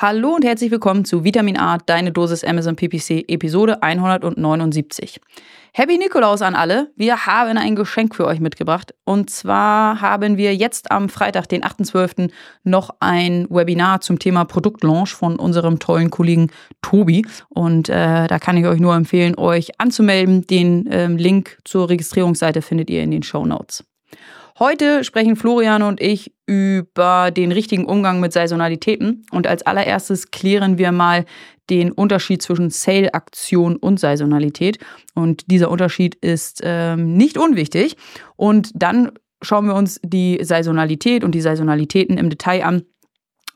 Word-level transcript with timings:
Hallo 0.00 0.36
und 0.36 0.44
herzlich 0.44 0.70
willkommen 0.70 1.04
zu 1.04 1.24
Vitamin 1.24 1.58
A, 1.58 1.78
deine 1.78 2.12
Dosis 2.12 2.44
Amazon 2.44 2.76
PPC, 2.76 3.24
Episode 3.26 3.82
179. 3.82 5.20
Happy 5.72 5.98
Nikolaus 5.98 6.40
an 6.40 6.54
alle. 6.54 6.92
Wir 6.94 7.26
haben 7.26 7.58
ein 7.58 7.74
Geschenk 7.74 8.14
für 8.14 8.24
euch 8.24 8.38
mitgebracht. 8.38 8.94
Und 9.02 9.28
zwar 9.28 10.00
haben 10.00 10.36
wir 10.36 10.54
jetzt 10.54 10.92
am 10.92 11.08
Freitag, 11.08 11.48
den 11.48 11.64
8.12., 11.64 12.30
noch 12.62 12.90
ein 13.00 13.48
Webinar 13.50 14.00
zum 14.00 14.20
Thema 14.20 14.44
Produktlaunch 14.44 15.16
von 15.16 15.36
unserem 15.36 15.80
tollen 15.80 16.10
Kollegen 16.10 16.52
Tobi. 16.80 17.26
Und 17.48 17.88
äh, 17.88 18.28
da 18.28 18.38
kann 18.38 18.56
ich 18.56 18.66
euch 18.66 18.78
nur 18.78 18.94
empfehlen, 18.94 19.36
euch 19.36 19.80
anzumelden. 19.80 20.46
Den 20.46 20.88
ähm, 20.92 21.16
Link 21.16 21.58
zur 21.64 21.88
Registrierungsseite 21.88 22.62
findet 22.62 22.88
ihr 22.88 23.02
in 23.02 23.10
den 23.10 23.24
Show 23.24 23.44
Notes. 23.44 23.82
Heute 24.58 25.04
sprechen 25.04 25.36
Florian 25.36 25.82
und 25.82 26.00
ich 26.00 26.32
über 26.46 27.30
den 27.30 27.52
richtigen 27.52 27.84
Umgang 27.84 28.18
mit 28.18 28.32
Saisonalitäten. 28.32 29.24
Und 29.30 29.46
als 29.46 29.62
allererstes 29.62 30.32
klären 30.32 30.78
wir 30.78 30.90
mal 30.90 31.26
den 31.70 31.92
Unterschied 31.92 32.42
zwischen 32.42 32.70
Sale-Aktion 32.70 33.76
und 33.76 34.00
Saisonalität. 34.00 34.78
Und 35.14 35.48
dieser 35.48 35.70
Unterschied 35.70 36.16
ist 36.16 36.60
ähm, 36.64 37.16
nicht 37.16 37.38
unwichtig. 37.38 37.96
Und 38.34 38.72
dann 38.74 39.12
schauen 39.42 39.66
wir 39.66 39.74
uns 39.74 40.00
die 40.02 40.40
Saisonalität 40.42 41.22
und 41.22 41.36
die 41.36 41.40
Saisonalitäten 41.40 42.18
im 42.18 42.28
Detail 42.28 42.64
an 42.64 42.82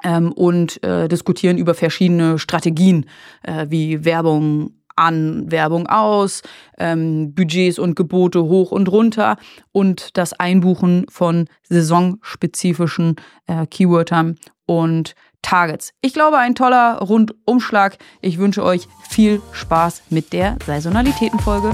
ähm, 0.04 0.30
und 0.30 0.82
äh, 0.84 1.08
diskutieren 1.08 1.58
über 1.58 1.74
verschiedene 1.74 2.38
Strategien 2.38 3.06
äh, 3.42 3.66
wie 3.68 4.04
Werbung, 4.04 4.74
an 4.96 5.50
Werbung 5.50 5.86
aus, 5.86 6.42
ähm, 6.78 7.34
Budgets 7.34 7.78
und 7.78 7.96
Gebote 7.96 8.42
hoch 8.44 8.72
und 8.72 8.90
runter 8.90 9.36
und 9.72 10.16
das 10.16 10.32
Einbuchen 10.32 11.06
von 11.08 11.46
saisonspezifischen 11.68 13.16
äh, 13.46 13.66
Keywörtern 13.66 14.36
und 14.66 15.14
Targets. 15.42 15.92
Ich 16.00 16.14
glaube, 16.14 16.38
ein 16.38 16.54
toller 16.54 16.98
Rundumschlag. 16.98 17.98
Ich 18.20 18.38
wünsche 18.38 18.64
euch 18.64 18.88
viel 19.08 19.42
Spaß 19.52 20.04
mit 20.10 20.32
der 20.32 20.56
Saisonalitätenfolge. 20.64 21.72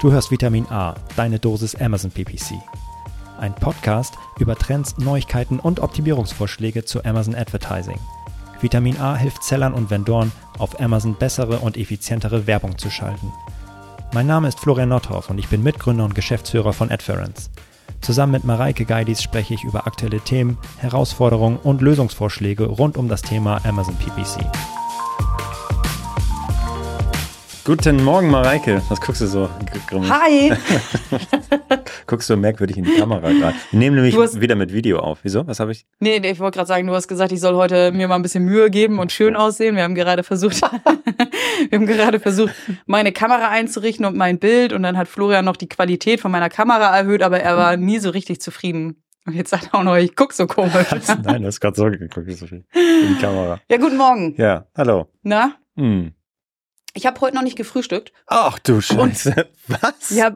Du 0.00 0.10
hörst 0.10 0.30
Vitamin 0.30 0.64
A, 0.70 0.94
deine 1.16 1.38
Dosis 1.38 1.74
Amazon 1.74 2.10
PPC. 2.10 2.54
Ein 3.38 3.54
Podcast 3.54 4.14
über 4.38 4.56
Trends, 4.56 4.96
Neuigkeiten 4.98 5.58
und 5.58 5.80
Optimierungsvorschläge 5.80 6.84
zu 6.84 7.04
Amazon 7.04 7.34
Advertising. 7.34 7.98
Vitamin 8.60 8.98
A 8.98 9.16
hilft 9.16 9.42
Sellern 9.42 9.74
und 9.74 9.90
Vendoren, 9.90 10.32
auf 10.60 10.80
Amazon 10.80 11.14
bessere 11.14 11.58
und 11.58 11.76
effizientere 11.76 12.46
Werbung 12.46 12.78
zu 12.78 12.90
schalten. 12.90 13.32
Mein 14.12 14.26
Name 14.26 14.48
ist 14.48 14.60
Florian 14.60 14.88
Nordhoff 14.88 15.30
und 15.30 15.38
ich 15.38 15.48
bin 15.48 15.62
Mitgründer 15.62 16.04
und 16.04 16.14
Geschäftsführer 16.14 16.72
von 16.72 16.90
Adference. 16.90 17.50
Zusammen 18.00 18.32
mit 18.32 18.44
Mareike 18.44 18.84
Geidis 18.84 19.22
spreche 19.22 19.54
ich 19.54 19.64
über 19.64 19.86
aktuelle 19.86 20.20
Themen, 20.20 20.58
Herausforderungen 20.78 21.58
und 21.62 21.82
Lösungsvorschläge 21.82 22.64
rund 22.64 22.96
um 22.96 23.08
das 23.08 23.22
Thema 23.22 23.60
Amazon 23.64 23.96
PPC. 23.96 24.44
Guten 27.64 28.02
Morgen, 28.02 28.30
Mareike. 28.30 28.82
Was 28.88 29.00
guckst 29.00 29.20
du 29.20 29.26
so 29.26 29.48
grimmig? 29.86 30.10
Hi! 30.10 30.52
guckst 32.10 32.28
du 32.28 32.36
merkwürdig 32.36 32.76
in 32.76 32.84
die 32.84 32.96
Kamera 32.96 33.30
gerade. 33.30 33.54
Wir 33.70 33.78
nehmen 33.78 33.94
nämlich 33.94 34.18
hast, 34.18 34.40
wieder 34.40 34.56
mit 34.56 34.72
Video 34.72 34.98
auf. 34.98 35.20
Wieso? 35.22 35.46
Was 35.46 35.60
habe 35.60 35.70
ich? 35.70 35.86
Nee, 36.00 36.18
nee 36.18 36.32
ich 36.32 36.40
wollte 36.40 36.56
gerade 36.56 36.66
sagen, 36.66 36.88
du 36.88 36.92
hast 36.92 37.06
gesagt, 37.06 37.30
ich 37.30 37.40
soll 37.40 37.54
heute 37.54 37.92
mir 37.92 38.08
mal 38.08 38.16
ein 38.16 38.22
bisschen 38.22 38.44
Mühe 38.44 38.68
geben 38.68 38.98
und 38.98 39.12
schön 39.12 39.36
aussehen. 39.36 39.76
Wir 39.76 39.84
haben 39.84 39.94
gerade 39.94 40.24
versucht, 40.24 40.60
wir 41.70 41.78
haben 41.78 41.86
gerade 41.86 42.18
versucht, 42.18 42.52
meine 42.86 43.12
Kamera 43.12 43.48
einzurichten 43.48 44.04
und 44.04 44.16
mein 44.16 44.40
Bild. 44.40 44.72
Und 44.72 44.82
dann 44.82 44.98
hat 44.98 45.06
Florian 45.06 45.44
noch 45.44 45.56
die 45.56 45.68
Qualität 45.68 46.20
von 46.20 46.32
meiner 46.32 46.48
Kamera 46.48 46.96
erhöht, 46.96 47.22
aber 47.22 47.38
er 47.38 47.56
war 47.56 47.76
nie 47.76 48.00
so 48.00 48.10
richtig 48.10 48.40
zufrieden. 48.40 49.04
Und 49.24 49.34
jetzt 49.34 49.50
sagt 49.50 49.70
er 49.72 49.76
auch 49.76 49.84
noch, 49.84 49.96
ich 49.96 50.16
guck 50.16 50.32
so 50.32 50.48
komisch. 50.48 50.88
Nein, 51.22 51.42
du 51.42 51.46
hast 51.46 51.60
gerade 51.60 51.76
so 51.76 51.84
geguckt, 51.84 52.28
so 52.32 52.46
viel 52.48 52.64
in 52.74 53.14
die 53.14 53.20
Kamera. 53.20 53.60
Ja, 53.70 53.76
guten 53.76 53.96
Morgen. 53.96 54.34
Ja, 54.36 54.66
hallo. 54.76 55.06
Na? 55.22 55.52
Hm. 55.76 56.12
Ich 56.94 57.06
habe 57.06 57.20
heute 57.20 57.36
noch 57.36 57.42
nicht 57.42 57.56
gefrühstückt. 57.56 58.12
Ach 58.26 58.58
du 58.58 58.80
Scheiße. 58.80 59.30
Und, 59.68 59.80
was? 59.80 60.10
Ja, 60.10 60.34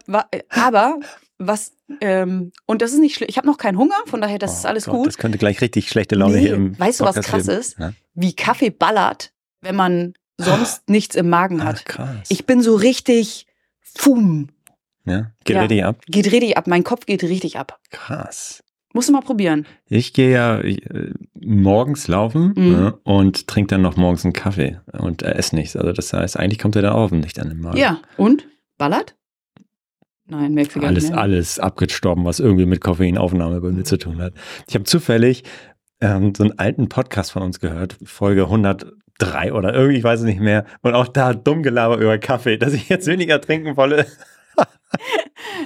aber 0.51 1.01
was 1.39 1.73
ähm, 2.01 2.53
und 2.67 2.83
das 2.83 2.93
ist 2.93 3.01
nicht 3.01 3.17
schlimm. 3.17 3.29
Ich 3.29 3.37
habe 3.37 3.47
noch 3.47 3.59
keinen 3.59 3.79
Hunger, 3.79 3.97
von 4.07 4.21
daher 4.21 4.39
das 4.39 4.53
oh 4.53 4.55
ist 4.55 4.67
alles 4.67 4.85
Gott, 4.87 4.95
gut. 4.95 5.07
Das 5.09 5.19
könnte 5.19 5.39
gleich 5.39 5.61
richtig 5.61 5.89
schlechte 5.89 6.15
Laune 6.15 6.37
nee, 6.37 6.41
hier 6.41 6.55
im 6.55 6.79
Weißt 6.79 7.01
du, 7.01 7.05
was 7.05 7.17
krass 7.17 7.47
geben? 7.47 7.59
ist? 7.59 7.79
Ja? 7.79 7.93
Wie 8.15 8.35
Kaffee 8.35 8.71
ballert, 8.71 9.33
wenn 9.61 9.77
man 9.77 10.15
sonst 10.39 10.83
oh. 10.89 10.93
nichts 10.93 11.17
im 11.17 11.29
Magen 11.29 11.65
hat. 11.65 11.77
Ach, 11.81 11.85
krass. 11.85 12.29
Ich 12.29 12.47
bin 12.47 12.63
so 12.63 12.77
richtig 12.77 13.47
fum. 13.81 14.49
Ja, 15.07 15.33
geht 15.45 15.57
ja, 15.57 15.61
richtig 15.63 15.85
ab. 15.85 16.01
Geht 16.07 16.33
richtig 16.33 16.57
ab. 16.57 16.67
Mein 16.67 16.85
Kopf 16.85 17.07
geht 17.07 17.23
richtig 17.23 17.59
ab. 17.59 17.79
Krass. 17.91 18.63
Musst 18.95 19.09
du 19.09 19.13
mal 19.13 19.23
probieren. 19.23 19.67
Ich 19.89 20.13
gehe 20.13 20.31
ja 20.31 20.61
äh, 20.61 21.13
morgens 21.35 22.07
laufen 22.07 22.55
mhm. 22.57 22.73
ne, 22.73 22.99
und 23.03 23.49
trinke 23.49 23.75
dann 23.75 23.83
noch 23.83 23.97
morgens 23.97 24.25
einen 24.25 24.33
Kaffee 24.33 24.81
und 24.93 25.23
äh, 25.23 25.33
esse 25.33 25.57
nichts. 25.57 25.75
Also 25.77 25.93
das 25.93 26.13
heißt, 26.13 26.39
eigentlich 26.39 26.61
kommt 26.61 26.77
er 26.77 26.83
da 26.83 26.93
auch 26.93 27.11
nicht 27.11 27.41
an 27.41 27.49
den 27.49 27.61
Magen. 27.61 27.77
Ja, 27.77 28.01
und? 28.17 28.47
Ballert? 28.79 29.17
Nein, 30.27 30.57
gar 30.57 30.85
alles. 30.85 31.11
Mehr. 31.11 31.19
Alles 31.19 31.59
abgestorben, 31.59 32.25
was 32.25 32.41
irgendwie 32.41 32.67
mit 32.67 32.81
Koffeinaufnahme 32.81 33.61
bei 33.61 33.71
mir 33.71 33.85
zu 33.85 33.99
tun 33.99 34.23
hat. 34.23 34.33
Ich 34.67 34.75
habe 34.75 34.85
zufällig 34.85 35.45
ähm, 36.01 36.35
so 36.35 36.45
einen 36.45 36.59
alten 36.59 36.89
Podcast 36.89 37.33
von 37.33 37.43
uns 37.43 37.61
gehört, 37.61 37.97
Folge 38.05 38.45
103 38.45 39.53
oder 39.53 39.75
irgendwie, 39.75 39.99
ich 39.99 40.05
weiß 40.05 40.21
es 40.21 40.27
nicht 40.27 40.41
mehr. 40.41 40.65
Und 40.83 40.95
auch 40.95 41.09
da 41.09 41.35
dumm 41.35 41.63
gelabert 41.63 42.01
über 42.01 42.17
Kaffee, 42.19 42.57
dass 42.57 42.73
ich 42.73 42.89
jetzt 42.89 43.07
weniger 43.07 43.41
trinken 43.41 43.77
wolle. 43.77 44.07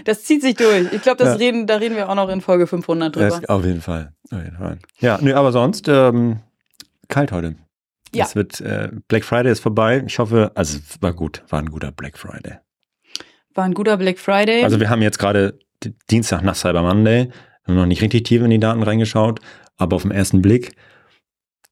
Das 0.05 0.25
zieht 0.25 0.43
sich 0.43 0.55
durch. 0.55 0.91
Ich 0.93 1.03
glaube, 1.03 1.23
ja. 1.25 1.33
reden, 1.35 1.67
da 1.67 1.77
reden 1.77 1.97
wir 1.97 2.09
auch 2.09 2.15
noch 2.15 2.29
in 2.31 2.41
Folge 2.41 2.67
500 2.67 3.15
drüber. 3.15 3.29
Das, 3.29 3.49
auf 3.49 3.65
jeden 3.65 3.83
Fall. 3.83 4.13
Auf 4.31 4.43
jeden 4.43 4.57
Fall. 4.57 4.79
Ja, 5.01 5.19
nö, 5.21 5.35
aber 5.35 5.53
sonst 5.53 5.87
ähm, 5.89 6.41
kalt 7.09 7.33
heute. 7.33 7.57
Ja. 8.15 8.25
Es 8.25 8.35
wird, 8.35 8.61
äh, 8.61 8.91
Black 9.09 9.25
Friday 9.25 9.53
ist 9.53 9.61
vorbei. 9.61 10.03
Ich 10.07 10.19
hoffe, 10.19 10.53
also 10.55 10.79
war 11.01 11.13
gut, 11.13 11.43
war 11.51 11.59
ein 11.59 11.71
guter 11.71 11.93
Black 11.93 12.17
Friday. 12.17 12.59
War 13.59 13.65
ein 13.65 13.75
guter 13.75 13.97
Black 13.97 14.21
Friday. 14.21 14.63
Also 14.63 14.79
wir 14.79 14.89
haben 14.89 15.03
jetzt 15.03 15.19
gerade 15.19 15.59
Dienstag 16.11 16.43
nach 16.43 16.55
Cyber 16.55 16.81
Monday, 16.83 17.29
haben 17.67 17.75
noch 17.75 17.87
nicht 17.87 18.03
richtig 18.03 18.23
tief 18.23 18.41
in 18.41 18.51
die 18.51 18.61
Daten 18.61 18.85
reingeschaut, 18.85 19.41
aber 19.77 19.97
auf 19.97 20.03
den 20.03 20.13
ersten 20.13 20.43
Blick 20.43 20.77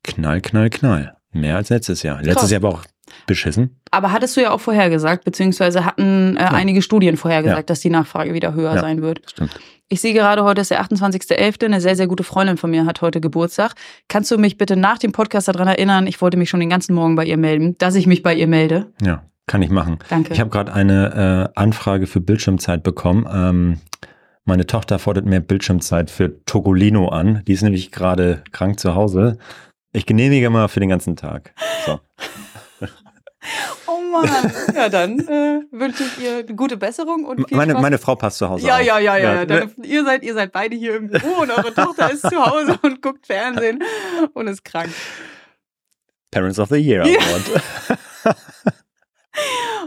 knall, 0.02 0.41
knall, 0.41 0.69
knall. 0.69 1.16
Mehr 1.30 1.54
als 1.54 1.69
letztes 1.69 2.02
Jahr. 2.02 2.16
Letztes 2.16 2.34
Krass. 2.34 2.50
Jahr 2.50 2.64
aber 2.64 2.70
auch 2.70 2.84
beschissen. 3.28 3.80
Aber 3.92 4.10
hattest 4.10 4.36
du 4.36 4.41
ja 4.41 4.50
auch 4.50 4.60
vorhergesagt, 4.60 5.25
beziehungsweise 5.25 5.84
hatten 5.84 6.36
äh, 6.36 6.41
ja. 6.41 6.48
einige 6.48 6.82
Studien 6.82 7.16
vorhergesagt, 7.16 7.60
ja. 7.60 7.66
dass 7.66 7.78
die 7.78 7.91
Nachfrage 7.91 8.34
wieder 8.34 8.52
höher 8.52 8.75
ja, 8.75 8.80
sein 8.80 9.00
wird. 9.00 9.20
Stimmt. 9.30 9.56
Ich 9.88 10.00
sehe 10.00 10.12
gerade, 10.12 10.42
heute 10.42 10.62
ist 10.62 10.72
der 10.72 10.82
28.11. 10.82 11.66
Eine 11.66 11.80
sehr, 11.80 11.94
sehr 11.94 12.08
gute 12.08 12.25
Freundin 12.25 12.56
von 12.56 12.69
mir 12.69 12.84
hat 12.84 13.00
heute 13.00 13.20
Geburtstag. 13.20 13.75
Kannst 14.08 14.32
du 14.32 14.38
mich 14.38 14.58
bitte 14.58 14.75
nach 14.75 14.98
dem 14.98 15.12
Podcast 15.12 15.46
daran 15.46 15.69
erinnern, 15.69 16.08
ich 16.08 16.20
wollte 16.20 16.36
mich 16.36 16.50
schon 16.50 16.58
den 16.58 16.70
ganzen 16.70 16.96
Morgen 16.96 17.14
bei 17.14 17.25
ihr 17.25 17.36
melden, 17.36 17.78
dass 17.78 17.94
ich 17.94 18.08
mich 18.08 18.25
bei 18.25 18.34
ihr 18.34 18.48
melde? 18.48 18.92
Ja, 19.00 19.22
kann 19.46 19.62
ich 19.62 19.70
machen. 19.70 19.98
Danke. 20.08 20.32
Ich 20.32 20.40
habe 20.40 20.50
gerade 20.50 20.72
eine 20.72 21.52
äh, 21.54 21.58
Anfrage 21.60 22.06
für 22.06 22.20
Bildschirmzeit 22.20 22.82
bekommen. 22.82 23.26
Ähm, 23.32 23.80
meine 24.44 24.66
Tochter 24.66 24.98
fordert 24.98 25.26
mehr 25.26 25.40
Bildschirmzeit 25.40 26.10
für 26.10 26.44
Togolino 26.44 27.08
an. 27.08 27.42
Die 27.46 27.52
ist 27.52 27.62
nämlich 27.62 27.90
gerade 27.90 28.42
krank 28.52 28.78
zu 28.78 28.94
Hause. 28.94 29.38
Ich 29.92 30.06
genehmige 30.06 30.50
mal 30.50 30.68
für 30.68 30.80
den 30.80 30.88
ganzen 30.88 31.16
Tag. 31.16 31.52
So. 31.84 32.00
Oh 33.86 34.00
Mann. 34.00 34.52
Ja, 34.74 34.88
dann 34.88 35.20
äh, 35.20 35.60
wünsche 35.70 36.02
ich 36.02 36.24
ihr 36.24 36.38
eine 36.38 36.56
gute 36.56 36.76
Besserung 36.76 37.24
und 37.24 37.46
viel 37.46 37.56
meine, 37.56 37.72
Spaß. 37.72 37.82
meine 37.82 37.98
Frau 37.98 38.16
passt 38.16 38.38
zu 38.38 38.48
Hause 38.48 38.66
ja, 38.66 38.76
auf. 38.78 38.82
Ja, 38.82 38.98
ja, 38.98 39.16
ja, 39.16 39.34
ja. 39.34 39.44
Dann, 39.44 39.70
ihr, 39.84 40.04
seid, 40.04 40.24
ihr 40.24 40.34
seid 40.34 40.50
beide 40.50 40.74
hier 40.74 40.96
im 40.96 41.08
Büro 41.08 41.42
und 41.42 41.50
eure 41.50 41.72
Tochter 41.72 42.10
ist 42.10 42.22
zu 42.28 42.44
Hause 42.44 42.76
und 42.82 43.00
guckt 43.02 43.24
Fernsehen 43.24 43.84
und 44.34 44.48
ist 44.48 44.64
krank. 44.64 44.90
Parents 46.32 46.58
of 46.58 46.70
the 46.70 46.76
Year 46.76 47.02
Award. 47.02 47.62
Ja. 48.24 48.34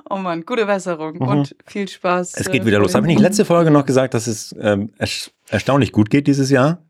Oh 0.09 0.17
Mann, 0.17 0.45
gute 0.45 0.65
Besserung 0.65 1.15
mhm. 1.15 1.27
und 1.27 1.55
viel 1.65 1.87
Spaß. 1.87 2.33
Es 2.35 2.49
geht 2.49 2.63
äh, 2.63 2.65
wieder 2.65 2.79
los. 2.79 2.95
Habe 2.95 3.05
ich 3.07 3.13
nicht 3.13 3.21
letzte 3.21 3.45
Folge 3.45 3.69
noch 3.69 3.85
gesagt, 3.85 4.13
dass 4.13 4.27
es 4.27 4.55
ähm, 4.59 4.91
erstaunlich 5.49 5.91
gut 5.91 6.09
geht 6.09 6.27
dieses 6.27 6.49
Jahr? 6.49 6.81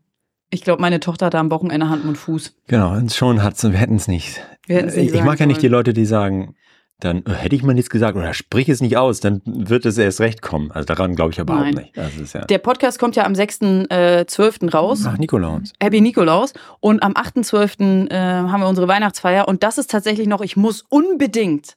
Ich 0.50 0.62
glaube, 0.62 0.80
meine 0.80 1.00
Tochter 1.00 1.26
hat 1.26 1.34
da 1.34 1.40
am 1.40 1.50
Wochenende 1.50 1.88
Hand 1.88 2.04
und 2.04 2.16
Fuß. 2.16 2.56
Genau, 2.66 2.92
und 2.92 3.12
schon 3.12 3.42
hat 3.42 3.62
wir 3.62 3.70
hätten 3.72 3.96
es 3.96 4.08
nicht. 4.08 4.40
Wir 4.66 4.84
nicht 4.84 4.96
ich, 4.96 5.22
mag 5.22 5.38
ja 5.38 5.46
nicht 5.46 5.62
die 5.62 5.68
Leute, 5.68 5.92
die 5.92 6.06
sagen, 6.06 6.56
dann 6.98 7.24
äh, 7.24 7.32
hätte 7.32 7.56
ich 7.56 7.62
mal 7.62 7.72
nichts 7.72 7.90
gesagt 7.90 8.16
oder 8.16 8.34
sprich 8.34 8.68
es 8.68 8.80
nicht 8.80 8.96
aus, 8.96 9.20
dann 9.20 9.42
wird 9.44 9.86
es 9.86 9.98
erst 9.98 10.20
recht 10.20 10.42
kommen. 10.42 10.70
Also 10.70 10.86
daran 10.86 11.14
glaube 11.14 11.32
ich 11.32 11.38
überhaupt 11.38 11.72
Nein. 11.72 11.88
nicht. 11.94 12.34
Ja 12.34 12.44
Der 12.44 12.58
Podcast 12.58 12.98
kommt 12.98 13.16
ja 13.16 13.24
am 13.24 13.32
6.12. 13.32 14.66
Äh, 14.66 14.70
raus. 14.70 15.04
Ach, 15.06 15.18
Nikolaus. 15.18 15.72
Happy 15.80 16.00
Nikolaus. 16.00 16.52
Und 16.80 17.02
am 17.02 17.12
8.12. 17.12 18.10
Äh, 18.10 18.16
haben 18.16 18.60
wir 18.60 18.68
unsere 18.68 18.88
Weihnachtsfeier. 18.88 19.48
Und 19.48 19.62
das 19.62 19.78
ist 19.78 19.90
tatsächlich 19.90 20.26
noch, 20.26 20.40
ich 20.40 20.56
muss 20.56 20.84
unbedingt 20.88 21.76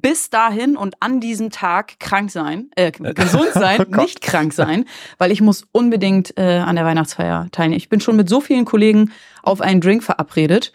bis 0.00 0.30
dahin 0.30 0.76
und 0.76 0.94
an 1.00 1.20
diesem 1.20 1.50
Tag 1.50 1.98
krank 2.00 2.30
sein, 2.30 2.70
äh, 2.76 2.90
gesund 3.14 3.52
sein, 3.52 3.86
oh 3.88 3.96
nicht 3.96 4.20
krank 4.20 4.52
sein, 4.52 4.84
weil 5.18 5.32
ich 5.32 5.40
muss 5.40 5.66
unbedingt 5.72 6.36
äh, 6.38 6.58
an 6.58 6.76
der 6.76 6.84
Weihnachtsfeier 6.84 7.48
teilnehmen. 7.52 7.78
Ich 7.78 7.88
bin 7.88 8.00
schon 8.00 8.16
mit 8.16 8.28
so 8.28 8.40
vielen 8.40 8.64
Kollegen 8.64 9.12
auf 9.42 9.60
einen 9.60 9.80
Drink 9.80 10.02
verabredet. 10.02 10.72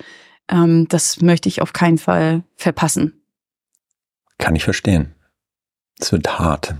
Ähm, 0.49 0.87
das 0.89 1.21
möchte 1.21 1.49
ich 1.49 1.61
auf 1.61 1.73
keinen 1.73 1.97
Fall 1.97 2.43
verpassen. 2.55 3.21
Kann 4.37 4.55
ich 4.55 4.63
verstehen. 4.63 5.15
Es 5.99 6.11
wird 6.11 6.39
hart. 6.39 6.75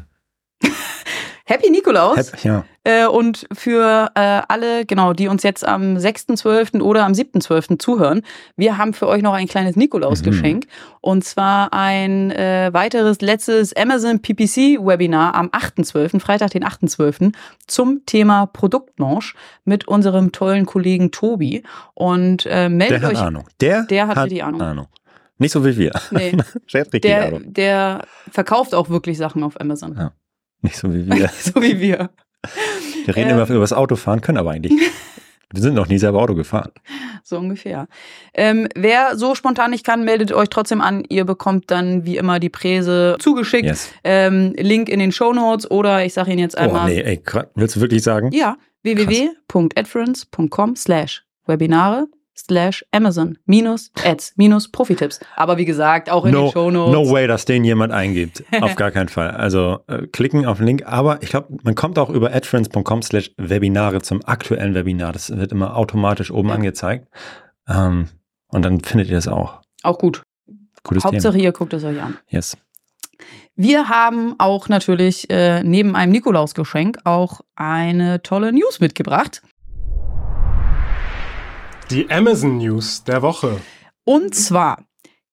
Happy 1.46 1.70
Nikolaus. 1.70 2.18
Hep- 2.18 2.44
Ja. 2.46 2.66
Äh, 2.86 3.06
und 3.08 3.46
für 3.54 4.12
äh, 4.16 4.42
alle, 4.48 4.86
genau, 4.86 5.14
die 5.14 5.28
uns 5.28 5.44
jetzt 5.44 5.66
am 5.68 5.96
6.12. 5.98 6.82
oder 6.82 7.06
am 7.06 7.14
7.12. 7.14 7.80
zuhören, 7.80 8.22
wir 8.58 8.78
haben 8.78 8.94
für 8.94 9.08
euch 9.08 9.22
noch 9.22 9.34
ein 9.34 9.48
kleines 9.48 9.76
Nikolausgeschenk. 9.76 10.66
Und 11.02 11.24
zwar 11.26 11.74
ein 11.74 12.32
äh, 12.32 12.70
weiteres 12.74 13.22
letztes 13.22 13.74
Amazon 13.76 14.22
PPC 14.22 14.80
Webinar 14.86 15.36
am 15.36 15.48
8.12., 15.50 16.20
Freitag, 16.22 16.52
den 16.52 16.64
8.12., 16.64 17.34
zum 17.68 18.06
Thema 18.06 18.46
Produktlaunch 18.48 19.34
mit 19.66 19.88
unserem 19.88 20.32
tollen 20.32 20.66
Kollegen 20.66 21.12
Tobi. 21.12 21.64
Und 21.94 22.46
äh, 22.46 22.50
Der 22.50 22.70
meldet 22.70 23.04
hat 23.04 23.12
euch. 23.14 23.20
Ahnung. 23.20 23.48
Der, 23.62 23.84
Der 23.84 24.08
hat 24.08 24.18
richtig 24.18 24.44
Ahnung. 24.44 24.88
Nicht 25.40 25.52
so 25.52 25.66
wie 25.66 25.76
wir. 25.78 25.92
Nee, 26.12 26.38
Der 26.74 26.82
hat 26.86 27.04
der, 27.04 27.26
Ahnung. 27.28 27.42
der 27.54 28.06
verkauft 28.32 28.74
auch 28.76 28.90
wirklich 28.90 29.18
Sachen 29.18 29.44
auf 29.44 29.60
Amazon. 29.60 29.96
Ja. 29.98 30.12
Nicht 30.64 30.76
so 30.78 30.92
wie 30.92 31.06
wir. 31.08 31.30
so 31.40 31.62
wie 31.62 31.80
wir. 31.80 32.10
Wir 33.06 33.16
reden 33.16 33.30
Ähm. 33.30 33.38
immer 33.38 33.48
über 33.50 33.60
das 33.60 33.74
Autofahren, 33.74 34.22
können 34.22 34.40
aber 34.40 34.52
eigentlich. 34.52 34.74
Wir 35.54 35.62
sind 35.62 35.76
noch 35.76 35.88
nie 35.88 36.00
selber 36.00 36.20
Auto 36.22 36.34
gefahren. 36.36 36.72
So 37.26 37.38
ungefähr. 37.38 37.88
Ähm, 38.34 38.68
wer 38.76 39.16
so 39.16 39.34
spontan 39.34 39.72
nicht 39.72 39.86
kann, 39.86 40.04
meldet 40.04 40.34
euch 40.34 40.50
trotzdem 40.50 40.82
an. 40.82 41.06
Ihr 41.08 41.24
bekommt 41.24 41.72
dann 41.72 42.04
wie 42.06 42.18
immer 42.18 42.42
die 42.42 42.50
Präse 42.50 43.16
zugeschickt. 43.18 43.64
Yes. 43.66 43.94
Ähm, 44.04 44.54
Link 44.58 44.90
in 44.90 45.00
den 45.00 45.14
Show 45.14 45.32
Notes 45.32 45.72
oder 45.72 46.04
ich 46.04 46.14
sage 46.14 46.32
Ihnen 46.32 46.40
jetzt 46.40 46.58
Oh, 46.58 46.64
einmal. 46.64 46.88
nee, 46.90 47.00
ey, 47.00 47.22
willst 47.56 47.78
du 47.78 47.80
wirklich 47.80 48.04
sagen? 48.04 48.30
Ja, 48.34 48.58
www.adference.com 48.82 50.76
slash 50.76 51.24
Webinare 51.46 52.08
slash 52.36 52.84
Amazon 52.92 53.38
minus 53.46 53.92
Ads 54.04 54.34
minus 54.38 54.70
Profitipps. 54.72 55.20
Aber 55.36 55.58
wie 55.58 55.66
gesagt, 55.66 56.10
auch 56.10 56.26
in 56.26 56.32
no, 56.34 56.44
den 56.48 56.52
Show 56.52 56.72
Notes. 56.72 56.94
no 56.94 57.12
way, 57.12 57.28
dass 57.28 57.46
den 57.46 57.64
jemand 57.64 57.94
eingibt. 57.94 58.44
Auf 58.62 58.76
gar 58.76 58.92
keinen 58.92 59.10
Fall. 59.10 59.32
Also 59.32 59.80
äh, 59.88 60.08
klicken 60.08 60.46
auf 60.46 60.58
den 60.58 60.68
Link. 60.68 60.84
Aber 60.86 61.22
ich 61.22 61.30
glaube, 61.30 61.56
man 61.64 61.76
kommt 61.76 62.00
auch 62.00 62.10
über 62.10 62.34
adfriends.com 62.34 63.02
slash 63.02 63.32
Webinare 63.38 64.02
zum 64.02 64.24
aktuellen 64.26 64.74
Webinar. 64.76 65.14
Das 65.14 65.30
wird 65.36 65.52
immer 65.52 65.76
automatisch 65.78 66.32
oben 66.32 66.50
Ja. 66.50 66.56
angezeigt. 66.56 67.08
Ähm, 67.68 68.10
und 68.48 68.64
dann 68.64 68.82
findet 68.82 69.10
ihr 69.10 69.16
das 69.16 69.28
auch. 69.28 69.62
Auch 69.84 69.98
gut. 70.00 70.24
Gutes 70.84 71.04
Hauptsache, 71.06 71.34
Thema. 71.34 71.44
ihr 71.46 71.52
guckt 71.54 71.74
es 71.74 71.84
euch 71.84 72.02
an. 72.02 72.18
Yes. 72.28 72.58
Wir 73.56 73.88
haben 73.88 74.36
auch 74.40 74.68
natürlich 74.68 75.30
äh, 75.30 75.64
neben 75.64 75.96
einem 75.96 76.12
Nikolausgeschenk 76.12 76.98
auch 77.06 77.42
eine 77.56 78.22
tolle 78.24 78.52
News 78.52 78.80
mitgebracht. 78.80 79.42
Die 81.90 82.10
Amazon 82.10 82.58
News 82.58 83.04
der 83.04 83.22
Woche. 83.22 83.58
Und 84.04 84.34
zwar 84.34 84.84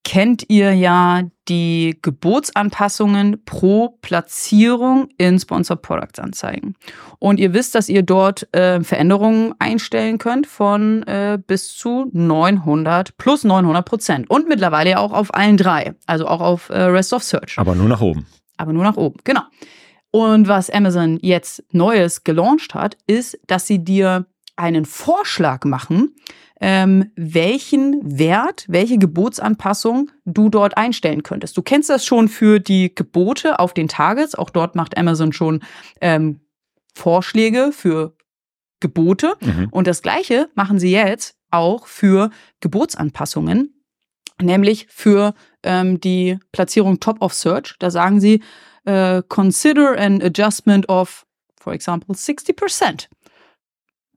kennt 0.05 0.45
ihr 0.49 0.75
ja 0.75 1.23
die 1.49 1.99
Gebotsanpassungen 2.03 3.45
pro 3.45 3.99
Platzierung 4.03 5.09
in 5.19 5.39
Sponsor 5.39 5.77
Products 5.77 6.19
Anzeigen. 6.19 6.75
Und 7.19 7.39
ihr 7.39 7.55
wisst, 7.55 7.75
dass 7.75 7.89
ihr 7.89 8.03
dort 8.03 8.53
äh, 8.55 8.83
Veränderungen 8.83 9.55
einstellen 9.59 10.19
könnt 10.19 10.47
von 10.47 11.03
äh, 11.05 11.39
bis 11.45 11.77
zu 11.77 12.11
900 12.13 13.17
plus 13.17 13.45
900 13.45 13.85
Prozent. 13.85 14.31
Und 14.31 14.49
mittlerweile 14.49 14.91
ja 14.91 14.99
auch 14.99 15.13
auf 15.13 15.33
allen 15.35 15.57
drei, 15.57 15.95
also 16.07 16.27
auch 16.27 16.41
auf 16.41 16.71
äh, 16.71 16.81
Rest 16.83 17.13
of 17.13 17.23
Search 17.23 17.59
Aber 17.59 17.75
nur 17.75 17.89
nach 17.89 18.01
oben. 18.01 18.27
aber 18.57 18.73
nur 18.73 18.85
nach 18.85 18.97
oben. 18.97 19.19
Genau. 19.25 19.43
Und 20.11 20.49
was 20.49 20.71
Amazon 20.71 21.19
jetzt 21.23 21.63
Neues 21.73 22.25
gelauncht 22.25 22.75
hat, 22.75 22.97
ist, 23.07 23.39
dass 23.47 23.67
sie 23.69 23.85
dir 23.85 24.27
einen 24.61 24.85
Vorschlag 24.85 25.65
machen, 25.65 26.15
ähm, 26.61 27.11
welchen 27.17 28.19
Wert, 28.19 28.67
welche 28.69 28.99
Gebotsanpassung 28.99 30.11
du 30.27 30.51
dort 30.51 30.77
einstellen 30.77 31.23
könntest. 31.23 31.57
Du 31.57 31.63
kennst 31.63 31.89
das 31.89 32.05
schon 32.05 32.29
für 32.29 32.61
die 32.61 32.95
Gebote 32.95 33.59
auf 33.59 33.73
den 33.73 33.89
Targets. 33.89 34.35
Auch 34.35 34.51
dort 34.51 34.77
macht 34.77 34.99
Amazon 34.99 35.33
schon 35.33 35.61
ähm, 36.03 36.41
Vorschläge 36.95 37.73
für 37.73 38.15
Gebote. 38.81 39.35
Mhm. 39.41 39.69
Und 39.71 39.87
das 39.87 40.03
Gleiche 40.03 40.51
machen 40.55 40.79
sie 40.79 40.93
jetzt 40.93 41.37
auch 41.51 41.87
für 41.87 42.31
Gebotsanpassungen, 42.61 43.83
nämlich 44.41 44.87
für 44.91 45.35
ähm, 45.63 46.01
die 46.01 46.39
Platzierung 46.53 47.01
Top 47.01 47.23
of 47.23 47.33
Search. 47.33 47.77
Da 47.79 47.91
sagen 47.91 48.21
sie, 48.21 48.43
äh, 48.85 49.23
consider 49.29 49.99
an 49.99 50.23
adjustment 50.23 50.89
of, 50.91 51.27
for 51.59 51.73
example, 51.73 52.15
60%. 52.15 53.09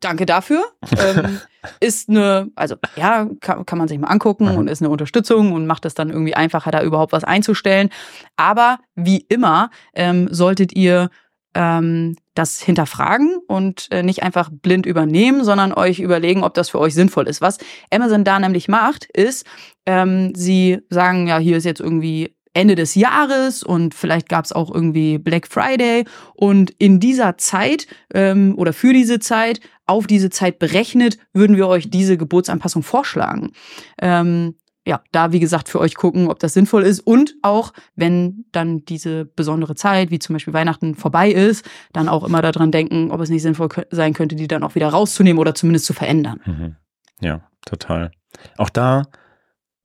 Danke 0.03 0.25
dafür. 0.25 0.63
ähm, 0.97 1.39
ist 1.79 2.09
eine, 2.09 2.49
also 2.55 2.75
ja, 2.95 3.27
kann, 3.41 3.65
kann 3.65 3.77
man 3.77 3.87
sich 3.87 3.97
mal 3.99 4.07
angucken 4.07 4.51
Mhm. 4.51 4.57
und 4.57 4.67
ist 4.67 4.81
eine 4.81 4.89
Unterstützung 4.89 5.51
und 5.53 5.65
macht 5.67 5.85
es 5.85 5.93
dann 5.93 6.09
irgendwie 6.09 6.35
einfacher, 6.35 6.71
da 6.71 6.83
überhaupt 6.83 7.13
was 7.13 7.23
einzustellen. 7.23 7.89
Aber 8.35 8.79
wie 8.95 9.25
immer 9.29 9.69
ähm, 9.93 10.27
solltet 10.31 10.73
ihr 10.75 11.09
ähm, 11.55 12.15
das 12.33 12.61
hinterfragen 12.61 13.37
und 13.47 13.87
äh, 13.91 14.01
nicht 14.01 14.23
einfach 14.23 14.49
blind 14.51 14.85
übernehmen, 14.87 15.43
sondern 15.43 15.71
euch 15.73 15.99
überlegen, 15.99 16.43
ob 16.43 16.55
das 16.55 16.69
für 16.69 16.79
euch 16.79 16.95
sinnvoll 16.95 17.27
ist. 17.27 17.41
Was 17.41 17.59
Amazon 17.93 18.23
da 18.23 18.39
nämlich 18.39 18.67
macht, 18.67 19.05
ist, 19.05 19.45
ähm, 19.85 20.33
sie 20.35 20.79
sagen, 20.89 21.27
ja, 21.27 21.37
hier 21.37 21.57
ist 21.57 21.65
jetzt 21.65 21.79
irgendwie 21.79 22.35
Ende 22.53 22.75
des 22.75 22.95
Jahres 22.95 23.63
und 23.63 23.95
vielleicht 23.95 24.29
gab 24.29 24.45
es 24.45 24.51
auch 24.51 24.73
irgendwie 24.73 25.17
Black 25.17 25.47
Friday 25.47 26.05
und 26.33 26.71
in 26.77 26.99
dieser 26.99 27.37
Zeit 27.37 27.87
ähm, 28.13 28.53
oder 28.57 28.73
für 28.73 28.93
diese 28.93 29.19
Zeit, 29.19 29.59
auf 29.85 30.07
diese 30.07 30.29
Zeit 30.29 30.59
berechnet, 30.59 31.17
würden 31.33 31.57
wir 31.57 31.67
euch 31.67 31.89
diese 31.89 32.17
Geburtsanpassung 32.17 32.83
vorschlagen. 32.83 33.51
Ähm, 33.99 34.55
ja, 34.85 35.01
da 35.11 35.31
wie 35.31 35.39
gesagt 35.39 35.69
für 35.69 35.79
euch 35.79 35.95
gucken, 35.95 36.29
ob 36.29 36.39
das 36.39 36.53
sinnvoll 36.53 36.83
ist 36.83 36.99
und 36.99 37.35
auch, 37.41 37.73
wenn 37.95 38.45
dann 38.51 38.83
diese 38.85 39.25
besondere 39.25 39.75
Zeit, 39.75 40.11
wie 40.11 40.19
zum 40.19 40.33
Beispiel 40.33 40.53
Weihnachten 40.53 40.95
vorbei 40.95 41.31
ist, 41.31 41.65
dann 41.93 42.09
auch 42.09 42.23
immer 42.23 42.41
daran 42.41 42.71
denken, 42.71 43.09
ob 43.11 43.21
es 43.21 43.29
nicht 43.29 43.43
sinnvoll 43.43 43.69
sein 43.91 44.13
könnte, 44.13 44.35
die 44.35 44.47
dann 44.47 44.63
auch 44.63 44.75
wieder 44.75 44.89
rauszunehmen 44.89 45.39
oder 45.39 45.55
zumindest 45.55 45.85
zu 45.85 45.93
verändern. 45.93 46.41
Mhm. 46.45 46.75
Ja, 47.21 47.41
total. 47.65 48.11
Auch 48.57 48.69
da, 48.69 49.03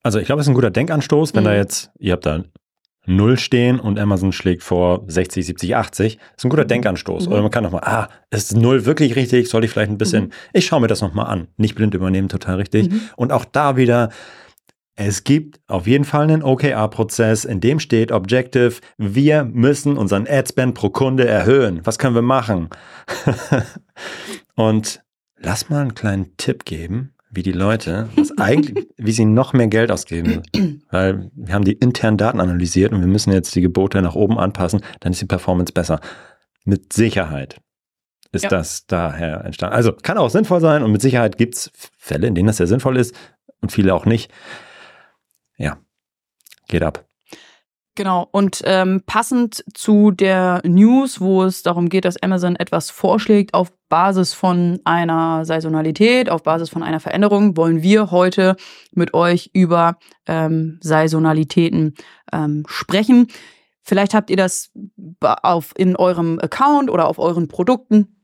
also 0.08 0.20
ich 0.20 0.24
glaube, 0.24 0.40
es 0.40 0.46
ist 0.46 0.50
ein 0.50 0.54
guter 0.54 0.70
Denkanstoß, 0.70 1.34
wenn 1.34 1.42
Mhm. 1.42 1.48
da 1.48 1.54
jetzt, 1.54 1.90
ihr 1.98 2.14
habt 2.14 2.24
da 2.24 2.42
null 3.04 3.38
stehen 3.38 3.78
und 3.78 3.98
Amazon 3.98 4.32
schlägt 4.32 4.62
vor 4.62 5.04
60, 5.06 5.44
70, 5.44 5.76
80. 5.76 6.18
ist 6.34 6.44
ein 6.46 6.48
guter 6.48 6.64
Denkanstoß. 6.64 7.26
Mhm. 7.26 7.32
Oder 7.32 7.42
man 7.42 7.50
kann 7.50 7.62
nochmal, 7.62 7.82
ah, 7.84 8.08
ist 8.30 8.56
null 8.56 8.86
wirklich 8.86 9.16
richtig? 9.16 9.50
Soll 9.50 9.64
ich 9.64 9.70
vielleicht 9.70 9.90
ein 9.90 9.98
bisschen, 9.98 10.24
Mhm. 10.24 10.30
ich 10.54 10.64
schaue 10.64 10.80
mir 10.80 10.86
das 10.86 11.02
nochmal 11.02 11.26
an. 11.26 11.48
Nicht 11.58 11.74
blind 11.74 11.92
übernehmen, 11.92 12.30
total 12.30 12.56
richtig. 12.56 12.90
Mhm. 12.90 13.02
Und 13.16 13.32
auch 13.32 13.44
da 13.44 13.76
wieder, 13.76 14.08
es 14.96 15.24
gibt 15.24 15.60
auf 15.68 15.86
jeden 15.86 16.04
Fall 16.06 16.22
einen 16.24 16.42
OKR-Prozess, 16.42 17.44
in 17.44 17.60
dem 17.60 17.80
steht 17.80 18.12
Objective, 18.12 18.76
wir 18.96 19.44
müssen 19.44 19.98
unseren 19.98 20.26
Adspend 20.26 20.74
pro 20.74 20.88
Kunde 20.88 21.26
erhöhen. 21.28 21.80
Was 21.84 21.98
können 21.98 22.14
wir 22.14 22.22
machen? 22.22 22.70
Und 24.54 25.02
lass 25.38 25.68
mal 25.70 25.82
einen 25.82 25.94
kleinen 25.94 26.36
Tipp 26.36 26.64
geben, 26.64 27.14
wie 27.30 27.42
die 27.42 27.52
Leute, 27.52 28.08
was 28.16 28.36
eigentlich, 28.38 28.88
wie 28.96 29.12
sie 29.12 29.24
noch 29.24 29.52
mehr 29.52 29.68
Geld 29.68 29.90
ausgeben. 29.90 30.42
Weil 30.90 31.30
wir 31.34 31.54
haben 31.54 31.64
die 31.64 31.72
internen 31.72 32.16
Daten 32.16 32.40
analysiert 32.40 32.92
und 32.92 33.00
wir 33.00 33.08
müssen 33.08 33.32
jetzt 33.32 33.54
die 33.54 33.60
Gebote 33.60 34.00
nach 34.02 34.14
oben 34.14 34.38
anpassen, 34.38 34.80
dann 35.00 35.12
ist 35.12 35.20
die 35.20 35.26
Performance 35.26 35.72
besser. 35.72 36.00
Mit 36.64 36.92
Sicherheit 36.92 37.60
ist 38.32 38.44
Ja. 38.44 38.50
das 38.50 38.86
daher 38.86 39.44
entstanden. 39.44 39.74
Also 39.74 39.92
kann 39.92 40.18
auch 40.18 40.30
sinnvoll 40.30 40.60
sein 40.60 40.82
und 40.82 40.92
mit 40.92 41.00
Sicherheit 41.02 41.38
gibt 41.38 41.54
es 41.54 41.70
Fälle, 41.96 42.26
in 42.26 42.34
denen 42.34 42.46
das 42.46 42.58
sehr 42.58 42.66
sinnvoll 42.66 42.96
ist 42.98 43.14
und 43.60 43.72
viele 43.72 43.94
auch 43.94 44.04
nicht. 44.06 44.30
Ja, 45.56 45.78
geht 46.68 46.82
ab. 46.82 47.07
Genau, 47.98 48.28
und 48.30 48.62
ähm, 48.64 49.02
passend 49.06 49.64
zu 49.74 50.12
der 50.12 50.62
News, 50.64 51.20
wo 51.20 51.42
es 51.42 51.64
darum 51.64 51.88
geht, 51.88 52.04
dass 52.04 52.22
Amazon 52.22 52.54
etwas 52.54 52.90
vorschlägt 52.90 53.54
auf 53.54 53.72
Basis 53.88 54.34
von 54.34 54.78
einer 54.84 55.44
Saisonalität, 55.44 56.30
auf 56.30 56.44
Basis 56.44 56.68
von 56.70 56.84
einer 56.84 57.00
Veränderung, 57.00 57.56
wollen 57.56 57.82
wir 57.82 58.12
heute 58.12 58.54
mit 58.92 59.14
euch 59.14 59.50
über 59.52 59.98
ähm, 60.28 60.78
Saisonalitäten 60.80 61.94
ähm, 62.32 62.62
sprechen. 62.68 63.26
Vielleicht 63.82 64.14
habt 64.14 64.30
ihr 64.30 64.36
das 64.36 64.70
auf, 65.18 65.72
in 65.76 65.96
eurem 65.96 66.38
Account 66.38 66.90
oder 66.90 67.08
auf 67.08 67.18
euren 67.18 67.48
Produkten 67.48 68.17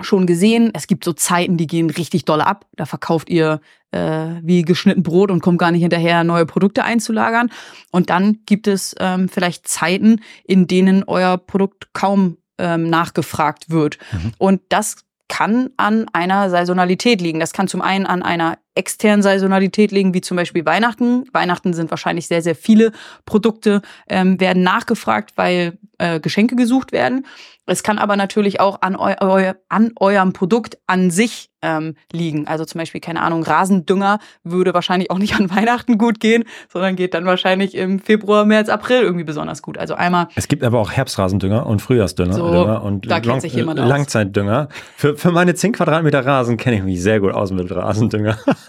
schon 0.00 0.26
gesehen. 0.26 0.70
Es 0.74 0.86
gibt 0.86 1.04
so 1.04 1.12
Zeiten, 1.12 1.56
die 1.56 1.66
gehen 1.66 1.90
richtig 1.90 2.24
doll 2.24 2.40
ab. 2.40 2.66
Da 2.76 2.86
verkauft 2.86 3.30
ihr 3.30 3.60
äh, 3.92 4.40
wie 4.42 4.62
geschnitten 4.62 5.02
Brot 5.02 5.30
und 5.30 5.40
kommt 5.40 5.58
gar 5.58 5.70
nicht 5.70 5.82
hinterher, 5.82 6.24
neue 6.24 6.46
Produkte 6.46 6.84
einzulagern. 6.84 7.50
Und 7.90 8.10
dann 8.10 8.40
gibt 8.46 8.66
es 8.66 8.94
ähm, 9.00 9.28
vielleicht 9.28 9.68
Zeiten, 9.68 10.20
in 10.44 10.66
denen 10.66 11.04
euer 11.04 11.38
Produkt 11.38 11.92
kaum 11.94 12.36
ähm, 12.58 12.88
nachgefragt 12.88 13.70
wird. 13.70 13.98
Mhm. 14.12 14.32
Und 14.38 14.60
das 14.68 14.96
kann 15.28 15.70
an 15.76 16.06
einer 16.12 16.50
Saisonalität 16.50 17.20
liegen. 17.20 17.40
Das 17.40 17.52
kann 17.52 17.68
zum 17.68 17.82
einen 17.82 18.06
an 18.06 18.22
einer 18.22 18.58
externen 18.76 19.22
Saisonalität 19.22 19.90
liegen, 19.90 20.14
wie 20.14 20.20
zum 20.20 20.36
Beispiel 20.36 20.64
Weihnachten. 20.66 21.24
Weihnachten 21.32 21.72
sind 21.74 21.90
wahrscheinlich 21.90 22.28
sehr, 22.28 22.42
sehr 22.42 22.54
viele 22.54 22.92
Produkte, 23.24 23.82
ähm, 24.08 24.38
werden 24.40 24.62
nachgefragt, 24.62 25.32
weil 25.36 25.78
äh, 25.98 26.20
Geschenke 26.20 26.56
gesucht 26.56 26.92
werden. 26.92 27.26
Es 27.66 27.82
kann 27.82 27.98
aber 27.98 28.16
natürlich 28.16 28.60
auch 28.60 28.80
an, 28.82 28.94
eu 28.96 29.14
eu 29.20 29.52
an 29.68 29.90
eurem 29.98 30.32
Produkt 30.32 30.78
an 30.86 31.10
sich 31.10 31.50
ähm, 31.62 31.96
liegen. 32.12 32.46
Also 32.46 32.64
zum 32.64 32.78
Beispiel, 32.78 33.00
keine 33.00 33.22
Ahnung, 33.22 33.42
Rasendünger 33.42 34.20
würde 34.44 34.72
wahrscheinlich 34.72 35.10
auch 35.10 35.18
nicht 35.18 35.34
an 35.34 35.50
Weihnachten 35.54 35.98
gut 35.98 36.20
gehen, 36.20 36.44
sondern 36.72 36.94
geht 36.94 37.14
dann 37.14 37.24
wahrscheinlich 37.24 37.74
im 37.74 37.98
Februar, 37.98 38.44
März, 38.44 38.68
April 38.68 39.02
irgendwie 39.02 39.24
besonders 39.24 39.62
gut. 39.62 39.78
Also 39.78 39.94
einmal. 39.94 40.28
Es 40.36 40.46
gibt 40.46 40.62
aber 40.62 40.78
auch 40.78 40.92
Herbstrasendünger 40.92 41.66
und 41.66 41.82
Frühjahrsdünger 41.82 42.34
So, 42.34 42.50
Dünger 42.50 42.82
und 42.82 43.10
da 43.10 43.18
kennt 43.18 43.42
sich 43.42 43.54
jemand 43.54 43.80
aus. 43.80 43.88
Langzeitdünger. 43.88 44.68
Für, 44.96 45.16
für 45.16 45.32
meine 45.32 45.54
10 45.54 45.72
Quadratmeter 45.72 46.24
Rasen 46.24 46.56
kenne 46.56 46.76
ich 46.76 46.82
mich 46.84 47.02
sehr 47.02 47.18
gut 47.18 47.32
aus 47.32 47.50
mit 47.50 47.74
Rasendünger. 47.74 48.38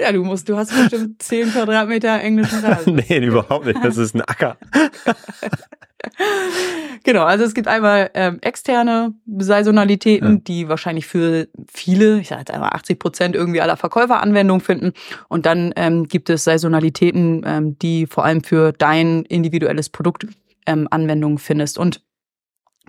Ja, 0.00 0.10
du 0.10 0.24
musst, 0.24 0.48
du 0.48 0.56
hast 0.56 0.74
bestimmt 0.74 1.22
10 1.22 1.52
Quadratmeter 1.52 2.20
englischen 2.20 2.58
Rasen. 2.64 2.94
nee, 3.08 3.18
überhaupt 3.24 3.66
nicht. 3.66 3.84
Das 3.84 3.96
ist 3.96 4.14
ein 4.14 4.22
Acker. 4.22 4.56
Genau, 7.04 7.24
also 7.24 7.44
es 7.44 7.54
gibt 7.54 7.68
einmal 7.68 8.10
ähm, 8.14 8.38
externe 8.42 9.14
Saisonalitäten, 9.38 10.34
Ja. 10.34 10.40
die 10.40 10.68
wahrscheinlich 10.68 11.06
für 11.06 11.48
viele, 11.72 12.18
ich 12.20 12.28
sage 12.28 12.40
jetzt 12.40 12.50
einmal 12.50 12.70
80 12.70 12.98
Prozent 12.98 13.36
irgendwie 13.36 13.60
aller 13.60 13.76
Verkäufer 13.76 14.20
Anwendung 14.20 14.60
finden. 14.60 14.92
Und 15.28 15.46
dann 15.46 15.72
ähm, 15.76 16.08
gibt 16.08 16.30
es 16.30 16.44
Saisonalitäten, 16.44 17.42
ähm, 17.44 17.78
die 17.78 18.06
vor 18.06 18.24
allem 18.24 18.42
für 18.42 18.72
dein 18.72 19.22
individuelles 19.24 19.88
Produkt 19.90 20.26
ähm, 20.66 20.86
Anwendung 20.90 21.38
findest. 21.38 21.78
Und 21.78 22.02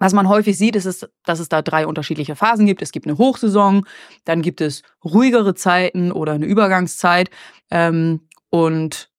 was 0.04 0.12
man 0.12 0.28
häufig 0.28 0.58
sieht, 0.58 0.76
ist, 0.76 1.08
dass 1.24 1.40
es 1.40 1.48
da 1.48 1.62
drei 1.62 1.88
unterschiedliche 1.88 2.36
Phasen 2.36 2.66
gibt. 2.66 2.82
Es 2.82 2.92
gibt 2.92 3.08
eine 3.08 3.18
Hochsaison, 3.18 3.86
dann 4.26 4.42
gibt 4.42 4.60
es 4.60 4.82
ruhigere 5.02 5.56
Zeiten 5.56 6.12
oder 6.12 6.34
eine 6.34 6.46
Übergangszeit. 6.46 7.30
Ähm, 7.72 8.28
und 8.50 9.10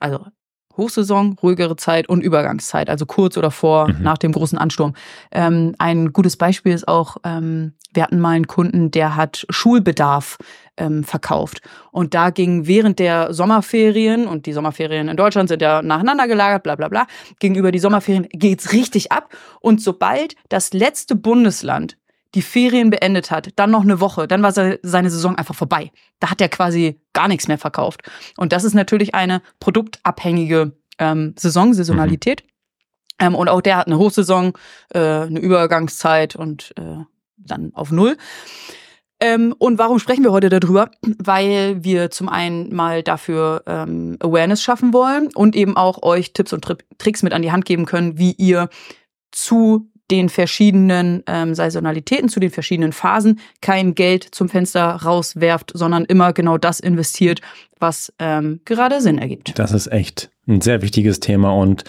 also 0.00 0.26
Hochsaison, 0.76 1.36
ruhigere 1.42 1.76
Zeit 1.76 2.08
und 2.08 2.22
Übergangszeit, 2.22 2.90
also 2.90 3.06
kurz 3.06 3.36
oder 3.36 3.50
vor, 3.50 3.88
Mhm. 3.88 4.02
nach 4.02 4.18
dem 4.18 4.32
großen 4.32 4.58
Ansturm. 4.58 4.94
Ähm, 5.32 5.74
ein 5.78 6.12
gutes 6.12 6.36
Beispiel 6.36 6.72
ist 6.72 6.88
auch, 6.88 7.16
ähm, 7.24 7.74
wir 7.92 8.02
hatten 8.02 8.18
mal 8.18 8.30
einen 8.30 8.46
Kunden, 8.48 8.90
der 8.90 9.14
hat 9.14 9.46
Schulbedarf 9.50 10.38
ähm, 10.76 11.04
verkauft. 11.04 11.60
Und 11.92 12.14
da 12.14 12.30
ging 12.30 12.66
während 12.66 12.98
der 12.98 13.32
Sommerferien, 13.32 14.26
und 14.26 14.46
die 14.46 14.52
Sommerferien 14.52 15.06
in 15.08 15.16
Deutschland 15.16 15.48
sind 15.48 15.62
ja 15.62 15.80
nacheinander 15.82 16.26
gelagert, 16.26 16.64
bla 16.64 16.74
bla 16.74 16.88
bla, 16.88 17.06
gegenüber 17.38 17.70
die 17.70 17.78
Sommerferien 17.78 18.26
geht's 18.32 18.72
richtig 18.72 19.12
ab. 19.12 19.28
Und 19.60 19.80
sobald 19.80 20.34
das 20.48 20.72
letzte 20.72 21.14
Bundesland 21.14 21.96
die 22.34 22.42
Ferien 22.42 22.90
beendet 22.90 23.30
hat, 23.30 23.50
dann 23.56 23.70
noch 23.70 23.82
eine 23.82 24.00
Woche, 24.00 24.26
dann 24.26 24.42
war 24.42 24.52
se- 24.52 24.80
seine 24.82 25.10
Saison 25.10 25.36
einfach 25.36 25.54
vorbei. 25.54 25.92
Da 26.20 26.30
hat 26.30 26.40
er 26.40 26.48
quasi 26.48 27.00
gar 27.12 27.28
nichts 27.28 27.48
mehr 27.48 27.58
verkauft. 27.58 28.02
Und 28.36 28.52
das 28.52 28.64
ist 28.64 28.74
natürlich 28.74 29.14
eine 29.14 29.40
produktabhängige 29.60 30.72
ähm, 30.98 31.34
Saison, 31.38 31.74
Saisonalität. 31.74 32.44
Ähm, 33.20 33.34
und 33.34 33.48
auch 33.48 33.60
der 33.60 33.76
hat 33.76 33.86
eine 33.86 33.98
Hochsaison, 33.98 34.52
äh, 34.92 34.98
eine 34.98 35.38
Übergangszeit 35.38 36.34
und 36.34 36.74
äh, 36.76 37.04
dann 37.36 37.70
auf 37.74 37.92
Null. 37.92 38.16
Ähm, 39.20 39.54
und 39.58 39.78
warum 39.78 40.00
sprechen 40.00 40.24
wir 40.24 40.32
heute 40.32 40.48
darüber? 40.48 40.90
Weil 41.18 41.84
wir 41.84 42.10
zum 42.10 42.28
einen 42.28 42.74
mal 42.74 43.04
dafür 43.04 43.62
ähm, 43.66 44.16
Awareness 44.20 44.60
schaffen 44.60 44.92
wollen 44.92 45.28
und 45.34 45.54
eben 45.54 45.76
auch 45.76 46.02
euch 46.02 46.32
Tipps 46.32 46.52
und 46.52 46.64
Tri 46.64 46.76
Tricks 46.98 47.22
mit 47.22 47.32
an 47.32 47.42
die 47.42 47.52
Hand 47.52 47.64
geben 47.64 47.86
können, 47.86 48.18
wie 48.18 48.32
ihr 48.32 48.68
zu 49.30 49.88
den 50.10 50.28
verschiedenen 50.28 51.22
ähm, 51.26 51.54
Saisonalitäten, 51.54 52.28
zu 52.28 52.38
den 52.40 52.50
verschiedenen 52.50 52.92
Phasen 52.92 53.40
kein 53.62 53.94
Geld 53.94 54.24
zum 54.34 54.48
Fenster 54.48 54.84
rauswerft, 54.96 55.72
sondern 55.74 56.04
immer 56.04 56.32
genau 56.32 56.58
das 56.58 56.78
investiert, 56.80 57.40
was 57.78 58.12
ähm, 58.18 58.60
gerade 58.64 59.00
Sinn 59.00 59.18
ergibt. 59.18 59.58
Das 59.58 59.72
ist 59.72 59.86
echt 59.90 60.30
ein 60.46 60.60
sehr 60.60 60.82
wichtiges 60.82 61.20
Thema 61.20 61.54
und 61.54 61.84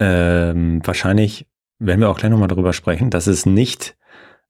ähm, 0.00 0.80
wahrscheinlich 0.84 1.46
werden 1.78 2.00
wir 2.00 2.10
auch 2.10 2.18
gleich 2.18 2.30
nochmal 2.30 2.48
darüber 2.48 2.72
sprechen, 2.72 3.10
dass 3.10 3.26
es 3.26 3.46
nicht, 3.46 3.96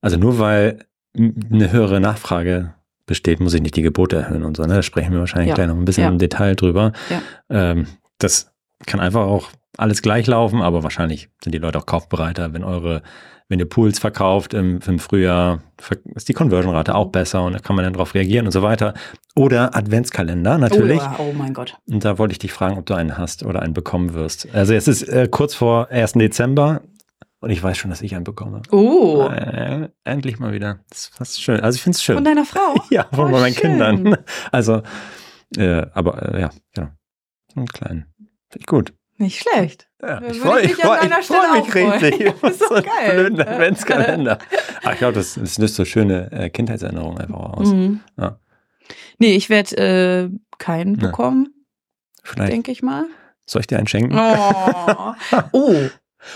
also 0.01 0.17
nur 0.17 0.39
weil 0.39 0.85
eine 1.15 1.73
höhere 1.73 2.01
Nachfrage 2.01 2.75
besteht, 3.05 3.41
muss 3.41 3.53
ich 3.55 3.61
nicht 3.63 3.77
die 3.77 3.83
Gebote 3.83 4.17
erhöhen 4.17 4.45
und 4.45 4.57
so. 4.57 4.63
Ne? 4.63 4.75
Da 4.75 4.83
sprechen 4.83 5.13
wir 5.13 5.19
wahrscheinlich 5.21 5.49
Ja. 5.51 5.55
gleich 5.55 5.67
noch 5.69 5.77
ein 5.77 5.85
bisschen 5.85 6.05
Ja. 6.05 6.09
im 6.11 6.19
Detail 6.19 6.55
drüber. 6.55 6.93
Ja. 7.11 7.23
Ähm, 7.51 7.87
das 8.19 8.51
kann 8.87 9.01
einfach 9.01 9.23
auch 9.27 9.51
alles 9.79 10.03
gleich 10.03 10.27
laufen, 10.27 10.61
aber 10.63 10.83
wahrscheinlich 10.83 11.29
sind 11.43 11.53
die 11.55 11.59
Leute 11.59 11.79
auch 11.79 11.87
kaufbereiter, 11.87 12.53
wenn 12.53 12.63
eure, 12.65 13.03
wenn 13.49 13.59
ihr 13.59 13.69
Pools 13.69 13.99
verkauft 13.99 14.55
im, 14.55 14.81
im 14.87 14.99
Frühjahr, 14.99 15.63
ist 16.15 16.29
die 16.29 16.33
Conversion-Rate 16.35 16.95
auch 16.95 17.11
besser 17.11 17.43
und 17.45 17.53
da 17.55 17.59
kann 17.59 17.77
man 17.77 17.85
dann 17.85 17.93
darauf 17.95 18.15
reagieren 18.15 18.47
und 18.47 18.53
so 18.53 18.63
weiter. 18.63 18.95
Oder 19.35 19.75
Adventskalender 19.77 20.59
natürlich. 20.59 21.01
Oh, 21.01 21.05
ja, 21.05 21.17
oh 21.19 21.33
mein 21.37 21.55
Gott. 21.55 21.77
Und 21.91 22.05
da 22.05 22.19
wollte 22.19 22.33
ich 22.33 22.39
dich 22.39 22.53
fragen, 22.53 22.79
ob 22.79 22.87
du 22.87 22.95
einen 22.95 23.17
hast 23.19 23.45
oder 23.45 23.63
einen 23.63 23.75
bekommen 23.75 24.15
wirst. 24.15 24.49
Also 24.55 24.75
es 24.75 24.89
ist 24.89 25.03
äh, 25.09 25.29
kurz 25.31 25.55
vor 25.55 25.89
1. 25.91 26.13
Dezember 26.13 26.83
und 27.41 27.51
ich 27.51 27.63
weiß 27.63 27.77
schon, 27.77 27.91
dass 27.91 28.03
ich 28.03 28.15
einen 28.15 28.25
bekomme. 28.25 28.63
Oh, 28.71 29.27
Äh, 29.29 29.89
endlich 30.05 30.39
mal 30.39 30.53
wieder. 30.53 30.81
Das 30.91 30.99
ist 31.07 31.15
fast 31.17 31.43
schön. 31.43 31.61
Also 31.61 31.77
ich 31.77 31.83
finde 31.83 31.97
es 31.97 32.03
schön. 32.03 32.15
von 32.17 32.25
deiner 32.25 32.45
Frau? 32.45 32.75
ja, 32.91 33.07
von 33.13 33.33
Oh, 33.33 33.39
meinen 33.39 33.55
schön. 33.55 33.71
Kindern. 33.71 34.17
Also, 34.53 34.83
äh, 35.57 35.87
aber 35.93 36.35
äh, 36.35 36.41
ja, 36.43 36.51
genau. 36.75 36.89
So 37.53 37.57
einen 37.61 37.67
kleinen. 37.69 38.07
Finde 38.49 38.61
ich 38.61 38.67
gut. 38.67 38.95
Nicht 39.19 39.41
schlecht. 39.43 39.89
Ja, 40.01 40.21
ich 40.23 40.39
freue 40.41 40.63
ich 40.63 40.71
ich 40.73 40.77
mich 40.79 40.85
freu, 40.87 40.97
ich 41.03 41.71
freu 41.71 41.87
mich 41.91 42.03
richtig. 42.03 42.35
Das 42.43 42.51
ist 42.53 42.69
so 42.69 42.75
einen 42.75 42.85
geil. 42.85 43.11
blöden 43.15 43.41
Adventskalender. 43.41 44.39
Aber 44.83 44.93
ich 44.93 44.99
glaube, 44.99 45.15
das, 45.15 45.35
das 45.35 45.59
löst 45.59 45.75
so 45.77 45.85
schöne 45.85 46.31
äh, 46.33 46.51
Kindheitserinnerungen 46.51 47.19
einfach 47.19 47.39
aus. 47.39 47.69
Mhm. 47.69 48.01
Ja. 48.19 48.39
Nee, 49.19 49.35
ich 49.37 49.49
werde 49.49 49.77
äh, 49.77 50.31
keinen 50.59 50.97
Ja. 50.99 51.07
bekommen, 51.09 51.55
Vielleicht 52.25 52.53
denke 52.53 52.73
ich 52.73 52.83
mal. 52.83 53.05
soll 53.47 53.61
ich 53.61 53.67
dir 53.67 53.79
einen 53.79 53.87
schenken? 53.87 54.17
Oh. 54.19 55.13
oh. 55.53 55.75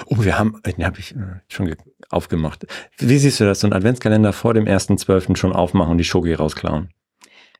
Oh, 0.07 0.17
wir 0.19 0.37
haben, 0.39 0.61
den 0.67 0.85
habe 0.85 0.99
ich 0.99 1.15
äh, 1.15 1.19
schon 1.49 1.67
ge- 1.67 1.77
aufgemacht. 2.11 2.67
Wie 2.99 3.19
siehst 3.19 3.39
du 3.41 3.45
das, 3.45 3.61
so 3.61 3.69
ein 3.69 3.73
Adventskalender 3.73 4.33
vor 4.33 4.53
dem 4.55 4.65
1.12. 4.67 5.37
schon 5.37 5.53
aufmachen 5.53 5.93
und 5.93 5.99
die 5.99 6.05
Schoki 6.05 6.35
rausklauen? 6.35 6.91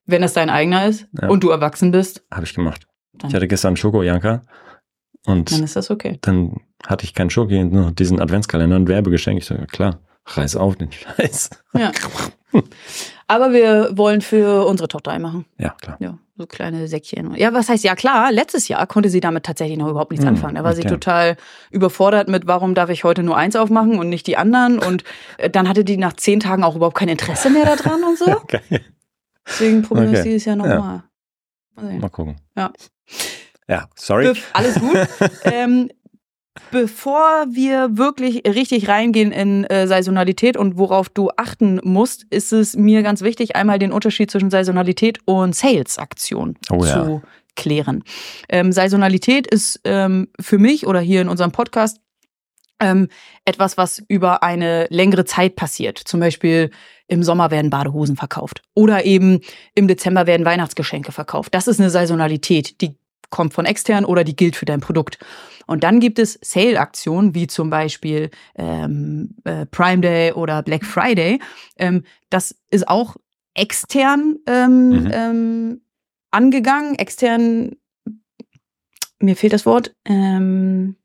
Wenn 0.07 0.23
es 0.25 0.33
dein 0.35 0.51
eigener 0.51 0.87
ist 0.87 1.07
Ja. 1.21 1.29
und 1.29 1.43
du 1.45 1.51
erwachsen 1.51 1.91
bist, 1.93 2.25
Habe 2.33 2.45
ich 2.45 2.55
gemacht. 2.55 2.87
Dann- 3.13 3.31
Ich 3.31 3.35
hatte 3.37 3.47
gestern 3.49 3.69
einen 3.71 3.77
Schoko-Janka 3.77 4.43
und 5.27 5.53
dann 5.53 5.63
ist 5.65 5.77
das 5.77 5.91
okay. 5.91 6.19
dann 6.23 6.61
hatte 6.87 7.05
ich 7.05 7.15
keinen 7.15 7.31
Schoki, 7.31 7.63
nur 7.65 7.91
diesen 7.93 8.21
Adventskalender 8.21 8.77
und 8.77 8.89
Werbegeschenk. 8.89 9.39
Ich 9.39 9.47
so, 9.47 9.55
ja, 9.55 9.67
klar, 9.67 9.99
reiß 10.27 10.57
auf 10.57 10.77
den 10.77 10.91
Scheiß. 10.93 11.51
Ja. 11.75 11.93
Aber 13.29 13.53
wir 13.53 13.91
wollen 13.97 14.21
für 14.21 14.65
unsere 14.67 14.89
Tochter 14.89 15.11
einen 15.11 15.23
machen. 15.23 15.45
Ja, 15.59 15.71
klar. 15.81 15.97
Ja, 16.01 16.19
so 16.37 16.47
kleine 16.47 16.87
Säckchen. 16.87 17.35
Ja, 17.35 17.53
was 17.53 17.69
heißt, 17.69 17.83
ja 17.83 17.97
klar, 17.97 18.31
letztes 18.31 18.69
Jahr 18.69 18.87
konnte 18.87 19.09
sie 19.11 19.19
damit 19.21 19.45
tatsächlich 19.45 19.77
noch 19.79 19.89
überhaupt 19.89 20.13
nichts 20.13 20.25
Hm, 20.25 20.35
anfangen. 20.35 20.55
Da 20.55 20.63
war 20.65 20.75
sie 20.75 20.83
okay. 20.83 20.91
total 20.91 21.37
überfordert 21.73 22.29
mit, 22.29 22.47
warum 22.47 22.75
darf 22.77 22.89
ich 22.89 23.03
heute 23.03 23.25
nur 23.25 23.37
eins 23.37 23.57
aufmachen 23.57 23.99
und 23.99 24.09
nicht 24.09 24.27
die 24.29 24.37
anderen. 24.37 24.79
Und 24.79 25.03
äh, 25.39 25.51
dann 25.51 25.69
hatte 25.69 25.85
die 25.85 25.97
nach 25.97 26.13
zehn 26.13 26.39
Tagen 26.39 26.63
auch 26.63 26.77
überhaupt 26.77 26.97
kein 26.97 27.09
Interesse 27.09 27.51
mehr 27.51 27.65
daran 27.65 28.05
und 28.05 28.17
so. 28.17 28.27
Geil. 28.49 28.63
Deswegen 29.49 29.83
probieren 29.83 30.13
wir 30.13 30.19
es 30.19 30.21
Okay. 30.21 30.29
dieses 30.31 30.45
Jahr 30.45 30.57
Ja. 30.57 30.63
nochmal. 30.77 31.03
Mal 31.75 31.87
sehen. 31.89 32.01
Mal 32.01 32.09
gucken. 32.11 32.37
Ja. 32.57 32.73
Ja, 33.69 33.89
sorry. 33.95 34.29
Bef- 34.29 34.43
alles 34.53 34.79
gut. 34.81 34.97
ähm, 35.45 35.91
bevor 36.71 37.47
wir 37.51 37.97
wirklich 37.99 38.43
richtig 38.47 38.89
reingehen 38.89 39.33
in 39.33 39.65
äh, 39.65 39.87
Saisonalität 39.87 40.57
und 40.57 40.79
worauf 40.79 41.09
du 41.09 41.31
achten 41.37 41.81
musst, 41.83 42.25
ist 42.31 42.53
es 42.53 42.77
mir 42.77 43.03
ganz 43.03 43.23
wichtig, 43.23 43.57
einmal 43.57 43.79
den 43.79 43.93
Unterschied 43.93 44.31
zwischen 44.31 44.51
Saisonalität 44.51 45.19
und 45.25 45.55
Sales-Aktion 45.55 46.57
Oh 46.71 46.85
ja. 46.85 47.05
zu 47.05 47.23
klären. 47.57 48.05
Ähm, 48.49 48.73
Saisonalität 48.73 49.47
ist 49.47 49.81
ähm, 49.85 50.29
für 50.41 50.59
mich 50.59 50.87
oder 50.87 51.01
hier 51.01 51.21
in 51.23 51.29
unserem 51.29 51.53
Podcast 51.53 51.99
ähm, 52.81 53.09
etwas, 53.47 53.79
was 53.79 54.03
über 54.09 54.43
eine 54.43 54.87
längere 54.91 55.25
Zeit 55.25 55.57
passiert. 55.57 55.99
Zum 55.99 56.21
Beispiel 56.21 56.71
im 57.09 57.23
Sommer 57.23 57.51
werden 57.51 57.71
Badehosen 57.71 58.17
verkauft 58.17 58.61
oder 58.75 59.05
eben 59.07 59.41
im 59.75 59.89
Dezember 59.89 60.27
werden 60.27 60.45
Weihnachtsgeschenke 60.45 61.13
verkauft. 61.13 61.55
Das 61.55 61.69
ist 61.69 61.81
eine 61.81 61.89
Saisonalität, 61.91 62.81
die 62.83 62.97
kommt 63.31 63.55
von 63.55 63.65
extern 63.67 64.05
oder 64.05 64.25
die 64.25 64.37
gilt 64.37 64.57
für 64.57 64.67
dein 64.67 64.81
Produkt. 64.81 65.19
Und 65.67 65.83
dann 65.83 65.99
gibt 65.99 66.19
es 66.19 66.39
Sale-Aktionen, 66.43 67.35
wie 67.35 67.47
zum 67.49 67.71
Beispiel 67.71 68.31
ähm, 68.55 69.35
äh, 69.45 69.67
Prime 69.67 70.01
Day 70.01 70.33
oder 70.33 70.63
Black 70.63 70.85
Friday. 70.85 71.41
Ähm, 71.77 72.05
das 72.31 72.55
ist 72.71 72.87
auch 72.89 73.17
extern 73.55 74.37
ähm, 74.47 74.91
Mhm. 74.91 75.11
ähm, 75.13 75.81
angegangen, 76.31 76.95
extern, 76.97 77.73
mir 79.19 79.35
fehlt 79.35 79.53
das 79.55 79.67
Wort, 79.67 79.95
ähm, 80.05 80.97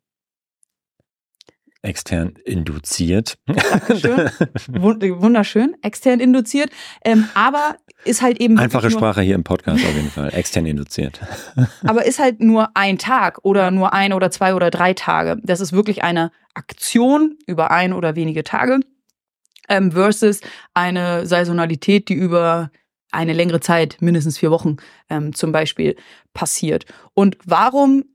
Extern 1.83 2.33
induziert. 2.45 3.39
Dankeschön. 3.47 4.27
wund- 4.69 5.21
wunderschön, 5.21 5.75
extern 5.81 6.19
induziert, 6.19 6.69
ähm, 7.03 7.27
aber 7.33 7.77
ist 8.05 8.21
halt 8.21 8.39
eben 8.39 8.57
Einfache 8.57 8.89
nur, 8.89 8.91
Sprache 8.91 9.21
hier 9.21 9.35
im 9.35 9.43
Podcast 9.43 9.83
auf 9.85 9.93
jeden 9.93 10.09
Fall. 10.09 10.33
Extern 10.33 10.65
induziert. 10.65 11.19
aber 11.83 12.05
ist 12.05 12.19
halt 12.19 12.39
nur 12.39 12.69
ein 12.75 12.97
Tag 12.97 13.39
oder 13.43 13.71
nur 13.71 13.93
ein 13.93 14.13
oder 14.13 14.31
zwei 14.31 14.53
oder 14.55 14.71
drei 14.71 14.93
Tage. 14.93 15.37
Das 15.43 15.59
ist 15.59 15.73
wirklich 15.73 16.03
eine 16.03 16.31
Aktion 16.53 17.37
über 17.45 17.71
ein 17.71 17.93
oder 17.93 18.15
wenige 18.15 18.43
Tage. 18.43 18.79
ähm, 19.69 19.91
versus 19.91 20.41
eine 20.73 21.25
Saisonalität, 21.25 22.09
die 22.09 22.13
über 22.13 22.71
eine 23.11 23.33
längere 23.33 23.59
Zeit, 23.59 23.97
mindestens 24.01 24.37
vier 24.37 24.51
Wochen 24.51 24.77
ähm, 25.09 25.33
zum 25.33 25.51
Beispiel, 25.51 25.95
passiert. 26.33 26.85
Und 27.13 27.37
warum 27.45 28.05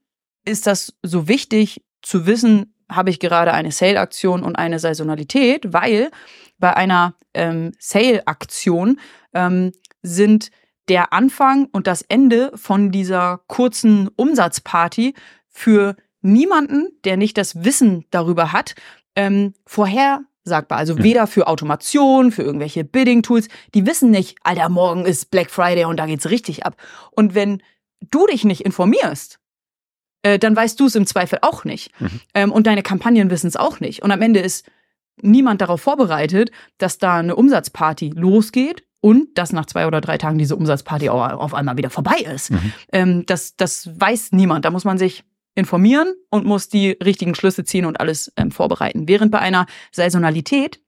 ist 0.44 0.66
das 0.66 0.94
so 1.02 1.28
wichtig 1.28 1.82
zu 2.02 2.26
wissen, 2.26 2.74
habe 2.90 3.10
ich 3.10 3.18
gerade 3.18 3.52
eine 3.52 3.72
Sale-Aktion 3.72 4.42
und 4.42 4.56
eine 4.56 4.78
Saisonalität? 4.78 5.72
Weil 5.72 6.10
bei 6.58 6.76
einer 6.76 7.14
ähm, 7.34 7.72
Sale-Aktion 7.78 9.00
ähm, 9.36 9.72
sind 10.02 10.50
der 10.88 11.12
Anfang 11.12 11.68
und 11.72 11.86
das 11.86 12.02
Ende 12.02 12.52
von 12.54 12.90
dieser 12.90 13.40
kurzen 13.46 14.08
Umsatzparty 14.16 15.14
für 15.48 15.96
niemanden, 16.22 16.88
der 17.04 17.16
nicht 17.16 17.38
das 17.38 17.64
Wissen 17.64 18.04
darüber 18.10 18.52
hat, 18.52 18.74
ähm, 19.14 19.54
vorhersagbar. 19.66 20.78
Also 20.78 21.02
weder 21.02 21.26
für 21.26 21.46
Automation, 21.48 22.32
für 22.32 22.42
irgendwelche 22.42 22.84
Bidding-Tools. 22.84 23.48
Die 23.74 23.86
wissen 23.86 24.10
nicht, 24.10 24.38
Alter, 24.42 24.68
morgen 24.68 25.06
ist 25.06 25.30
Black 25.30 25.50
Friday 25.50 25.84
und 25.84 25.98
da 25.98 26.06
geht's 26.06 26.30
richtig 26.30 26.64
ab. 26.64 26.76
Und 27.10 27.34
wenn 27.34 27.62
du 28.10 28.26
dich 28.26 28.44
nicht 28.44 28.60
informierst, 28.62 29.40
äh, 30.22 30.38
dann 30.38 30.54
weißt 30.54 30.78
du 30.78 30.86
es 30.86 30.94
im 30.94 31.06
Zweifel 31.06 31.38
auch 31.42 31.64
nicht. 31.64 31.92
Ähm, 32.34 32.52
und 32.52 32.66
deine 32.66 32.82
Kampagnen 32.82 33.30
wissen 33.30 33.48
es 33.48 33.56
auch 33.56 33.80
nicht. 33.80 34.02
Und 34.02 34.10
am 34.12 34.22
Ende 34.22 34.40
ist 34.40 34.68
niemand 35.22 35.60
darauf 35.60 35.80
vorbereitet, 35.80 36.50
dass 36.78 36.98
da 36.98 37.16
eine 37.16 37.36
Umsatzparty 37.36 38.10
losgeht 38.14 38.85
und 39.06 39.38
dass 39.38 39.52
nach 39.52 39.66
zwei 39.66 39.86
oder 39.86 40.00
drei 40.00 40.18
Tagen 40.18 40.36
diese 40.36 40.56
Umsatzparty 40.56 41.10
auch 41.10 41.22
auf 41.38 41.54
einmal 41.54 41.76
wieder 41.76 41.90
vorbei 41.90 42.16
ist. 42.16 42.50
Ähm, 42.92 43.24
das, 43.24 43.54
das 43.54 43.88
weiß 44.00 44.32
niemand. 44.32 44.64
Da 44.64 44.72
muss 44.72 44.84
man 44.84 44.98
sich 44.98 45.22
informieren 45.54 46.12
und 46.28 46.44
muss 46.44 46.68
die 46.68 46.90
richtigen 46.90 47.36
Schlüsse 47.36 47.64
ziehen 47.64 47.84
und 47.84 48.00
alles 48.00 48.32
ähm, 48.36 48.50
vorbereiten. 48.50 49.06
Während 49.06 49.30
bei 49.30 49.38
einer 49.38 49.66
Saisonalität, 49.92 50.80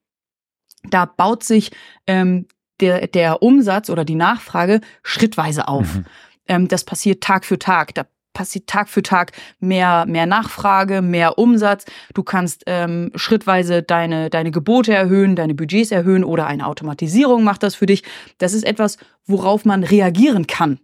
da 0.82 1.04
baut 1.04 1.44
sich 1.44 1.70
ähm, 2.08 2.48
der, 2.80 3.06
der 3.06 3.40
Umsatz 3.40 3.88
oder 3.88 4.04
die 4.04 4.16
Nachfrage 4.16 4.80
schrittweise 5.04 5.68
auf. 5.68 5.94
Mhm. 5.94 6.04
Ähm, 6.48 6.66
das 6.66 6.82
passiert 6.82 7.22
Tag 7.22 7.44
für 7.44 7.60
Tag. 7.60 7.94
Da 7.94 8.04
passiert 8.38 8.68
Tag 8.68 8.88
für 8.88 9.02
Tag 9.02 9.32
mehr, 9.58 10.06
mehr 10.06 10.24
Nachfrage, 10.24 11.02
mehr 11.02 11.38
Umsatz. 11.38 11.86
Du 12.14 12.22
kannst 12.22 12.62
ähm, 12.66 13.10
schrittweise 13.16 13.82
deine, 13.82 14.30
deine 14.30 14.52
Gebote 14.52 14.94
erhöhen, 14.94 15.34
deine 15.34 15.56
Budgets 15.56 15.90
erhöhen 15.90 16.22
oder 16.22 16.46
eine 16.46 16.64
Automatisierung 16.64 17.42
macht 17.42 17.64
das 17.64 17.74
für 17.74 17.86
dich. 17.86 18.04
Das 18.38 18.52
ist 18.52 18.62
etwas, 18.62 18.96
worauf 19.26 19.64
man 19.64 19.82
reagieren 19.82 20.46
kann. 20.46 20.78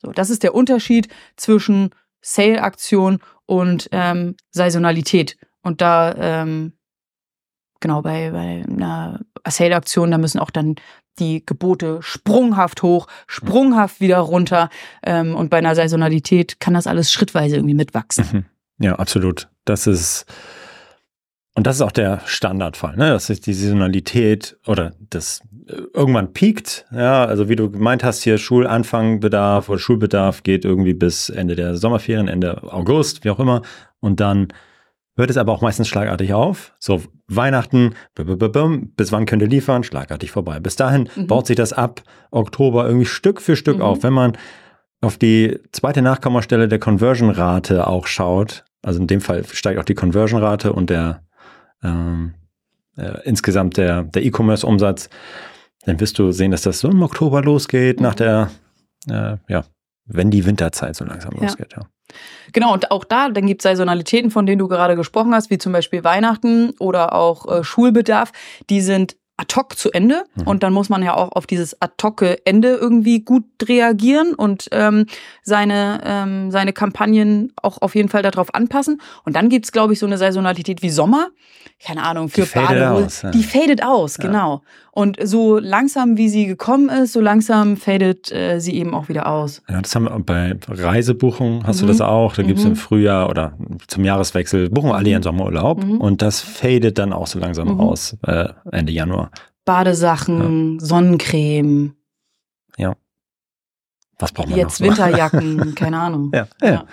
So, 0.00 0.12
das 0.12 0.30
ist 0.30 0.42
der 0.42 0.54
Unterschied 0.54 1.08
zwischen 1.36 1.90
Sale-Aktion 2.22 3.18
und 3.44 3.90
ähm, 3.92 4.36
Saisonalität. 4.50 5.36
Und 5.62 5.82
da, 5.82 6.14
ähm, 6.16 6.72
genau, 7.80 8.00
bei, 8.00 8.30
bei 8.30 8.64
einer 8.66 9.20
Sale-Aktion, 9.46 10.10
da 10.10 10.16
müssen 10.16 10.38
auch 10.38 10.50
dann 10.50 10.76
die 11.18 11.44
Gebote 11.44 11.98
sprunghaft 12.00 12.82
hoch, 12.82 13.06
sprunghaft 13.26 14.00
wieder 14.00 14.18
runter. 14.18 14.70
Ähm, 15.02 15.34
und 15.34 15.50
bei 15.50 15.58
einer 15.58 15.74
Saisonalität 15.74 16.60
kann 16.60 16.74
das 16.74 16.86
alles 16.86 17.12
schrittweise 17.12 17.56
irgendwie 17.56 17.74
mitwachsen. 17.74 18.26
Mhm. 18.32 18.44
Ja, 18.84 18.96
absolut. 18.96 19.48
Das 19.64 19.86
ist, 19.86 20.26
und 21.54 21.66
das 21.66 21.76
ist 21.76 21.82
auch 21.82 21.92
der 21.92 22.20
Standardfall, 22.24 22.96
ne? 22.96 23.10
dass 23.10 23.26
sich 23.26 23.40
die 23.40 23.52
Saisonalität 23.52 24.56
oder 24.66 24.92
das 25.10 25.42
äh, 25.66 25.74
irgendwann 25.92 26.32
piekt. 26.32 26.86
Ja, 26.92 27.24
also 27.24 27.48
wie 27.48 27.56
du 27.56 27.70
gemeint 27.70 28.04
hast, 28.04 28.22
hier 28.22 28.38
Schulanfangbedarf 28.38 29.68
oder 29.68 29.78
Schulbedarf 29.78 30.42
geht 30.42 30.64
irgendwie 30.64 30.94
bis 30.94 31.28
Ende 31.28 31.56
der 31.56 31.76
Sommerferien, 31.76 32.28
Ende 32.28 32.62
August, 32.72 33.24
wie 33.24 33.30
auch 33.30 33.40
immer. 33.40 33.62
Und 34.00 34.20
dann 34.20 34.48
hört 35.18 35.28
es 35.30 35.36
aber 35.36 35.52
auch 35.52 35.60
meistens 35.60 35.88
schlagartig 35.88 36.32
auf. 36.32 36.72
So 36.78 37.02
Weihnachten, 37.26 37.94
bis 38.14 39.12
wann 39.12 39.26
könnt 39.26 39.42
ihr 39.42 39.48
liefern? 39.48 39.82
Schlagartig 39.84 40.30
vorbei. 40.30 40.60
Bis 40.60 40.76
dahin 40.76 41.10
Mhm. 41.14 41.26
baut 41.26 41.46
sich 41.46 41.56
das 41.56 41.72
ab 41.74 42.02
Oktober 42.30 42.86
irgendwie 42.86 43.04
Stück 43.06 43.42
für 43.42 43.56
Stück 43.56 43.76
Mhm. 43.78 43.82
auf. 43.82 44.02
Wenn 44.02 44.14
man 44.14 44.38
auf 45.02 45.18
die 45.18 45.58
zweite 45.72 46.00
Nachkommastelle 46.02 46.68
der 46.68 46.78
Conversion-Rate 46.78 47.86
auch 47.86 48.06
schaut, 48.06 48.64
also 48.82 49.00
in 49.00 49.06
dem 49.08 49.20
Fall 49.20 49.44
steigt 49.44 49.78
auch 49.78 49.84
die 49.84 49.94
Conversion-Rate 49.94 50.72
und 50.72 50.88
der 50.90 51.22
ähm, 51.84 52.34
äh, 52.96 53.20
insgesamt 53.24 53.76
der, 53.76 54.02
der 54.02 54.24
E-Commerce-Umsatz, 54.24 55.08
dann 55.84 56.00
wirst 56.00 56.18
du 56.18 56.32
sehen, 56.32 56.50
dass 56.50 56.62
das 56.62 56.80
so 56.80 56.88
im 56.90 57.02
Oktober 57.02 57.42
losgeht, 57.42 57.98
Mhm. 58.00 58.02
nach 58.02 58.14
der, 58.16 58.50
äh, 59.08 59.36
ja, 59.48 59.64
wenn 60.08 60.30
die 60.30 60.44
Winterzeit 60.46 60.96
so 60.96 61.04
langsam 61.04 61.32
Ja. 61.36 61.42
losgeht. 61.42 61.74
Ja. 61.76 61.82
Genau, 62.52 62.72
und 62.72 62.90
auch 62.90 63.04
da, 63.04 63.28
dann 63.28 63.46
gibt 63.46 63.60
es 63.60 63.64
Saisonalitäten, 63.64 64.30
von 64.30 64.46
denen 64.46 64.58
du 64.58 64.66
gerade 64.68 64.96
gesprochen 64.96 65.34
hast, 65.34 65.50
wie 65.50 65.58
zum 65.58 65.72
Beispiel 65.72 66.04
Weihnachten 66.04 66.70
oder 66.78 67.14
auch 67.14 67.46
äh, 67.58 67.62
Schulbedarf, 67.64 68.32
die 68.70 68.80
sind 68.80 69.16
ad 69.40 69.54
hoc 69.54 69.76
zu 69.78 69.92
Ende 69.92 70.24
Mhm. 70.34 70.46
und 70.48 70.62
dann 70.64 70.72
muss 70.72 70.88
man 70.88 71.00
ja 71.02 71.14
auch 71.14 71.30
auf 71.32 71.46
dieses 71.46 71.80
ad 71.80 71.92
hoc 72.02 72.24
Ende 72.44 72.70
irgendwie 72.74 73.20
gut 73.20 73.44
reagieren 73.68 74.34
und 74.34 74.68
ähm, 74.72 75.06
seine, 75.44 76.00
ähm, 76.04 76.50
seine 76.50 76.72
Kampagnen 76.72 77.52
auch 77.62 77.80
auf 77.80 77.94
jeden 77.94 78.08
Fall 78.08 78.22
darauf 78.22 78.52
anpassen. 78.54 79.00
Und 79.24 79.36
dann 79.36 79.48
gibt's 79.48 79.70
glaube 79.70 79.92
ich, 79.92 80.00
so 80.00 80.06
eine 80.06 80.18
Saisonalität 80.18 80.82
wie 80.82 80.90
Sommer. 80.90 81.28
Keine 81.84 82.02
Ahnung, 82.02 82.28
für 82.30 82.40
Die 82.40 82.46
fadet 82.48 82.68
Badehosen. 82.80 83.04
aus, 83.06 83.22
ja. 83.22 83.30
Die 83.30 83.44
fadet 83.44 83.84
aus, 83.84 84.16
Ja. 84.16 84.24
genau. 84.24 84.62
Und 84.98 85.16
so 85.22 85.58
langsam, 85.60 86.16
wie 86.16 86.28
sie 86.28 86.46
gekommen 86.46 86.88
ist, 86.88 87.12
so 87.12 87.20
langsam 87.20 87.76
fadet 87.76 88.32
äh, 88.32 88.58
sie 88.58 88.74
eben 88.74 88.94
auch 88.94 89.08
wieder 89.08 89.28
aus. 89.28 89.62
Ja, 89.68 89.80
das 89.80 89.94
haben 89.94 90.06
wir 90.06 90.18
bei 90.18 90.56
Reisebuchungen, 90.68 91.64
hast 91.64 91.76
Mhm. 91.76 91.80
du 91.82 91.86
das 91.92 92.00
auch. 92.00 92.34
Da 92.34 92.42
gibt's 92.42 92.64
Mhm. 92.64 92.70
im 92.70 92.76
Frühjahr 92.76 93.28
oder 93.30 93.52
zum 93.86 94.04
Jahreswechsel, 94.04 94.70
buchen 94.70 94.90
alle 94.90 95.08
ihren 95.08 95.22
Sommerurlaub 95.22 95.84
Mhm. 95.84 96.00
und 96.00 96.20
das 96.20 96.40
fadet 96.40 96.98
dann 96.98 97.12
auch 97.12 97.28
so 97.28 97.38
langsam 97.38 97.74
Mhm. 97.74 97.80
aus, 97.80 98.16
äh, 98.26 98.48
Ende 98.72 98.90
Januar. 98.92 99.30
Badesachen, 99.64 100.80
Sonnencreme, 100.80 101.94
Was 104.20 104.32
braucht 104.32 104.48
man 104.50 104.58
jetzt 104.58 104.80
noch? 104.80 104.88
Winterjacken, 104.88 105.74
keine 105.76 106.00
Ahnung. 106.00 106.32
Ja, 106.34 106.48
ja, 106.60 106.84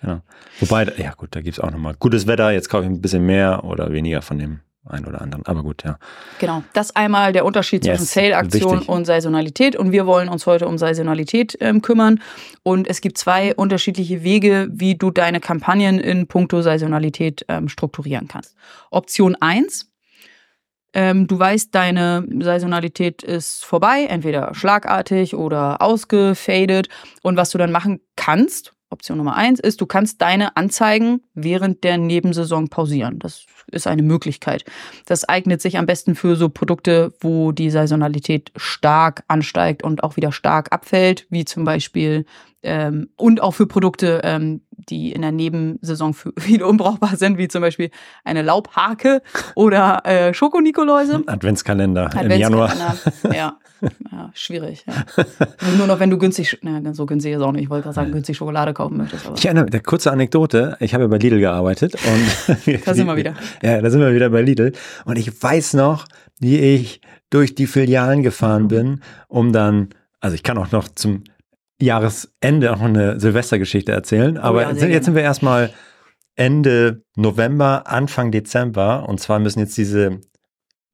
genau. 0.00 0.20
Wobei, 0.60 0.84
ja 0.96 1.12
gut, 1.16 1.34
da 1.34 1.40
gibt's 1.40 1.58
auch 1.58 1.72
nochmal 1.72 1.94
gutes 1.98 2.28
Wetter, 2.28 2.52
jetzt 2.52 2.68
kaufe 2.68 2.84
ich 2.84 2.90
ein 2.90 3.00
bisschen 3.00 3.26
mehr 3.26 3.64
oder 3.64 3.90
weniger 3.92 4.22
von 4.22 4.38
dem 4.38 4.60
einen 4.90 5.06
oder 5.06 5.20
anderen. 5.20 5.46
Aber 5.46 5.62
gut, 5.62 5.84
ja. 5.84 5.98
Genau, 6.38 6.62
das 6.72 6.94
einmal 6.94 7.32
der 7.32 7.44
Unterschied 7.44 7.84
zwischen 7.84 8.02
Yes, 8.02 8.12
Sale-Aktion 8.12 8.80
und 8.80 9.04
Saisonalität. 9.04 9.76
Und 9.76 9.92
wir 9.92 10.06
wollen 10.06 10.28
uns 10.28 10.46
heute 10.46 10.66
um 10.66 10.78
Saisonalität 10.78 11.56
ähm, 11.60 11.82
kümmern. 11.82 12.20
Und 12.62 12.88
es 12.88 13.00
gibt 13.00 13.18
zwei 13.18 13.54
unterschiedliche 13.54 14.22
Wege, 14.22 14.68
wie 14.70 14.96
du 14.96 15.10
deine 15.10 15.40
Kampagnen 15.40 15.98
in 15.98 16.26
puncto 16.26 16.62
Saisonalität 16.62 17.44
ähm, 17.48 17.68
strukturieren 17.68 18.28
kannst. 18.28 18.56
Option 18.90 19.36
eins: 19.36 19.90
ähm, 20.94 21.26
du 21.26 21.38
weißt, 21.38 21.74
deine 21.74 22.26
Saisonalität 22.40 23.22
ist 23.22 23.64
vorbei, 23.64 24.06
entweder 24.08 24.54
schlagartig 24.54 25.34
oder 25.34 25.82
ausgefadet. 25.82 26.88
Und 27.22 27.36
was 27.36 27.50
du 27.50 27.58
dann 27.58 27.72
machen 27.72 28.00
kannst, 28.16 28.72
Option 28.90 29.18
Nummer 29.18 29.36
eins, 29.36 29.60
ist, 29.60 29.80
du 29.80 29.86
kannst 29.86 30.22
deine 30.22 30.56
Anzeigen 30.56 31.22
während 31.34 31.84
der 31.84 31.98
Nebensaison 31.98 32.68
pausieren. 32.68 33.18
Das 33.18 33.44
ist 33.70 33.86
eine 33.86 34.02
Möglichkeit. 34.02 34.64
Das 35.06 35.28
eignet 35.28 35.62
sich 35.62 35.78
am 35.78 35.86
besten 35.86 36.14
für 36.14 36.36
so 36.36 36.48
Produkte, 36.48 37.12
wo 37.20 37.52
die 37.52 37.70
Saisonalität 37.70 38.52
stark 38.56 39.24
ansteigt 39.28 39.82
und 39.82 40.02
auch 40.02 40.16
wieder 40.16 40.32
stark 40.32 40.72
abfällt, 40.72 41.26
wie 41.30 41.44
zum 41.44 41.64
Beispiel 41.64 42.24
ähm, 42.62 43.08
und 43.16 43.40
auch 43.40 43.52
für 43.52 43.66
Produkte, 43.66 44.20
ähm, 44.24 44.62
die 44.70 45.12
in 45.12 45.22
der 45.22 45.32
Nebensaison 45.32 46.14
für 46.14 46.32
viele 46.38 46.66
unbrauchbar 46.66 47.16
sind, 47.16 47.38
wie 47.38 47.48
zum 47.48 47.60
Beispiel 47.60 47.90
eine 48.24 48.42
Laubhake 48.42 49.22
oder 49.54 50.04
äh, 50.04 50.34
Schokonikoläuse. 50.34 51.22
Adventskalender 51.26 52.10
im 52.20 52.30
Januar. 52.30 52.70
Adventskalender. 52.70 53.28
Ja. 53.38 53.58
ja, 54.10 54.30
schwierig. 54.34 54.84
Ja. 54.88 55.24
Nur 55.76 55.86
noch, 55.86 56.00
wenn 56.00 56.10
du 56.10 56.18
günstig, 56.18 56.58
na, 56.62 56.92
so 56.92 57.06
günstig 57.06 57.34
ist 57.34 57.40
auch 57.40 57.52
nicht, 57.52 57.64
ich 57.64 57.70
wollte 57.70 57.84
gerade 57.84 57.94
sagen, 57.94 58.10
günstig 58.10 58.36
Schokolade 58.36 58.74
kaufen 58.74 58.96
möchtest. 58.96 59.26
Aber 59.26 59.36
Ich 59.36 59.44
erinnere 59.44 59.66
mich, 59.70 59.84
kurze 59.84 60.10
Anekdote. 60.10 60.76
Ich 60.80 60.94
habe 60.94 61.06
bei 61.06 61.18
Lidl 61.18 61.38
gearbeitet 61.38 61.94
und 61.94 62.86
Da 62.86 62.94
sind 62.94 63.06
wir 63.06 63.16
wieder. 63.16 63.34
Ja, 63.62 63.80
da 63.80 63.90
sind 63.90 64.00
wir 64.00 64.14
wieder 64.14 64.30
bei 64.30 64.42
Lidl. 64.42 64.72
Und 65.04 65.18
ich 65.18 65.42
weiß 65.42 65.74
noch, 65.74 66.06
wie 66.40 66.58
ich 66.58 67.00
durch 67.30 67.54
die 67.54 67.66
Filialen 67.66 68.22
gefahren 68.22 68.68
bin, 68.68 69.02
um 69.28 69.52
dann, 69.52 69.90
also 70.20 70.34
ich 70.34 70.42
kann 70.42 70.58
auch 70.58 70.72
noch 70.72 70.88
zum 70.88 71.24
Jahresende 71.80 72.72
auch 72.72 72.78
noch 72.78 72.86
eine 72.86 73.20
Silvestergeschichte 73.20 73.92
erzählen, 73.92 74.36
aber 74.36 74.68
Oh 74.68 74.74
ja, 74.74 74.86
jetzt 74.86 75.04
sind 75.04 75.14
wir 75.14 75.22
erstmal 75.22 75.72
Ende 76.34 77.02
November, 77.16 77.86
Anfang 77.86 78.30
Dezember 78.30 79.08
und 79.08 79.20
zwar 79.20 79.38
müssen 79.38 79.60
jetzt 79.60 79.76
diese 79.76 80.20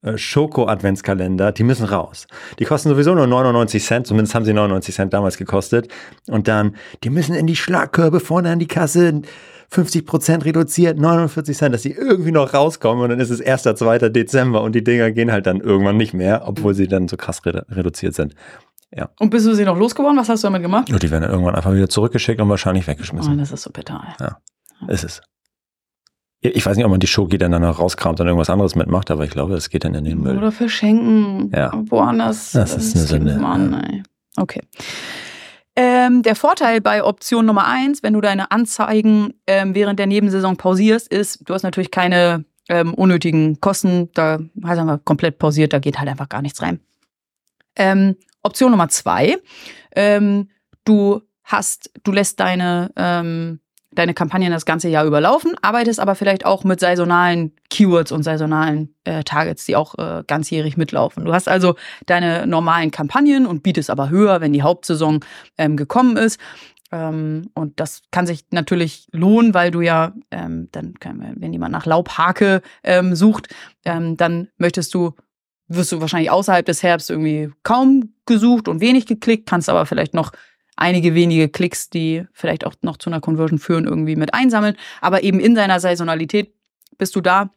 äh, 0.04 0.18
Schoko-Adventskalender, 0.18 1.52
die 1.52 1.62
müssen 1.62 1.86
raus. 1.86 2.26
Die 2.58 2.64
kosten 2.64 2.90
sowieso 2.90 3.14
nur 3.14 3.26
99 3.26 3.82
Cent, 3.82 4.06
zumindest 4.06 4.34
haben 4.34 4.44
sie 4.44 4.52
99 4.52 4.94
Cent 4.94 5.14
damals 5.14 5.38
gekostet. 5.38 5.88
Und 6.28 6.46
dann, 6.46 6.76
die 7.02 7.10
müssen 7.10 7.34
in 7.34 7.46
die 7.46 7.56
Schlagkörbe 7.56 8.20
vorne 8.20 8.50
an 8.50 8.58
die 8.58 8.68
Kasse, 8.68 9.22
50 9.74 10.06
Prozent 10.06 10.44
reduziert, 10.44 10.98
49 10.98 11.56
Cent, 11.56 11.74
dass 11.74 11.82
die 11.82 11.92
irgendwie 11.92 12.30
noch 12.30 12.54
rauskommen 12.54 13.02
und 13.02 13.10
dann 13.10 13.20
ist 13.20 13.30
es 13.30 13.40
1. 13.40 13.62
2. 13.62 14.08
Dezember 14.10 14.62
und 14.62 14.74
die 14.74 14.84
Dinger 14.84 15.10
gehen 15.10 15.32
halt 15.32 15.46
dann 15.46 15.60
irgendwann 15.60 15.96
nicht 15.96 16.14
mehr, 16.14 16.42
obwohl 16.46 16.74
sie 16.74 16.86
dann 16.86 17.08
so 17.08 17.16
krass 17.16 17.44
redu 17.44 17.60
reduziert 17.68 18.14
sind. 18.14 18.34
Und 19.18 19.30
bist 19.30 19.44
du 19.44 19.54
sie 19.54 19.64
noch 19.64 19.76
losgeworden? 19.76 20.16
Was 20.16 20.28
hast 20.28 20.44
du 20.44 20.46
damit 20.46 20.62
gemacht? 20.62 20.88
Und 20.92 21.02
die 21.02 21.10
werden 21.10 21.22
dann 21.22 21.32
irgendwann 21.32 21.56
einfach 21.56 21.72
wieder 21.74 21.88
zurückgeschickt 21.88 22.40
und 22.40 22.48
wahrscheinlich 22.48 22.84
Oh, 22.84 22.90
weggeschmissen. 22.92 23.36
das 23.38 23.50
ist 23.50 23.62
so 23.62 23.70
bitter. 23.70 24.00
ey. 24.20 24.92
Ist 24.94 25.02
es. 25.02 25.20
Ich 26.40 26.64
weiß 26.64 26.76
nicht, 26.76 26.84
ob 26.84 26.90
man 26.92 27.00
die 27.00 27.06
Schoki 27.08 27.36
dann 27.38 27.50
danach 27.50 27.78
rauskramt 27.80 28.20
und 28.20 28.26
irgendwas 28.28 28.50
anderes 28.50 28.76
mitmacht, 28.76 29.10
aber 29.10 29.24
ich 29.24 29.30
glaube, 29.30 29.54
es 29.54 29.70
geht 29.70 29.84
dann 29.84 29.94
in 29.94 30.04
den 30.04 30.20
Müll. 30.20 30.36
Oder 30.38 30.52
verschenken. 30.52 31.50
Ja. 31.52 31.72
Woanders. 31.88 32.52
Das 32.52 32.76
ist 32.76 32.94
eine 32.94 33.04
Sünde, 33.06 33.36
Mann, 33.38 33.72
ja. 33.72 33.80
ey. 33.80 34.02
Okay. 34.36 34.60
Ähm, 35.76 36.22
der 36.22 36.36
Vorteil 36.36 36.80
bei 36.80 37.02
Option 37.02 37.46
Nummer 37.46 37.66
eins, 37.66 38.02
wenn 38.02 38.12
du 38.12 38.20
deine 38.20 38.50
Anzeigen 38.52 39.34
ähm, 39.46 39.74
während 39.74 39.98
der 39.98 40.06
Nebensaison 40.06 40.56
pausierst, 40.56 41.08
ist, 41.08 41.40
du 41.48 41.54
hast 41.54 41.64
natürlich 41.64 41.90
keine 41.90 42.44
ähm, 42.68 42.94
unnötigen 42.94 43.60
Kosten. 43.60 44.10
Da 44.14 44.38
heißt 44.64 44.80
einfach 44.80 45.04
komplett 45.04 45.38
pausiert, 45.38 45.72
da 45.72 45.80
geht 45.80 45.98
halt 45.98 46.08
einfach 46.08 46.28
gar 46.28 46.42
nichts 46.42 46.62
rein. 46.62 46.80
Ähm, 47.76 48.16
Option 48.42 48.70
Nummer 48.70 48.88
zwei, 48.88 49.38
ähm, 49.96 50.48
du 50.84 51.22
hast, 51.42 51.90
du 52.04 52.12
lässt 52.12 52.38
deine 52.38 52.92
ähm, 52.96 53.60
deine 53.94 54.14
Kampagnen 54.14 54.52
das 54.52 54.66
ganze 54.66 54.88
Jahr 54.88 55.04
überlaufen, 55.04 55.54
arbeitest 55.62 56.00
aber 56.00 56.14
vielleicht 56.14 56.44
auch 56.44 56.64
mit 56.64 56.80
saisonalen 56.80 57.52
Keywords 57.70 58.12
und 58.12 58.22
saisonalen 58.22 58.94
äh, 59.04 59.24
Targets, 59.24 59.64
die 59.64 59.76
auch 59.76 59.96
äh, 59.98 60.22
ganzjährig 60.26 60.76
mitlaufen. 60.76 61.24
Du 61.24 61.32
hast 61.32 61.48
also 61.48 61.74
deine 62.06 62.46
normalen 62.46 62.90
Kampagnen 62.90 63.46
und 63.46 63.62
bietest 63.62 63.90
aber 63.90 64.10
höher, 64.10 64.40
wenn 64.40 64.52
die 64.52 64.62
Hauptsaison 64.62 65.20
ähm, 65.58 65.76
gekommen 65.76 66.16
ist. 66.16 66.38
Ähm, 66.92 67.50
und 67.54 67.80
das 67.80 68.02
kann 68.10 68.26
sich 68.26 68.44
natürlich 68.50 69.08
lohnen, 69.12 69.54
weil 69.54 69.70
du 69.70 69.80
ja, 69.80 70.12
ähm, 70.30 70.68
dann, 70.72 70.94
wenn 71.36 71.52
jemand 71.52 71.72
nach 71.72 71.86
Laubhake 71.86 72.62
ähm, 72.82 73.14
sucht, 73.14 73.48
ähm, 73.84 74.16
dann 74.16 74.48
möchtest 74.58 74.94
du 74.94 75.14
wirst 75.66 75.92
du 75.92 76.00
wahrscheinlich 76.00 76.30
außerhalb 76.30 76.64
des 76.66 76.82
Herbst 76.82 77.10
irgendwie 77.10 77.50
kaum 77.62 78.14
gesucht 78.26 78.68
und 78.68 78.80
wenig 78.80 79.06
geklickt, 79.06 79.48
kannst 79.48 79.68
aber 79.68 79.86
vielleicht 79.86 80.14
noch 80.14 80.32
einige 80.76 81.14
wenige 81.14 81.48
Klicks, 81.48 81.90
die 81.90 82.24
vielleicht 82.32 82.66
auch 82.66 82.74
noch 82.82 82.96
zu 82.96 83.10
einer 83.10 83.20
Conversion 83.20 83.58
führen, 83.58 83.84
irgendwie 83.84 84.16
mit 84.16 84.34
einsammeln. 84.34 84.76
Aber 85.00 85.22
eben 85.22 85.40
in 85.40 85.54
deiner 85.54 85.80
Saisonalität 85.80 86.54
bist 86.98 87.16
du 87.16 87.20
da, 87.20 87.50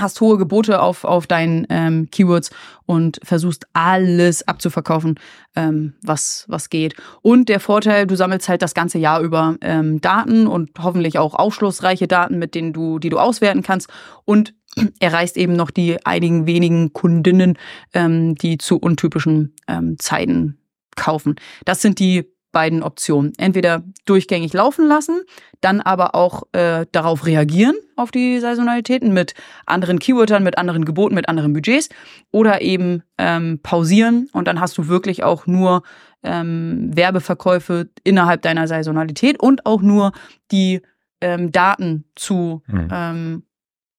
hast 0.00 0.20
hohe 0.20 0.38
Gebote 0.38 0.80
auf, 0.80 1.04
auf 1.04 1.26
deinen 1.26 1.66
ähm, 1.68 2.08
Keywords 2.10 2.50
und 2.86 3.20
versuchst 3.22 3.66
alles 3.72 4.46
abzuverkaufen, 4.46 5.20
ähm, 5.54 5.94
was, 6.02 6.46
was 6.48 6.70
geht. 6.70 6.94
Und 7.22 7.48
der 7.48 7.60
Vorteil, 7.60 8.06
du 8.06 8.16
sammelst 8.16 8.48
halt 8.48 8.62
das 8.62 8.74
ganze 8.74 8.98
Jahr 8.98 9.20
über 9.20 9.56
ähm, 9.60 10.00
Daten 10.00 10.46
und 10.46 10.70
hoffentlich 10.78 11.18
auch 11.18 11.34
aufschlussreiche 11.34 12.08
Daten, 12.08 12.38
mit 12.38 12.54
denen 12.54 12.72
du, 12.72 12.98
die 12.98 13.10
du 13.10 13.18
auswerten 13.18 13.62
kannst 13.62 13.88
und 14.24 14.54
erreichst 15.00 15.36
eben 15.36 15.52
noch 15.52 15.70
die 15.70 16.04
einigen 16.04 16.46
wenigen 16.46 16.92
Kundinnen, 16.92 17.58
ähm, 17.92 18.34
die 18.34 18.58
zu 18.58 18.78
untypischen 18.78 19.54
ähm, 19.68 19.98
Zeiten 19.98 20.58
kaufen. 20.96 21.36
Das 21.64 21.82
sind 21.82 21.98
die 21.98 22.32
beiden 22.52 22.82
Optionen. 22.82 23.32
Entweder 23.38 23.82
durchgängig 24.06 24.52
laufen 24.52 24.86
lassen, 24.86 25.22
dann 25.60 25.80
aber 25.80 26.14
auch 26.14 26.44
äh, 26.52 26.86
darauf 26.92 27.26
reagieren, 27.26 27.76
auf 27.96 28.10
die 28.10 28.40
Saisonalitäten 28.40 29.12
mit 29.12 29.34
anderen 29.66 29.98
Keywordern, 29.98 30.42
mit 30.42 30.58
anderen 30.58 30.84
Geboten, 30.84 31.14
mit 31.14 31.28
anderen 31.28 31.52
Budgets 31.52 31.88
oder 32.30 32.60
eben 32.62 33.02
ähm, 33.18 33.60
pausieren 33.62 34.28
und 34.32 34.48
dann 34.48 34.60
hast 34.60 34.76
du 34.78 34.88
wirklich 34.88 35.22
auch 35.22 35.46
nur 35.46 35.82
ähm, 36.22 36.90
Werbeverkäufe 36.94 37.88
innerhalb 38.04 38.42
deiner 38.42 38.66
Saisonalität 38.68 39.40
und 39.40 39.64
auch 39.66 39.80
nur 39.82 40.12
die 40.50 40.82
ähm, 41.20 41.52
Daten 41.52 42.04
zu, 42.16 42.62
Mhm. 42.66 42.88
ähm, 42.92 43.42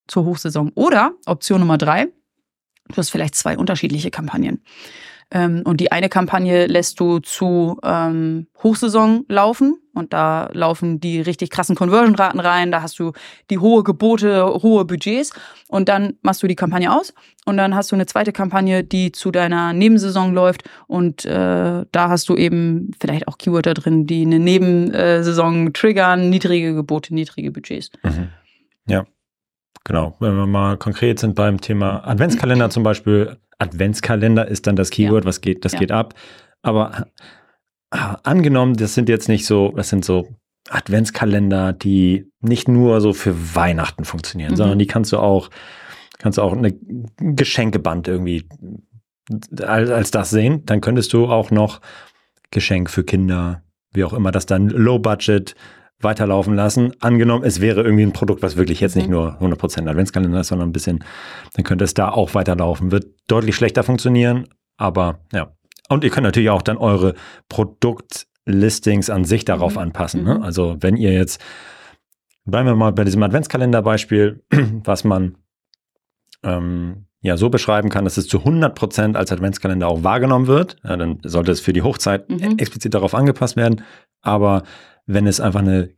zur 0.07 0.25
Hochsaison. 0.25 0.71
Oder 0.75 1.13
Option 1.25 1.61
Nummer 1.61 1.77
drei, 1.77 2.07
du 2.89 2.97
hast 2.97 3.09
vielleicht 3.11 3.35
zwei 3.35 3.57
unterschiedliche 3.57 4.11
Kampagnen. 4.11 4.61
Ähm, 5.31 5.63
und 5.65 5.79
die 5.79 5.91
eine 5.91 6.09
Kampagne 6.09 6.67
lässt 6.67 6.99
du 6.99 7.19
zu 7.19 7.79
ähm, 7.83 8.47
Hochsaison 8.61 9.25
laufen. 9.29 9.77
Und 9.93 10.13
da 10.13 10.49
laufen 10.53 10.99
die 10.99 11.19
richtig 11.19 11.49
krassen 11.49 11.75
Conversion-Raten 11.75 12.39
rein, 12.39 12.71
da 12.71 12.81
hast 12.81 12.97
du 12.97 13.11
die 13.49 13.57
hohe 13.57 13.83
Gebote, 13.83 14.45
hohe 14.61 14.85
Budgets. 14.85 15.33
Und 15.67 15.89
dann 15.89 16.13
machst 16.21 16.43
du 16.43 16.47
die 16.47 16.55
Kampagne 16.55 16.93
aus. 16.93 17.13
Und 17.45 17.57
dann 17.57 17.75
hast 17.75 17.91
du 17.91 17.95
eine 17.95 18.05
zweite 18.05 18.31
Kampagne, 18.31 18.83
die 18.83 19.11
zu 19.11 19.31
deiner 19.31 19.73
Nebensaison 19.73 20.33
läuft. 20.33 20.63
Und 20.87 21.25
äh, 21.25 21.85
da 21.91 22.09
hast 22.09 22.29
du 22.29 22.35
eben 22.35 22.91
vielleicht 22.99 23.27
auch 23.27 23.37
Keywörter 23.37 23.73
drin, 23.73 24.05
die 24.05 24.25
eine 24.25 24.39
Nebensaison 24.39 25.73
triggern, 25.73 26.29
niedrige 26.29 26.73
Gebote, 26.73 27.13
niedrige 27.13 27.51
Budgets. 27.51 27.89
Mhm. 28.03 28.29
Ja, 28.87 29.05
genau. 29.83 30.15
Wenn 30.19 30.35
wir 30.35 30.47
mal 30.47 30.77
konkret 30.77 31.19
sind 31.19 31.35
beim 31.35 31.59
Thema 31.61 32.07
Adventskalender 32.07 32.69
zum 32.69 32.83
Beispiel, 32.83 33.37
Adventskalender 33.59 34.47
ist 34.47 34.67
dann 34.67 34.75
das 34.75 34.89
Keyword, 34.89 35.25
was 35.25 35.41
geht, 35.41 35.65
das 35.65 35.73
Ja. 35.73 35.79
geht 35.79 35.91
ab. 35.91 36.13
Aber 36.61 37.07
äh, 37.93 37.97
angenommen, 38.23 38.75
das 38.75 38.93
sind 38.93 39.09
jetzt 39.09 39.27
nicht 39.29 39.45
so, 39.45 39.71
das 39.75 39.89
sind 39.89 40.05
so 40.05 40.27
Adventskalender, 40.69 41.73
die 41.73 42.31
nicht 42.39 42.67
nur 42.67 43.01
so 43.01 43.13
für 43.13 43.55
Weihnachten 43.55 44.05
funktionieren, 44.05 44.51
Mhm. 44.51 44.55
sondern 44.57 44.79
die 44.79 44.87
kannst 44.87 45.11
du 45.11 45.17
auch, 45.17 45.49
kannst 46.19 46.37
du 46.37 46.41
auch 46.43 46.53
eine 46.53 46.69
ein 47.19 47.35
Geschenkeband 47.35 48.07
irgendwie 48.07 48.47
als, 49.61 49.89
als 49.89 50.11
das 50.11 50.29
sehen. 50.29 50.65
Dann 50.65 50.81
könntest 50.81 51.13
du 51.13 51.27
auch 51.27 51.51
noch 51.51 51.81
Geschenk 52.51 52.89
für 52.89 53.03
Kinder, 53.03 53.63
wie 53.93 54.03
auch 54.03 54.13
immer, 54.13 54.31
das 54.31 54.45
dann 54.45 54.69
Low 54.69 54.99
Budget 54.99 55.55
weiterlaufen 56.03 56.55
lassen. 56.55 56.93
Angenommen, 56.99 57.43
es 57.43 57.61
wäre 57.61 57.81
irgendwie 57.81 58.03
ein 58.03 58.13
Produkt, 58.13 58.41
was 58.41 58.55
wirklich 58.57 58.79
jetzt 58.79 58.95
nicht 58.95 59.07
Mhm. 59.07 59.13
nur 59.13 59.39
100% 59.39 59.87
Adventskalender 59.89 60.39
ist, 60.41 60.47
sondern 60.47 60.69
ein 60.69 60.73
bisschen, 60.73 61.03
dann 61.55 61.63
könnte 61.63 61.83
es 61.83 61.93
da 61.93 62.09
auch 62.09 62.33
weiterlaufen. 62.33 62.91
Wird 62.91 63.07
deutlich 63.27 63.55
schlechter 63.55 63.83
funktionieren, 63.83 64.47
aber 64.77 65.19
ja. 65.33 65.51
Und 65.89 66.03
ihr 66.03 66.09
könnt 66.09 66.23
natürlich 66.25 66.49
auch 66.49 66.61
dann 66.61 66.77
eure 66.77 67.15
Produktlistings 67.49 69.09
an 69.09 69.25
sich 69.25 69.45
darauf 69.45 69.73
Mhm. 69.73 69.79
anpassen. 69.79 70.21
Mhm. 70.21 70.27
Ne? 70.27 70.41
Also 70.41 70.77
wenn 70.79 70.95
ihr 70.97 71.13
jetzt, 71.13 71.41
bleiben 72.45 72.67
wir 72.67 72.75
mal 72.75 72.91
bei 72.93 73.03
diesem 73.03 73.21
Adventskalender-Beispiel, 73.23 74.41
was 74.83 75.03
man 75.03 75.35
ähm, 76.43 77.05
ja 77.21 77.37
so 77.37 77.49
beschreiben 77.51 77.89
kann, 77.89 78.03
dass 78.03 78.17
es 78.17 78.27
zu 78.27 78.39
100% 78.43 79.15
als 79.15 79.31
Adventskalender 79.31 79.87
auch 79.87 80.03
wahrgenommen 80.03 80.47
wird, 80.47 80.77
ja, 80.83 80.97
dann 80.97 81.19
sollte 81.23 81.51
es 81.51 81.59
für 81.61 81.73
die 81.73 81.83
Hochzeit 81.83 82.27
Mhm. 82.29 82.57
explizit 82.57 82.93
darauf 82.95 83.13
angepasst 83.13 83.55
werden. 83.57 83.83
Aber 84.21 84.63
wenn 85.05 85.27
es 85.27 85.39
einfach 85.39 85.61
eine, 85.61 85.89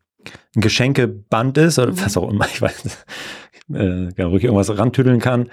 ein 0.56 0.62
Geschenkeband 0.62 1.58
ist 1.58 1.80
oder 1.80 1.92
Mhm. 1.92 2.02
was 2.06 2.18
auch 2.18 2.30
immer, 2.30 2.46
ich 2.46 2.62
weiß 2.62 3.06
äh, 3.74 4.10
ja, 4.16 4.32
ich 4.32 4.44
irgendwas 4.44 4.78
rantüdeln 4.78 5.20
kann, 5.20 5.50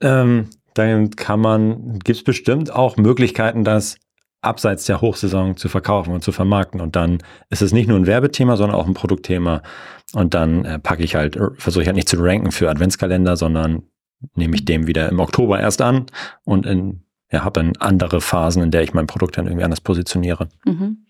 ähm, 0.00 0.48
dann 0.74 1.10
kann 1.10 1.40
man, 1.40 1.98
gibt 2.00 2.18
es 2.18 2.24
bestimmt 2.24 2.72
auch 2.72 2.96
Möglichkeiten, 2.96 3.64
das 3.64 3.96
abseits 4.40 4.84
der 4.84 5.00
Hochsaison 5.00 5.56
zu 5.56 5.68
verkaufen 5.68 6.12
und 6.12 6.22
zu 6.22 6.32
vermarkten. 6.32 6.80
Und 6.80 6.96
dann 6.96 7.22
ist 7.48 7.62
es 7.62 7.72
nicht 7.72 7.88
nur 7.88 7.98
ein 7.98 8.06
Werbethema, 8.06 8.56
sondern 8.56 8.76
auch 8.76 8.86
ein 8.86 8.94
Produktthema. 8.94 9.62
Und 10.12 10.34
dann 10.34 10.64
äh, 10.64 10.78
packe 10.78 11.02
ich 11.02 11.14
halt, 11.14 11.38
versuche 11.56 11.82
ich 11.82 11.88
halt 11.88 11.96
nicht 11.96 12.08
zu 12.08 12.16
ranken 12.18 12.52
für 12.52 12.68
Adventskalender, 12.68 13.36
sondern 13.36 13.84
nehme 14.34 14.54
ich 14.54 14.64
dem 14.64 14.86
wieder 14.86 15.08
im 15.08 15.20
Oktober 15.20 15.60
erst 15.60 15.80
an 15.80 16.06
und 16.44 16.66
in, 16.66 17.04
ja, 17.30 17.44
habe 17.44 17.60
dann 17.60 17.72
andere 17.78 18.20
Phasen, 18.20 18.62
in 18.62 18.70
der 18.70 18.82
ich 18.82 18.94
mein 18.94 19.06
Produkt 19.06 19.38
dann 19.38 19.46
irgendwie 19.46 19.64
anders 19.64 19.80
positioniere. 19.80 20.48
Mhm. 20.64 21.06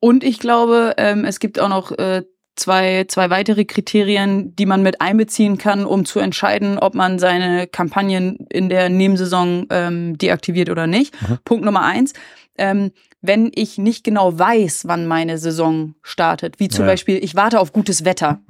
Und 0.00 0.24
ich 0.24 0.38
glaube, 0.38 0.94
ähm, 0.98 1.24
es 1.24 1.40
gibt 1.40 1.58
auch 1.58 1.68
noch 1.68 1.92
äh, 1.92 2.22
zwei, 2.56 3.04
zwei 3.08 3.30
weitere 3.30 3.64
Kriterien, 3.64 4.54
die 4.56 4.66
man 4.66 4.82
mit 4.82 5.00
einbeziehen 5.00 5.58
kann, 5.58 5.84
um 5.84 6.04
zu 6.04 6.18
entscheiden, 6.18 6.78
ob 6.78 6.94
man 6.94 7.18
seine 7.18 7.66
Kampagnen 7.66 8.46
in 8.50 8.68
der 8.68 8.88
Nebensaison 8.88 9.66
ähm, 9.70 10.18
deaktiviert 10.18 10.70
oder 10.70 10.86
nicht. 10.86 11.14
Mhm. 11.22 11.38
Punkt 11.44 11.64
Nummer 11.64 11.82
eins. 11.82 12.12
Ähm, 12.58 12.92
wenn 13.20 13.50
ich 13.54 13.78
nicht 13.78 14.04
genau 14.04 14.38
weiß, 14.38 14.84
wann 14.86 15.06
meine 15.06 15.38
Saison 15.38 15.94
startet, 16.02 16.58
wie 16.58 16.68
zum 16.68 16.84
Ja. 16.84 16.92
Beispiel, 16.92 17.22
ich 17.22 17.34
warte 17.34 17.60
auf 17.60 17.72
gutes 17.72 18.04
Wetter 18.04 18.40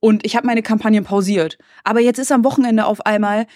und 0.00 0.26
ich 0.26 0.36
habe 0.36 0.46
meine 0.46 0.62
Kampagnen 0.62 1.04
pausiert, 1.04 1.56
aber 1.84 2.00
jetzt 2.00 2.18
ist 2.18 2.32
am 2.32 2.44
Wochenende 2.44 2.86
auf 2.86 3.06
einmal 3.06 3.46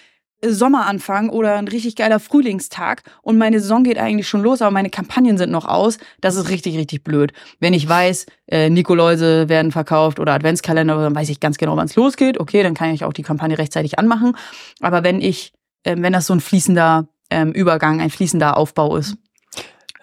Sommeranfang 0.52 1.28
oder 1.30 1.56
ein 1.56 1.68
richtig 1.68 1.96
geiler 1.96 2.20
Frühlingstag 2.20 3.02
und 3.22 3.38
meine 3.38 3.60
Saison 3.60 3.84
geht 3.84 3.98
eigentlich 3.98 4.28
schon 4.28 4.42
los, 4.42 4.62
aber 4.62 4.70
meine 4.70 4.90
Kampagnen 4.90 5.38
sind 5.38 5.50
noch 5.50 5.64
aus. 5.66 5.98
Das 6.20 6.36
ist 6.36 6.48
richtig, 6.48 6.76
richtig 6.76 7.04
blöd. 7.04 7.32
Wenn 7.60 7.74
ich 7.74 7.88
weiß, 7.88 8.26
äh, 8.46 8.70
Nikoläuse 8.70 9.48
werden 9.48 9.72
verkauft 9.72 10.20
oder 10.20 10.32
Adventskalender, 10.34 10.96
dann 10.96 11.14
weiß 11.14 11.28
ich 11.28 11.40
ganz 11.40 11.56
genau, 11.58 11.76
wann 11.76 11.86
es 11.86 11.96
losgeht. 11.96 12.38
Okay, 12.38 12.62
dann 12.62 12.74
kann 12.74 12.90
ich 12.94 13.04
auch 13.04 13.12
die 13.12 13.22
Kampagne 13.22 13.56
rechtzeitig 13.58 13.98
anmachen. 13.98 14.36
Aber 14.80 15.02
wenn 15.02 15.20
ich, 15.20 15.52
ähm, 15.84 16.02
wenn 16.02 16.12
das 16.12 16.26
so 16.26 16.34
ein 16.34 16.40
fließender 16.40 17.08
ähm, 17.30 17.52
Übergang, 17.52 18.00
ein 18.00 18.10
fließender 18.10 18.56
Aufbau 18.56 18.96
ist. 18.96 19.16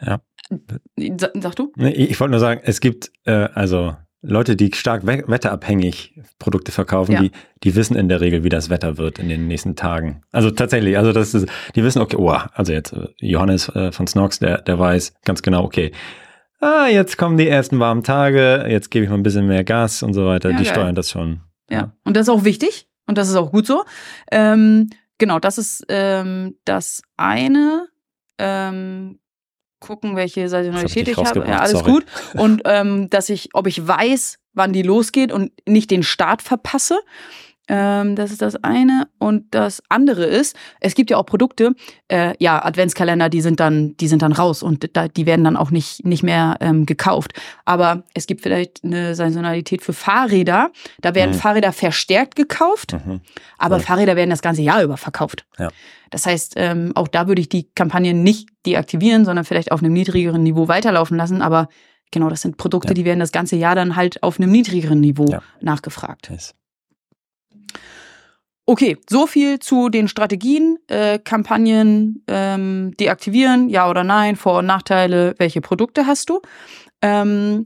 Ja. 0.01 0.19
Sa- 1.17 1.29
Sag 1.39 1.55
du? 1.55 1.71
Ich, 1.77 2.11
ich 2.11 2.19
wollte 2.19 2.31
nur 2.31 2.39
sagen, 2.39 2.61
es 2.63 2.81
gibt 2.81 3.11
äh, 3.25 3.31
also 3.53 3.95
Leute, 4.23 4.55
die 4.55 4.71
stark 4.73 5.05
we 5.05 5.23
wetterabhängig 5.27 6.13
Produkte 6.37 6.71
verkaufen, 6.71 7.13
Ja. 7.13 7.21
die, 7.21 7.31
die 7.63 7.75
wissen 7.75 7.95
in 7.95 8.07
der 8.07 8.21
Regel, 8.21 8.43
wie 8.43 8.49
das 8.49 8.69
Wetter 8.69 8.97
wird 8.97 9.17
in 9.17 9.29
den 9.29 9.47
nächsten 9.47 9.75
Tagen. 9.75 10.21
Also 10.31 10.51
tatsächlich, 10.51 10.97
also 10.97 11.11
das 11.11 11.33
ist, 11.33 11.47
die 11.75 11.83
wissen, 11.83 12.01
okay, 12.01 12.17
oh, 12.19 12.29
also 12.53 12.71
jetzt 12.71 12.93
äh, 12.93 13.07
Johannes 13.17 13.69
äh, 13.69 13.91
von 13.91 14.05
Snox, 14.05 14.39
der, 14.39 14.61
der 14.61 14.77
weiß 14.77 15.13
ganz 15.25 15.41
genau, 15.41 15.63
okay, 15.63 15.91
ah, 16.59 16.85
jetzt 16.87 17.17
kommen 17.17 17.37
die 17.37 17.47
ersten 17.47 17.79
warmen 17.79 18.03
Tage, 18.03 18.65
jetzt 18.69 18.91
gebe 18.91 19.05
ich 19.05 19.09
mal 19.09 19.17
ein 19.17 19.23
bisschen 19.23 19.47
mehr 19.47 19.63
Gas 19.63 20.03
und 20.03 20.13
so 20.13 20.25
weiter. 20.27 20.51
Ja, 20.51 20.57
die 20.57 20.63
geil. 20.65 20.73
steuern 20.73 20.95
das 20.95 21.09
schon. 21.09 21.41
Ja. 21.69 21.93
Und 22.03 22.15
das 22.15 22.23
ist 22.27 22.29
auch 22.29 22.43
wichtig 22.43 22.87
und 23.07 23.17
das 23.17 23.27
ist 23.27 23.35
auch 23.35 23.51
gut 23.51 23.65
so. 23.65 23.83
Ähm, 24.31 24.89
genau, 25.17 25.39
das 25.39 25.57
ist 25.57 25.83
ähm, 25.89 26.57
das 26.65 27.01
eine. 27.17 27.87
Ähm, 28.37 29.17
gucken, 29.81 30.15
welche 30.15 30.47
Saisonalität 30.47 31.09
ich 31.09 31.17
habe. 31.17 31.45
Ja, 31.45 31.59
alles 31.59 31.79
sorry. 31.79 31.91
gut. 31.91 32.05
Und 32.33 32.61
ähm, 32.63 33.09
dass 33.09 33.27
ich, 33.29 33.49
ob 33.53 33.67
ich 33.67 33.85
weiß, 33.85 34.39
wann 34.53 34.71
die 34.71 34.83
losgeht 34.83 35.33
und 35.33 35.51
nicht 35.67 35.91
den 35.91 36.03
Start 36.03 36.41
verpasse. 36.41 36.99
Ähm, 37.73 38.17
das 38.17 38.31
ist 38.31 38.41
das 38.41 38.61
eine. 38.63 39.07
Und 39.17 39.45
das 39.55 39.81
andere 39.87 40.25
ist, 40.25 40.57
es 40.81 40.93
gibt 40.93 41.09
ja 41.09 41.15
auch 41.17 41.25
Produkte, 41.25 41.73
äh, 42.09 42.33
ja, 42.37 42.63
Adventskalender, 42.65 43.29
die 43.29 43.39
sind 43.39 43.61
dann, 43.61 43.95
die 43.95 44.09
sind 44.09 44.21
dann 44.21 44.33
raus 44.33 44.61
und 44.61 44.89
da, 44.97 45.07
die 45.07 45.25
werden 45.25 45.45
dann 45.45 45.55
auch 45.55 45.71
nicht, 45.71 46.03
nicht 46.05 46.21
mehr 46.21 46.57
ähm, 46.59 46.85
gekauft. 46.85 47.31
Aber 47.63 48.03
es 48.13 48.27
gibt 48.27 48.41
vielleicht 48.41 48.83
eine 48.83 49.15
Saisonalität 49.15 49.81
für 49.83 49.93
Fahrräder. 49.93 50.71
Da 50.99 51.15
werden 51.15 51.31
Mhm. 51.31 51.39
Fahrräder 51.39 51.71
verstärkt 51.71 52.35
gekauft, 52.35 52.93
Mhm. 53.05 53.21
aber 53.57 53.77
Voll. 53.77 53.85
Fahrräder 53.85 54.15
werden 54.17 54.31
das 54.31 54.41
ganze 54.41 54.61
Jahr 54.63 54.83
über 54.83 54.97
verkauft. 54.97 55.45
Ja. 55.57 55.69
Das 56.09 56.25
heißt, 56.25 56.55
ähm, 56.57 56.91
auch 56.95 57.07
da 57.07 57.27
würde 57.29 57.39
ich 57.39 57.47
die 57.47 57.69
Kampagne 57.73 58.13
nicht 58.13 58.49
deaktivieren, 58.65 59.23
sondern 59.23 59.45
vielleicht 59.45 59.71
auf 59.71 59.81
einem 59.81 59.93
niedrigeren 59.93 60.43
Niveau 60.43 60.67
weiterlaufen 60.67 61.15
lassen. 61.15 61.41
Aber 61.41 61.69
genau, 62.11 62.27
das 62.29 62.41
sind 62.41 62.57
Produkte, 62.57 62.89
Ja. 62.89 62.93
die 62.95 63.05
werden 63.05 63.21
das 63.21 63.31
ganze 63.31 63.55
Jahr 63.55 63.75
dann 63.75 63.95
halt 63.95 64.21
auf 64.23 64.37
einem 64.39 64.51
niedrigeren 64.51 64.99
Niveau 64.99 65.27
Ja. 65.31 65.41
nachgefragt. 65.61 66.29
Yes. 66.29 66.53
Okay, 68.65 68.97
so 69.09 69.25
viel 69.27 69.59
zu 69.59 69.89
den 69.89 70.07
Strategien, 70.07 70.77
äh, 70.87 71.19
Kampagnen 71.19 72.23
ähm, 72.27 72.93
deaktivieren, 72.99 73.69
ja 73.69 73.89
oder 73.89 74.03
nein, 74.03 74.35
Vor- 74.35 74.59
und 74.59 74.67
Nachteile, 74.67 75.33
welche 75.39 75.61
Produkte 75.61 76.05
hast 76.05 76.29
du? 76.29 76.41
Ähm, 77.01 77.65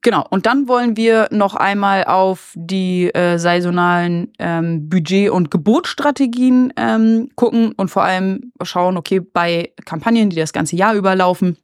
genau, 0.00 0.26
und 0.30 0.46
dann 0.46 0.66
wollen 0.66 0.96
wir 0.96 1.28
noch 1.30 1.54
einmal 1.54 2.04
auf 2.04 2.52
die 2.56 3.14
äh, 3.14 3.38
saisonalen 3.38 4.32
ähm, 4.38 4.88
Budget- 4.88 5.30
und 5.30 5.50
Gebotstrategien 5.50 6.72
ähm, 6.76 7.28
gucken 7.36 7.72
und 7.76 7.90
vor 7.90 8.02
allem 8.02 8.50
schauen, 8.62 8.96
okay, 8.96 9.20
bei 9.20 9.72
Kampagnen, 9.84 10.30
die 10.30 10.36
das 10.36 10.54
ganze 10.54 10.74
Jahr 10.74 10.94
überlaufen, 10.94 11.58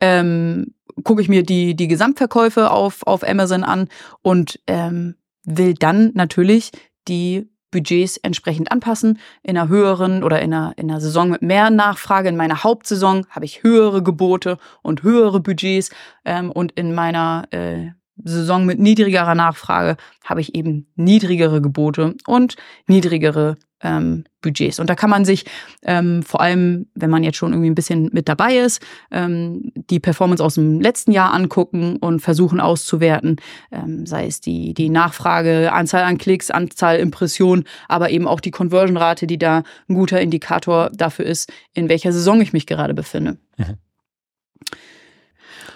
ähm, 0.00 0.74
gucke 1.04 1.22
ich 1.22 1.28
mir 1.28 1.44
die, 1.44 1.76
die 1.76 1.88
Gesamtverkäufe 1.88 2.70
auf, 2.70 3.06
auf 3.06 3.26
Amazon 3.26 3.62
an 3.64 3.88
und 4.20 4.60
ähm, 4.66 5.14
will 5.44 5.74
dann 5.74 6.12
natürlich 6.14 6.70
die 7.08 7.48
Budgets 7.70 8.18
entsprechend 8.18 8.70
anpassen. 8.70 9.18
In 9.42 9.56
einer 9.56 9.68
höheren 9.68 10.22
oder 10.22 10.40
in 10.40 10.54
einer, 10.54 10.74
in 10.76 10.90
einer 10.90 11.00
Saison 11.00 11.30
mit 11.30 11.42
mehr 11.42 11.70
Nachfrage, 11.70 12.28
in 12.28 12.36
meiner 12.36 12.62
Hauptsaison 12.62 13.26
habe 13.30 13.44
ich 13.44 13.62
höhere 13.62 14.02
Gebote 14.02 14.58
und 14.82 15.02
höhere 15.02 15.40
Budgets 15.40 15.90
ähm, 16.24 16.52
und 16.52 16.72
in 16.72 16.94
meiner 16.94 17.46
äh, 17.50 17.90
Saison 18.22 18.66
mit 18.66 18.78
niedrigerer 18.78 19.34
Nachfrage 19.34 19.96
habe 20.24 20.40
ich 20.40 20.54
eben 20.54 20.86
niedrigere 20.94 21.60
Gebote 21.60 22.14
und 22.26 22.56
niedrigere 22.86 23.56
ähm, 23.82 24.24
Budgets. 24.40 24.80
Und 24.80 24.88
da 24.90 24.94
kann 24.94 25.10
man 25.10 25.24
sich 25.24 25.44
ähm, 25.82 26.22
vor 26.22 26.40
allem, 26.40 26.86
wenn 26.94 27.10
man 27.10 27.22
jetzt 27.24 27.36
schon 27.36 27.52
irgendwie 27.52 27.70
ein 27.70 27.74
bisschen 27.74 28.10
mit 28.12 28.28
dabei 28.28 28.56
ist, 28.56 28.82
ähm, 29.10 29.72
die 29.74 30.00
Performance 30.00 30.42
aus 30.42 30.54
dem 30.54 30.80
letzten 30.80 31.12
Jahr 31.12 31.32
angucken 31.32 31.96
und 31.96 32.20
versuchen 32.20 32.60
auszuwerten, 32.60 33.36
ähm, 33.70 34.06
sei 34.06 34.26
es 34.26 34.40
die, 34.40 34.74
die 34.74 34.88
Nachfrage, 34.88 35.72
Anzahl 35.72 36.04
an 36.04 36.18
Klicks, 36.18 36.50
Anzahl 36.50 36.98
Impressionen, 36.98 37.64
aber 37.88 38.10
eben 38.10 38.26
auch 38.26 38.40
die 38.40 38.50
Conversion-Rate, 38.50 39.26
die 39.26 39.38
da 39.38 39.62
ein 39.88 39.94
guter 39.94 40.20
Indikator 40.20 40.90
dafür 40.92 41.26
ist, 41.26 41.52
in 41.74 41.88
welcher 41.88 42.12
Saison 42.12 42.40
ich 42.40 42.52
mich 42.52 42.66
gerade 42.66 42.94
befinde. 42.94 43.38
Mhm. 43.56 43.78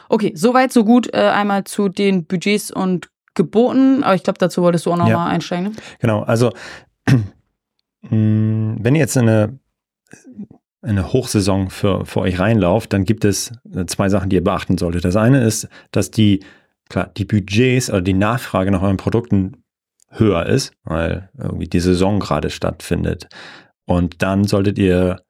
Okay, 0.09 0.33
soweit, 0.37 0.73
so 0.73 0.85
gut. 0.85 1.13
Äh, 1.13 1.19
einmal 1.19 1.65
zu 1.65 1.89
den 1.89 2.27
Budgets 2.27 2.71
und 2.71 3.09
Geboten, 3.35 4.03
aber 4.03 4.15
ich 4.15 4.23
glaube, 4.23 4.39
dazu 4.39 4.63
wolltest 4.63 4.87
du 4.87 4.93
auch 4.93 4.97
noch 4.97 5.09
Ja. 5.09 5.25
einsteigen. 5.27 5.65
Ne? 5.71 5.73
Genau, 6.01 6.23
also 6.23 6.53
wenn 8.11 8.95
ihr 8.95 9.01
jetzt 9.01 9.17
in 9.17 9.29
eine, 9.29 9.59
in 10.83 10.91
eine 10.91 11.13
Hochsaison 11.13 11.71
für, 11.71 12.07
für 12.07 12.21
euch 12.21 12.39
reinlauft, 12.39 12.93
dann 12.93 13.05
gibt 13.05 13.25
es 13.25 13.53
äh, 13.75 13.87
zwei 13.87 14.09
Sachen, 14.09 14.31
die 14.31 14.37
ihr 14.37 14.45
beachten 14.45 14.79
solltet. 14.79 15.05
Das 15.05 15.17
eine 15.17 15.45
ist, 15.45 15.69
dass 15.91 16.11
die, 16.11 16.45
klar, 16.89 17.11
die 17.17 17.25
Budgets 17.25 17.91
oder 17.91 18.03
die 18.03 18.15
Nachfrage 18.15 18.71
nach 18.71 18.83
euren 18.83 18.97
Produkten 18.97 19.65
höher 20.11 20.47
ist, 20.47 20.73
weil 20.85 21.31
irgendwie 21.37 21.69
die 21.69 21.81
Saison 21.81 22.21
gerade 22.21 22.51
stattfindet. 22.51 23.29
Und 23.85 24.23
dann 24.23 24.45
solltet 24.45 24.79
ihr, 24.79 25.23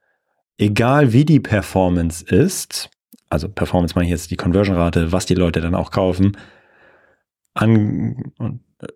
egal 0.58 1.12
wie 1.12 1.24
die 1.24 1.40
Performance 1.40 2.24
ist, 2.24 2.90
also 3.28 3.48
Performance 3.48 3.94
meine 3.94 4.06
ich 4.06 4.10
jetzt 4.10 4.30
die 4.30 4.36
Conversion-Rate, 4.36 5.12
was 5.12 5.26
die 5.26 5.34
Leute 5.34 5.60
dann 5.60 5.74
auch 5.74 5.90
kaufen, 5.90 6.36
an, 7.54 8.32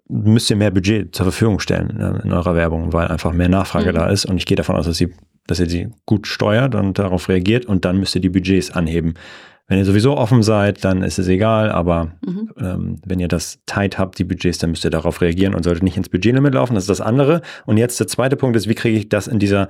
müsst 0.09 0.51
ihr 0.51 0.57
mehr 0.57 0.71
Budget 0.71 1.15
zur 1.15 1.25
Verfügung 1.27 1.61
stellen 1.61 1.91
in 2.25 2.33
eurer 2.33 2.55
Werbung, 2.55 2.93
weil 2.93 3.09
einfach 3.09 3.33
mehr 3.33 3.49
Nachfrage 3.49 3.91
Mhm. 3.91 3.95
da 3.97 4.07
ist. 4.09 4.27
Und 4.27 4.37
ich 4.37 4.47
gehe 4.47 4.57
davon 4.57 4.77
aus, 4.77 4.87
dass, 4.87 4.97
sie, 4.97 5.15
dass 5.47 5.61
ihr 5.61 5.69
sie 5.69 5.89
gut 6.07 6.27
steuert 6.27 6.75
und 6.75 6.99
darauf 6.99 7.29
reagiert 7.29 7.67
und 7.67 7.85
dann 7.85 7.99
müsst 7.99 8.15
ihr 8.15 8.21
die 8.21 8.29
Budgets 8.31 8.71
anheben. 8.71 9.15
Wenn 9.69 9.79
ihr 9.79 9.85
sowieso 9.85 10.17
offen 10.17 10.43
seid, 10.43 10.85
dann 10.85 11.03
ist 11.03 11.19
es 11.21 11.29
egal, 11.29 11.71
aber 11.71 12.13
Mhm. 12.27 12.51
ähm, 12.59 12.97
wenn 13.07 13.21
ihr 13.21 13.29
das 13.29 13.61
tight 13.67 13.99
habt, 13.99 14.19
die 14.19 14.25
Budgets, 14.25 14.59
dann 14.59 14.71
müsst 14.71 14.85
ihr 14.85 14.91
darauf 14.91 15.21
reagieren 15.21 15.55
und 15.55 15.63
solltet 15.63 15.85
nicht 15.85 15.97
ins 15.97 16.09
Budgetlimit 16.09 16.55
laufen. 16.55 16.75
Das 16.75 16.85
ist 16.85 16.91
das 16.91 17.01
andere. 17.01 17.41
Und 17.67 17.77
jetzt 17.77 18.01
der 18.01 18.09
zweite 18.09 18.35
Punkt 18.37 18.57
ist, 18.57 18.69
wie 18.69 18.75
kriege 18.75 18.99
ich 18.99 19.09
das 19.09 19.29
in 19.29 19.39
dieser 19.39 19.69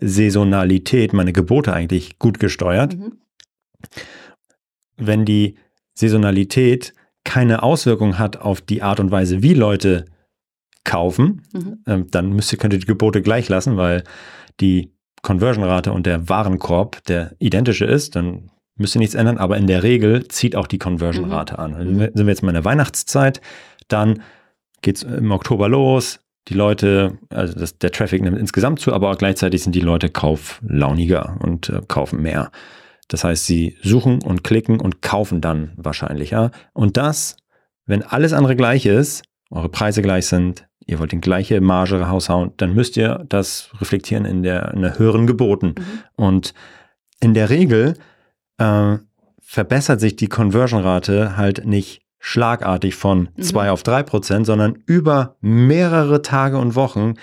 Saisonalität, 0.00 1.12
meine 1.12 1.32
Gebote 1.32 1.72
eigentlich 1.72 2.18
gut 2.18 2.38
gesteuert? 2.38 2.96
Mhm. 2.98 3.12
wenn 5.02 5.24
die 5.24 5.54
Saisonalität 5.94 6.92
keine 7.24 7.62
Auswirkung 7.62 8.18
hat 8.18 8.36
auf 8.38 8.60
die 8.60 8.82
Art 8.82 9.00
und 9.00 9.10
Weise, 9.10 9.42
wie 9.42 9.54
Leute 9.54 10.06
kaufen, 10.84 11.42
Mhm. 11.52 11.78
ähm, 11.86 12.06
dann 12.10 12.32
müsst 12.32 12.52
ihr, 12.52 12.58
könnt 12.58 12.72
ihr 12.72 12.80
die 12.80 12.86
Gebote 12.86 13.20
gleich 13.22 13.48
lassen, 13.48 13.76
weil 13.76 14.02
die 14.60 14.92
Conversion-Rate 15.22 15.92
und 15.92 16.06
der 16.06 16.28
Warenkorb 16.28 17.04
der 17.04 17.32
identische 17.38 17.84
ist, 17.84 18.16
dann 18.16 18.50
müsst 18.76 18.96
ihr 18.96 19.00
nichts 19.00 19.14
ändern, 19.14 19.36
aber 19.36 19.58
in 19.58 19.66
der 19.66 19.82
Regel 19.82 20.26
zieht 20.28 20.56
auch 20.56 20.66
die 20.66 20.78
Conversion-Rate 20.78 21.58
an. 21.58 21.74
Also 21.74 21.90
sind 21.94 22.14
wir 22.16 22.26
jetzt 22.28 22.42
mal 22.42 22.48
in 22.50 22.54
der 22.54 22.64
Weihnachtszeit, 22.64 23.42
dann 23.88 24.22
geht 24.80 24.96
es 24.96 25.02
im 25.02 25.30
Oktober 25.30 25.68
los, 25.68 26.20
die 26.48 26.54
Leute, 26.54 27.18
also 27.28 27.52
das, 27.58 27.76
der 27.76 27.92
Traffic 27.92 28.22
nimmt 28.22 28.38
insgesamt 28.38 28.80
zu, 28.80 28.94
aber 28.94 29.10
auch 29.10 29.18
gleichzeitig 29.18 29.62
sind 29.62 29.74
die 29.74 29.80
Leute 29.80 30.08
kauflauniger 30.08 31.36
und 31.42 31.68
äh, 31.68 31.82
kaufen 31.86 32.22
mehr. 32.22 32.50
Das 33.10 33.24
heißt, 33.24 33.44
sie 33.44 33.76
suchen 33.82 34.22
und 34.22 34.44
klicken 34.44 34.80
und 34.80 35.02
kaufen 35.02 35.40
dann 35.40 35.72
wahrscheinlicher. 35.76 36.52
Und 36.72 36.96
das, 36.96 37.36
wenn 37.86 38.02
alles 38.02 38.32
andere 38.32 38.54
gleich 38.56 38.86
ist, 38.86 39.22
eure 39.50 39.68
Preise 39.68 40.00
gleich 40.00 40.26
sind, 40.26 40.66
ihr 40.86 40.98
wollt 41.00 41.12
die 41.12 41.20
gleiche 41.20 41.60
Marge 41.60 42.00
raushauen, 42.00 42.52
dann 42.56 42.72
müsst 42.74 42.96
ihr 42.96 43.24
das 43.28 43.70
reflektieren 43.80 44.24
in 44.24 44.42
der, 44.42 44.72
in 44.74 44.82
der 44.82 44.98
höheren 44.98 45.26
Geboten. 45.26 45.74
Mhm. 45.76 45.84
Und 46.14 46.54
in 47.20 47.34
der 47.34 47.50
Regel 47.50 47.94
äh, 48.58 48.96
verbessert 49.42 50.00
sich 50.00 50.14
die 50.14 50.28
Conversion-Rate 50.28 51.36
halt 51.36 51.66
nicht 51.66 52.02
schlagartig 52.20 52.94
von 52.94 53.30
Mhm. 53.36 53.42
2 53.42 53.70
auf 53.72 53.82
3 53.82 54.04
Prozent, 54.04 54.46
sondern 54.46 54.76
über 54.86 55.36
mehrere 55.40 56.22
Tage 56.22 56.58
und 56.58 56.76
Wochen 56.76 57.14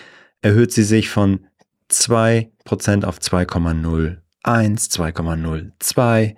erhöht 0.42 0.74
sie 0.74 0.84
sich 0.84 1.10
von 1.10 1.46
2 1.88 2.52
Prozent 2.66 3.06
auf 3.06 3.20
2,01, 3.20 4.18
2,02. 4.48 6.36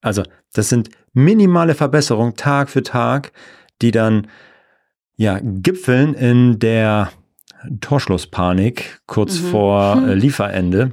Also 0.00 0.22
das 0.52 0.68
sind 0.68 0.90
minimale 1.12 1.74
Verbesserungen 1.74 2.34
Tag 2.36 2.68
für 2.70 2.82
Tag, 2.82 3.32
die 3.80 3.90
dann 3.90 4.26
ja 5.16 5.38
gipfeln 5.42 6.14
in 6.14 6.58
der 6.58 7.10
Torschlusspanik 7.80 9.00
kurz 9.06 9.40
Mhm. 9.40 9.46
vor 9.46 10.02
äh, 10.08 10.14
Lieferende 10.14 10.92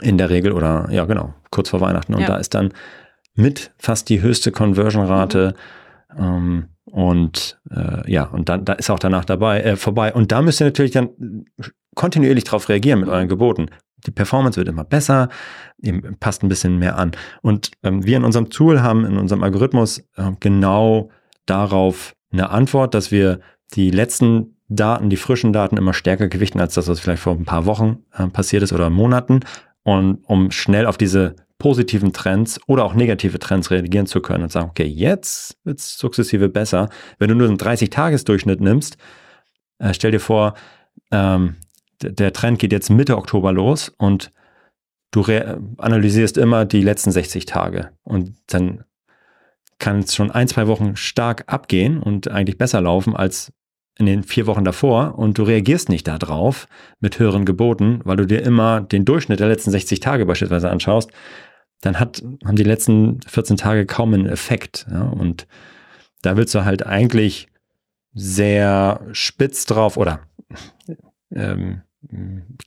in 0.00 0.18
der 0.18 0.30
Regel 0.30 0.52
oder 0.52 0.88
ja 0.90 1.04
genau 1.04 1.34
kurz 1.50 1.70
vor 1.70 1.80
Weihnachten 1.80 2.14
und 2.14 2.20
Ja. 2.22 2.28
da 2.28 2.36
ist 2.36 2.54
dann 2.54 2.72
mit 3.34 3.72
fast 3.78 4.08
die 4.08 4.20
höchste 4.20 4.50
Conversion-Rate 4.50 5.54
ähm, 6.18 6.68
und 6.84 7.60
äh, 7.70 8.10
ja 8.10 8.24
und 8.24 8.48
dann 8.48 8.64
da 8.64 8.72
ist 8.74 8.90
auch 8.90 8.98
danach 8.98 9.24
dabei 9.24 9.60
äh, 9.62 9.76
vorbei 9.76 10.12
und 10.12 10.32
da 10.32 10.42
müsst 10.42 10.60
ihr 10.60 10.66
natürlich 10.66 10.90
dann 10.92 11.10
kontinuierlich 11.94 12.44
darauf 12.44 12.68
reagieren 12.68 13.00
mit 13.00 13.08
euren 13.08 13.28
Geboten. 13.28 13.66
Die 14.06 14.10
Performance 14.10 14.56
wird 14.56 14.68
immer 14.68 14.84
besser, 14.84 15.28
ihr 15.78 16.00
passt 16.20 16.42
ein 16.42 16.48
bisschen 16.48 16.78
mehr 16.78 16.96
an 16.96 17.12
und 17.42 17.72
ähm, 17.82 18.04
wir 18.04 18.16
in 18.16 18.24
unserem 18.24 18.50
Tool 18.50 18.80
haben 18.80 19.04
in 19.04 19.18
unserem 19.18 19.42
Algorithmus 19.42 19.98
äh, 20.16 20.32
genau 20.40 21.10
darauf 21.46 22.14
eine 22.30 22.50
Antwort, 22.50 22.94
dass 22.94 23.10
wir 23.10 23.40
die 23.74 23.90
letzten 23.90 24.56
Daten, 24.68 25.08
die 25.10 25.16
frischen 25.16 25.52
Daten 25.52 25.76
immer 25.76 25.94
stärker 25.94 26.28
gewichten 26.28 26.60
als 26.60 26.74
das, 26.74 26.88
was 26.88 27.00
vielleicht 27.00 27.22
vor 27.22 27.34
ein 27.34 27.44
paar 27.44 27.66
Wochen 27.66 28.04
äh, 28.12 28.26
passiert 28.26 28.62
ist 28.62 28.72
oder 28.72 28.90
Monaten. 28.90 29.40
Und 29.82 30.18
um 30.24 30.50
schnell 30.50 30.86
auf 30.86 30.98
diese 30.98 31.36
positiven 31.58 32.12
Trends 32.12 32.60
oder 32.66 32.84
auch 32.84 32.94
negative 32.94 33.38
Trends 33.38 33.70
reagieren 33.70 34.06
zu 34.06 34.20
können 34.20 34.44
und 34.44 34.52
sagen, 34.52 34.68
okay, 34.68 34.84
jetzt 34.84 35.56
wird 35.64 35.78
es 35.78 35.96
sukzessive 35.96 36.48
besser. 36.48 36.88
Wenn 37.18 37.30
du 37.30 37.34
nur 37.34 37.48
einen 37.48 37.56
30-Tages-Durchschnitt 37.56 38.60
nimmst, 38.60 38.98
äh, 39.78 39.94
stell 39.94 40.10
dir 40.10 40.20
vor, 40.20 40.54
ähm, 41.10 41.56
der 42.02 42.32
Trend 42.32 42.58
geht 42.58 42.72
jetzt 42.72 42.90
Mitte 42.90 43.16
Oktober 43.16 43.52
los 43.52 43.92
und 43.98 44.30
du 45.10 45.22
analysierst 45.78 46.36
immer 46.36 46.64
die 46.64 46.82
letzten 46.82 47.10
60 47.10 47.46
Tage 47.46 47.90
und 48.02 48.34
dann 48.46 48.84
kann 49.78 50.00
es 50.00 50.14
schon 50.14 50.30
ein, 50.30 50.48
zwei 50.48 50.66
Wochen 50.66 50.96
stark 50.96 51.44
abgehen 51.46 52.02
und 52.02 52.28
eigentlich 52.30 52.58
besser 52.58 52.80
laufen 52.80 53.14
als 53.14 53.52
in 53.98 54.06
den 54.06 54.22
vier 54.22 54.46
Wochen 54.46 54.64
davor 54.64 55.18
und 55.18 55.38
du 55.38 55.42
reagierst 55.42 55.88
nicht 55.88 56.06
darauf 56.06 56.68
mit 57.00 57.18
höheren 57.18 57.44
Geboten, 57.44 58.00
weil 58.04 58.16
du 58.16 58.26
dir 58.26 58.42
immer 58.42 58.80
den 58.80 59.04
Durchschnitt 59.04 59.40
der 59.40 59.48
letzten 59.48 59.72
60 59.72 60.00
Tage 60.00 60.24
beispielsweise 60.24 60.70
anschaust, 60.70 61.10
dann 61.80 61.98
hat, 61.98 62.22
haben 62.44 62.56
die 62.56 62.64
letzten 62.64 63.20
14 63.22 63.56
Tage 63.56 63.86
kaum 63.86 64.14
einen 64.14 64.26
Effekt. 64.26 64.86
Ja? 64.90 65.02
Und 65.02 65.46
da 66.22 66.36
willst 66.36 66.54
du 66.54 66.64
halt 66.64 66.86
eigentlich 66.86 67.48
sehr 68.14 69.00
spitz 69.12 69.66
drauf 69.66 69.96
oder 69.96 70.20
ähm, 71.34 71.82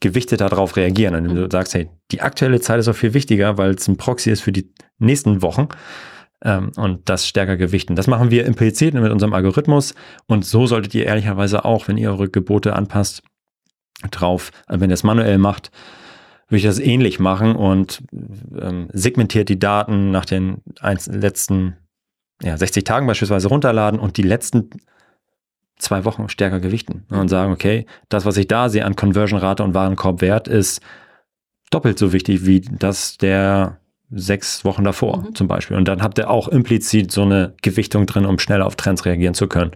gewichtet 0.00 0.40
darauf 0.40 0.76
reagieren, 0.76 1.14
indem 1.14 1.36
du 1.36 1.48
sagst, 1.50 1.74
hey, 1.74 1.88
die 2.10 2.20
aktuelle 2.20 2.60
Zeit 2.60 2.78
ist 2.78 2.88
auch 2.88 2.94
viel 2.94 3.14
wichtiger, 3.14 3.56
weil 3.56 3.70
es 3.70 3.88
ein 3.88 3.96
Proxy 3.96 4.30
ist 4.30 4.42
für 4.42 4.52
die 4.52 4.70
nächsten 4.98 5.40
Wochen 5.40 5.68
ähm, 6.44 6.72
und 6.76 7.08
das 7.08 7.26
stärker 7.26 7.56
gewichten. 7.56 7.96
Das 7.96 8.06
machen 8.06 8.30
wir 8.30 8.44
implizit 8.44 8.94
mit 8.94 9.10
unserem 9.10 9.32
Algorithmus. 9.32 9.94
Und 10.26 10.44
so 10.44 10.66
solltet 10.66 10.94
ihr 10.94 11.06
ehrlicherweise 11.06 11.64
auch, 11.64 11.88
wenn 11.88 11.96
ihr 11.96 12.10
eure 12.10 12.28
Gebote 12.28 12.74
anpasst, 12.74 13.22
drauf, 14.10 14.50
äh, 14.68 14.80
wenn 14.80 14.90
ihr 14.90 14.94
es 14.94 15.02
manuell 15.02 15.38
macht, 15.38 15.70
würde 16.48 16.58
ich 16.58 16.64
das 16.64 16.78
ähnlich 16.78 17.18
machen 17.18 17.56
und 17.56 18.02
ähm, 18.60 18.88
segmentiert 18.92 19.48
die 19.48 19.58
Daten 19.58 20.10
nach 20.10 20.26
den 20.26 20.60
letzten 21.06 21.76
ja, 22.42 22.58
60 22.58 22.84
Tagen 22.84 23.06
beispielsweise 23.06 23.48
runterladen 23.48 23.98
und 23.98 24.18
die 24.18 24.22
letzten 24.22 24.68
zwei 25.82 26.04
Wochen 26.04 26.28
stärker 26.28 26.60
gewichten 26.60 27.04
und 27.10 27.28
sagen, 27.28 27.52
okay, 27.52 27.86
das, 28.08 28.24
was 28.24 28.36
ich 28.36 28.48
da 28.48 28.68
sehe 28.68 28.84
an 28.84 28.96
Conversion-Rate 28.96 29.62
und 29.62 29.74
Warenkorbwert, 29.74 30.48
ist 30.48 30.80
doppelt 31.70 31.98
so 31.98 32.12
wichtig 32.12 32.46
wie 32.46 32.60
das 32.60 33.16
der 33.16 33.78
sechs 34.10 34.64
Wochen 34.64 34.84
davor 34.84 35.18
mhm. 35.18 35.34
zum 35.34 35.48
Beispiel. 35.48 35.76
Und 35.76 35.88
dann 35.88 36.02
habt 36.02 36.18
ihr 36.18 36.30
auch 36.30 36.48
implizit 36.48 37.10
so 37.10 37.22
eine 37.22 37.54
Gewichtung 37.62 38.06
drin, 38.06 38.26
um 38.26 38.38
schneller 38.38 38.66
auf 38.66 38.76
Trends 38.76 39.04
reagieren 39.04 39.34
zu 39.34 39.48
können. 39.48 39.72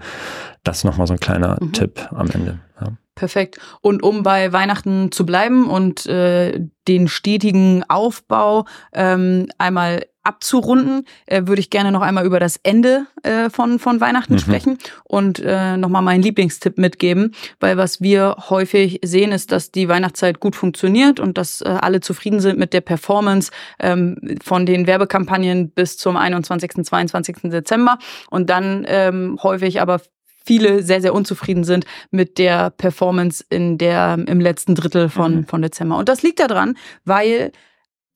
Das 0.62 0.78
ist 0.78 0.84
nochmal 0.84 1.06
so 1.06 1.14
ein 1.14 1.20
kleiner 1.20 1.56
mhm. 1.60 1.72
Tipp 1.72 2.06
am 2.12 2.30
Ende. 2.30 2.58
Ja. 2.80 2.92
Perfekt. 3.16 3.58
Und 3.80 4.02
um 4.02 4.22
bei 4.22 4.52
Weihnachten 4.52 5.10
zu 5.10 5.24
bleiben 5.24 5.70
und 5.70 6.04
äh, 6.04 6.60
den 6.86 7.08
stetigen 7.08 7.82
Aufbau 7.88 8.66
ähm, 8.92 9.48
einmal 9.56 10.04
abzurunden, 10.22 11.06
äh, 11.24 11.46
würde 11.46 11.60
ich 11.60 11.70
gerne 11.70 11.92
noch 11.92 12.02
einmal 12.02 12.26
über 12.26 12.40
das 12.40 12.58
Ende 12.62 13.06
äh, 13.22 13.48
von, 13.48 13.78
von 13.78 14.02
Weihnachten 14.02 14.34
mhm. 14.34 14.38
sprechen 14.38 14.78
und 15.04 15.38
äh, 15.38 15.78
nochmal 15.78 16.02
meinen 16.02 16.22
Lieblingstipp 16.22 16.76
mitgeben, 16.76 17.32
weil 17.58 17.78
was 17.78 18.02
wir 18.02 18.36
häufig 18.50 19.00
sehen, 19.02 19.32
ist, 19.32 19.50
dass 19.50 19.70
die 19.70 19.88
Weihnachtszeit 19.88 20.38
gut 20.38 20.54
funktioniert 20.54 21.18
und 21.18 21.38
dass 21.38 21.62
äh, 21.62 21.68
alle 21.68 22.00
zufrieden 22.00 22.40
sind 22.40 22.58
mit 22.58 22.74
der 22.74 22.82
Performance 22.82 23.50
ähm, 23.78 24.36
von 24.44 24.66
den 24.66 24.86
Werbekampagnen 24.86 25.70
bis 25.70 25.96
zum 25.96 26.18
21., 26.18 26.84
22. 26.84 27.36
Dezember 27.44 27.98
und 28.28 28.50
dann 28.50 28.84
ähm, 28.86 29.38
häufig 29.42 29.80
aber 29.80 30.00
viele 30.46 30.82
sehr, 30.82 31.00
sehr 31.00 31.12
unzufrieden 31.12 31.64
sind 31.64 31.84
mit 32.10 32.38
der 32.38 32.70
Performance 32.70 33.44
in 33.50 33.78
der, 33.78 34.18
im 34.26 34.40
letzten 34.40 34.74
Drittel 34.74 35.08
von, 35.08 35.36
mhm. 35.36 35.46
von 35.46 35.60
Dezember. 35.60 35.98
Und 35.98 36.08
das 36.08 36.22
liegt 36.22 36.38
daran, 36.38 36.76
weil 37.04 37.52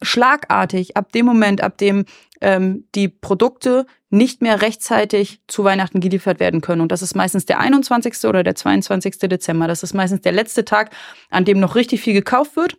schlagartig 0.03 0.97
ab 0.97 1.13
dem 1.13 1.27
Moment, 1.27 1.63
ab 1.63 1.77
dem 1.77 2.05
ähm, 2.41 2.85
die 2.95 3.09
Produkte 3.09 3.85
nicht 4.09 4.43
mehr 4.43 4.63
rechtzeitig 4.63 5.41
zu 5.47 5.65
Weihnachten 5.65 6.01
geliefert 6.01 6.41
werden 6.41 6.61
können. 6.61 6.81
Und 6.81 6.91
das 6.91 7.03
ist 7.03 7.15
meistens 7.15 7.45
der 7.45 7.61
21. 7.61 8.25
oder 8.25 8.43
der 8.43 8.55
22. 8.55 9.19
Dezember. 9.19 9.69
Das 9.69 9.83
ist 9.83 9.95
meistens 9.95 10.23
der 10.23 10.33
letzte 10.33 10.65
Tag, 10.65 10.91
an 11.29 11.45
dem 11.45 11.61
noch 11.61 11.75
richtig 11.75 12.01
viel 12.01 12.15
gekauft 12.15 12.57
wird. 12.57 12.79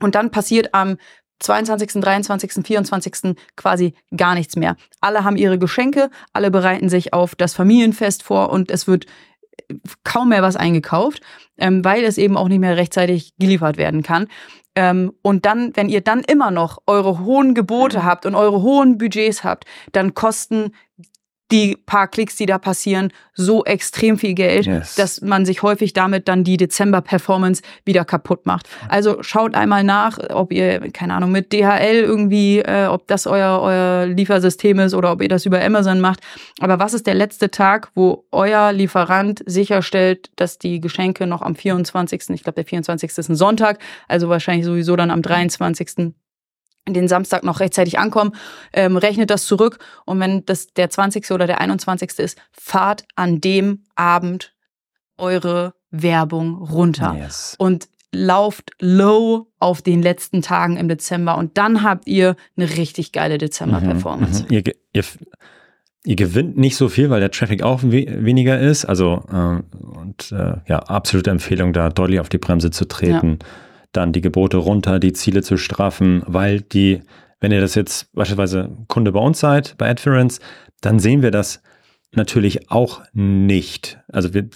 Und 0.00 0.14
dann 0.14 0.30
passiert 0.30 0.74
am 0.74 0.96
22., 1.40 2.00
23., 2.00 2.66
24. 2.66 3.36
quasi 3.56 3.94
gar 4.16 4.34
nichts 4.34 4.56
mehr. 4.56 4.76
Alle 5.00 5.24
haben 5.24 5.36
ihre 5.36 5.58
Geschenke, 5.58 6.10
alle 6.32 6.50
bereiten 6.50 6.88
sich 6.88 7.12
auf 7.12 7.34
das 7.34 7.54
Familienfest 7.54 8.22
vor 8.22 8.50
und 8.50 8.70
es 8.70 8.86
wird 8.86 9.06
kaum 10.04 10.30
mehr 10.30 10.42
was 10.42 10.56
eingekauft, 10.56 11.20
ähm, 11.58 11.84
weil 11.84 12.04
es 12.04 12.18
eben 12.18 12.36
auch 12.36 12.48
nicht 12.48 12.60
mehr 12.60 12.76
rechtzeitig 12.76 13.34
geliefert 13.38 13.76
werden 13.76 14.02
kann. 14.02 14.28
Ähm, 14.74 15.12
und 15.22 15.44
dann, 15.44 15.72
wenn 15.74 15.88
ihr 15.88 16.00
dann 16.00 16.20
immer 16.20 16.50
noch 16.50 16.78
eure 16.86 17.20
hohen 17.20 17.54
Gebote 17.54 18.04
habt 18.04 18.26
und 18.26 18.34
eure 18.34 18.62
hohen 18.62 18.98
Budgets 18.98 19.44
habt, 19.44 19.64
dann 19.92 20.14
kosten 20.14 20.72
die 21.50 21.76
paar 21.76 22.08
Klicks, 22.08 22.36
die 22.36 22.46
da 22.46 22.58
passieren, 22.58 23.12
so 23.34 23.64
extrem 23.64 24.18
viel 24.18 24.34
Geld, 24.34 24.66
yes. 24.66 24.94
dass 24.96 25.22
man 25.22 25.46
sich 25.46 25.62
häufig 25.62 25.92
damit 25.92 26.28
dann 26.28 26.44
die 26.44 26.56
Dezember-Performance 26.56 27.62
wieder 27.84 28.04
kaputt 28.04 28.44
macht. 28.44 28.68
Also 28.88 29.22
schaut 29.22 29.54
einmal 29.54 29.84
nach, 29.84 30.18
ob 30.30 30.52
ihr, 30.52 30.90
keine 30.92 31.14
Ahnung, 31.14 31.32
mit 31.32 31.52
DHL 31.52 32.00
irgendwie, 32.00 32.58
äh, 32.58 32.86
ob 32.86 33.06
das 33.06 33.26
euer, 33.26 33.60
euer 33.62 34.06
Liefersystem 34.06 34.78
ist 34.80 34.94
oder 34.94 35.12
ob 35.12 35.22
ihr 35.22 35.28
das 35.28 35.46
über 35.46 35.62
Amazon 35.62 36.00
macht. 36.00 36.20
Aber 36.60 36.78
was 36.78 36.92
ist 36.92 37.06
der 37.06 37.14
letzte 37.14 37.50
Tag, 37.50 37.90
wo 37.94 38.26
euer 38.30 38.72
Lieferant 38.72 39.42
sicherstellt, 39.46 40.30
dass 40.36 40.58
die 40.58 40.80
Geschenke 40.80 41.26
noch 41.26 41.40
am 41.40 41.54
24., 41.54 42.30
ich 42.30 42.42
glaube, 42.42 42.56
der 42.56 42.64
24. 42.64 43.16
ist 43.16 43.28
ein 43.28 43.36
Sonntag, 43.36 43.78
also 44.06 44.28
wahrscheinlich 44.28 44.66
sowieso 44.66 44.96
dann 44.96 45.10
am 45.10 45.22
23 45.22 46.12
den 46.86 47.08
Samstag 47.08 47.44
noch 47.44 47.60
rechtzeitig 47.60 47.98
ankommen, 47.98 48.32
ähm, 48.72 48.96
rechnet 48.96 49.30
das 49.30 49.46
zurück 49.46 49.78
und 50.04 50.20
wenn 50.20 50.44
das 50.46 50.68
der 50.68 50.90
20. 50.90 51.30
oder 51.32 51.46
der 51.46 51.60
21. 51.60 52.18
ist, 52.18 52.38
fahrt 52.52 53.04
an 53.14 53.40
dem 53.40 53.84
Abend 53.94 54.54
eure 55.16 55.74
Werbung 55.90 56.56
runter 56.56 57.16
yes. 57.18 57.56
und 57.58 57.88
lauft 58.12 58.70
low 58.80 59.48
auf 59.58 59.82
den 59.82 60.00
letzten 60.00 60.40
Tagen 60.40 60.76
im 60.76 60.88
Dezember 60.88 61.36
und 61.36 61.58
dann 61.58 61.82
habt 61.82 62.06
ihr 62.06 62.36
eine 62.56 62.68
richtig 62.76 63.12
geile 63.12 63.36
Dezember-Performance. 63.36 64.44
Mhm, 64.44 64.48
mhm. 64.48 64.54
Ihr, 64.54 64.74
ihr, 64.94 65.04
ihr, 66.04 66.16
gewinnt 66.16 66.56
nicht 66.56 66.76
so 66.76 66.88
viel, 66.88 67.10
weil 67.10 67.20
der 67.20 67.30
Traffic 67.30 67.62
auch 67.62 67.82
we 67.82 68.06
weniger 68.08 68.58
ist. 68.58 68.86
Also 68.86 69.24
äh, 69.30 69.60
und 69.78 70.32
äh, 70.32 70.56
ja, 70.66 70.78
absolute 70.78 71.30
Empfehlung, 71.30 71.74
da 71.74 71.90
deutlich 71.90 72.20
auf 72.20 72.30
die 72.30 72.38
Bremse 72.38 72.70
zu 72.70 72.86
treten. 72.86 73.38
Ja 73.40 73.46
dann 73.92 74.12
die 74.12 74.20
Gebote 74.20 74.58
runter, 74.58 74.98
die 74.98 75.12
Ziele 75.12 75.42
zu 75.42 75.56
straffen, 75.56 76.22
weil 76.26 76.60
die, 76.60 77.00
wenn 77.40 77.52
ihr 77.52 77.60
das 77.60 77.74
jetzt 77.74 78.12
beispielsweise 78.12 78.70
Kunde 78.88 79.12
bei 79.12 79.20
uns 79.20 79.40
seid, 79.40 79.76
bei 79.78 79.88
Adference, 79.88 80.40
dann 80.80 80.98
sehen 80.98 81.22
wir 81.22 81.30
das 81.30 81.62
natürlich 82.12 82.70
auch 82.70 83.02
nicht. 83.12 84.00
Also 84.08 84.34
wir 84.34 84.48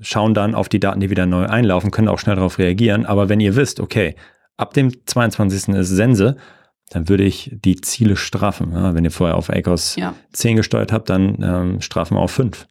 schauen 0.00 0.34
dann 0.34 0.54
auf 0.54 0.68
die 0.68 0.80
Daten, 0.80 1.00
die 1.00 1.10
wieder 1.10 1.26
neu 1.26 1.46
einlaufen, 1.46 1.90
können 1.90 2.08
auch 2.08 2.18
schnell 2.18 2.36
darauf 2.36 2.58
reagieren. 2.58 3.06
Aber 3.06 3.28
wenn 3.28 3.40
ihr 3.40 3.56
wisst, 3.56 3.80
okay, 3.80 4.14
ab 4.56 4.74
dem 4.74 4.92
22. 5.06 5.74
ist 5.74 5.88
Sense, 5.88 6.36
dann 6.90 7.08
würde 7.08 7.24
ich 7.24 7.50
die 7.52 7.80
Ziele 7.80 8.16
straffen. 8.16 8.72
Ja, 8.72 8.94
wenn 8.94 9.04
ihr 9.04 9.10
vorher 9.10 9.36
auf 9.36 9.50
ACOS 9.50 9.96
ja. 9.96 10.14
10 10.32 10.56
gesteuert 10.56 10.92
habt, 10.92 11.10
dann 11.10 11.42
ähm, 11.42 11.80
strafen 11.80 12.16
wir 12.16 12.20
auf 12.20 12.30
5. 12.30 12.66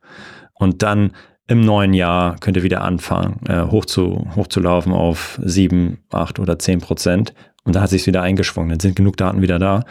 Und 0.54 0.82
dann 0.82 1.12
im 1.48 1.62
neuen 1.62 1.94
Jahr 1.94 2.36
könnt 2.40 2.58
ihr 2.58 2.64
wieder 2.64 2.82
anfangen, 2.82 3.40
äh, 3.48 3.64
hoch 3.64 3.86
zu, 3.86 4.28
hochzulaufen 4.36 4.94
auf 4.94 5.40
sieben, 5.44 6.04
acht 6.12 6.40
oder 6.40 6.60
zehn 6.60 6.80
Prozent. 6.80 7.34
Und 7.64 7.76
da 7.76 7.82
hat 7.82 7.90
sich 7.90 8.06
wieder 8.06 8.22
eingeschwungen. 8.22 8.70
Dann 8.70 8.80
sind 8.80 8.96
genug 8.96 9.18
Daten 9.18 9.42
wieder 9.42 9.60
da. 9.60 9.84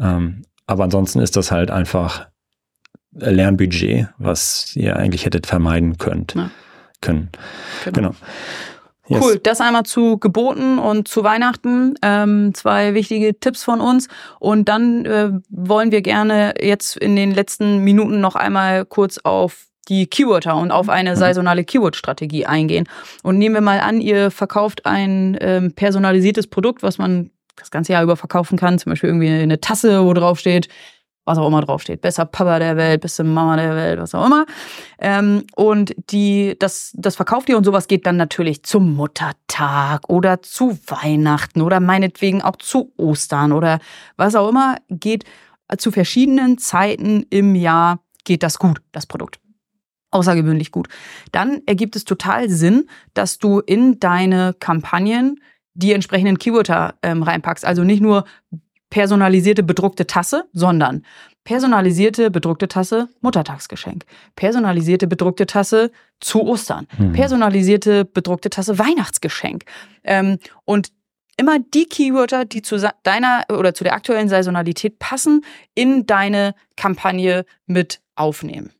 Ähm, 0.00 0.42
aber 0.66 0.84
ansonsten 0.84 1.20
ist 1.20 1.36
das 1.36 1.50
halt 1.50 1.70
einfach 1.70 2.26
Lernbudget, 3.12 4.08
was 4.18 4.74
ihr 4.76 4.96
eigentlich 4.96 5.24
hättet 5.24 5.46
vermeiden 5.46 5.98
könnt, 5.98 6.34
ja. 6.34 6.50
können. 7.00 7.30
Genau. 7.84 7.96
genau. 7.96 8.14
Yes. 9.08 9.22
Cool, 9.22 9.38
das 9.38 9.60
einmal 9.60 9.84
zu 9.84 10.18
Geboten 10.18 10.78
und 10.78 11.06
zu 11.06 11.22
Weihnachten. 11.22 11.94
Ähm, 12.02 12.52
zwei 12.54 12.94
wichtige 12.94 13.38
Tipps 13.38 13.62
von 13.62 13.80
uns. 13.80 14.08
Und 14.40 14.68
dann 14.68 15.04
äh, 15.06 15.30
wollen 15.48 15.92
wir 15.92 16.02
gerne 16.02 16.54
jetzt 16.60 16.96
in 16.96 17.14
den 17.14 17.32
letzten 17.32 17.84
Minuten 17.84 18.20
noch 18.20 18.34
einmal 18.34 18.84
kurz 18.84 19.18
auf 19.18 19.66
die 19.88 20.06
Keywörter 20.06 20.56
und 20.56 20.70
auf 20.70 20.88
eine 20.88 21.12
mhm. 21.12 21.16
saisonale 21.16 21.64
Keyword-Strategie 21.64 22.46
eingehen. 22.46 22.88
Und 23.22 23.38
nehmen 23.38 23.54
wir 23.54 23.62
mal 23.62 23.80
an, 23.80 24.00
ihr 24.00 24.30
verkauft 24.30 24.86
ein 24.86 25.36
ähm, 25.40 25.72
personalisiertes 25.72 26.46
Produkt, 26.46 26.82
was 26.82 26.98
man 26.98 27.30
das 27.56 27.70
ganze 27.70 27.92
Jahr 27.92 28.02
über 28.02 28.16
verkaufen 28.16 28.58
kann, 28.58 28.78
zum 28.78 28.90
Beispiel 28.90 29.08
irgendwie 29.08 29.30
eine 29.30 29.60
Tasse, 29.60 30.04
wo 30.04 30.12
drauf 30.12 30.38
steht, 30.38 30.68
was 31.24 31.38
auch 31.38 31.48
immer 31.48 31.60
draufsteht. 31.60 32.02
Besser 32.02 32.24
Papa 32.24 32.58
der 32.58 32.76
Welt, 32.76 33.00
beste 33.00 33.24
Mama 33.24 33.56
der 33.56 33.74
Welt, 33.74 33.98
was 33.98 34.14
auch 34.14 34.26
immer. 34.26 34.46
Ähm, 34.98 35.44
und 35.56 35.94
die, 36.10 36.56
das, 36.58 36.92
das 36.94 37.16
verkauft 37.16 37.48
ihr 37.48 37.56
und 37.56 37.64
sowas 37.64 37.88
geht 37.88 38.06
dann 38.06 38.16
natürlich 38.16 38.62
zum 38.62 38.94
Muttertag 38.94 40.08
oder 40.08 40.42
zu 40.42 40.78
Weihnachten 40.86 41.62
oder 41.62 41.80
meinetwegen 41.80 42.42
auch 42.42 42.56
zu 42.56 42.92
Ostern 42.96 43.52
oder 43.52 43.80
was 44.16 44.34
auch 44.34 44.48
immer. 44.48 44.76
Geht 44.88 45.24
zu 45.78 45.90
verschiedenen 45.90 46.58
Zeiten 46.58 47.26
im 47.30 47.56
Jahr 47.56 48.00
geht 48.24 48.44
das 48.44 48.58
gut, 48.58 48.80
das 48.92 49.06
Produkt 49.06 49.40
außergewöhnlich 50.16 50.72
gut. 50.72 50.88
Dann 51.32 51.62
ergibt 51.66 51.94
es 51.96 52.04
total 52.04 52.48
Sinn, 52.48 52.88
dass 53.14 53.38
du 53.38 53.60
in 53.60 54.00
deine 54.00 54.54
Kampagnen 54.58 55.40
die 55.74 55.92
entsprechenden 55.92 56.38
Keywörter 56.38 56.94
ähm, 57.02 57.22
reinpackst. 57.22 57.64
Also 57.64 57.84
nicht 57.84 58.02
nur 58.02 58.24
personalisierte 58.90 59.62
bedruckte 59.62 60.06
Tasse, 60.06 60.48
sondern 60.52 61.04
personalisierte 61.44 62.30
bedruckte 62.30 62.68
Tasse 62.68 63.08
Muttertagsgeschenk, 63.20 64.04
personalisierte 64.34 65.06
bedruckte 65.06 65.46
Tasse 65.46 65.92
zu 66.20 66.42
Ostern, 66.42 66.86
mhm. 66.98 67.12
personalisierte 67.12 68.04
bedruckte 68.04 68.50
Tasse 68.50 68.78
Weihnachtsgeschenk. 68.78 69.64
Ähm, 70.02 70.38
und 70.64 70.92
immer 71.36 71.58
die 71.58 71.86
Keywörter, 71.86 72.44
die 72.44 72.62
zu 72.62 72.78
deiner 73.02 73.44
oder 73.50 73.74
zu 73.74 73.84
der 73.84 73.94
aktuellen 73.94 74.28
Saisonalität 74.28 74.98
passen, 74.98 75.44
in 75.74 76.06
deine 76.06 76.54
Kampagne 76.76 77.44
mit 77.66 78.00
aufnehmen. 78.14 78.72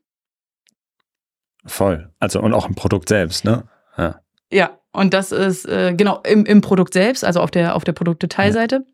Voll. 1.67 2.09
Also 2.19 2.41
und 2.41 2.53
auch 2.53 2.67
im 2.67 2.75
Produkt 2.75 3.09
selbst, 3.09 3.45
ne? 3.45 3.65
Ja. 3.97 4.21
Ja, 4.51 4.77
und 4.91 5.13
das 5.13 5.31
ist 5.31 5.65
äh, 5.65 5.93
genau 5.93 6.21
im, 6.23 6.45
im 6.45 6.61
Produkt 6.61 6.93
selbst, 6.93 7.23
also 7.23 7.41
auf 7.41 7.51
der, 7.51 7.75
auf 7.75 7.83
der 7.83 7.91
Produktdetailseite. 7.91 8.85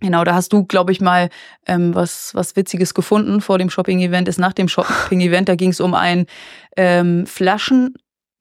Genau, 0.00 0.24
da 0.24 0.34
hast 0.34 0.52
du, 0.52 0.64
glaube 0.64 0.90
ich, 0.90 1.00
mal 1.00 1.30
ähm, 1.66 1.94
was, 1.94 2.34
was 2.34 2.56
Witziges 2.56 2.92
gefunden 2.92 3.40
vor 3.40 3.58
dem 3.58 3.70
Shopping-Event, 3.70 4.26
ist 4.26 4.38
nach 4.38 4.52
dem 4.52 4.68
Shopping-Event, 4.68 5.48
da 5.48 5.54
ging 5.54 5.70
es 5.70 5.80
um 5.80 5.94
ein 5.94 6.26
ähm, 6.76 7.24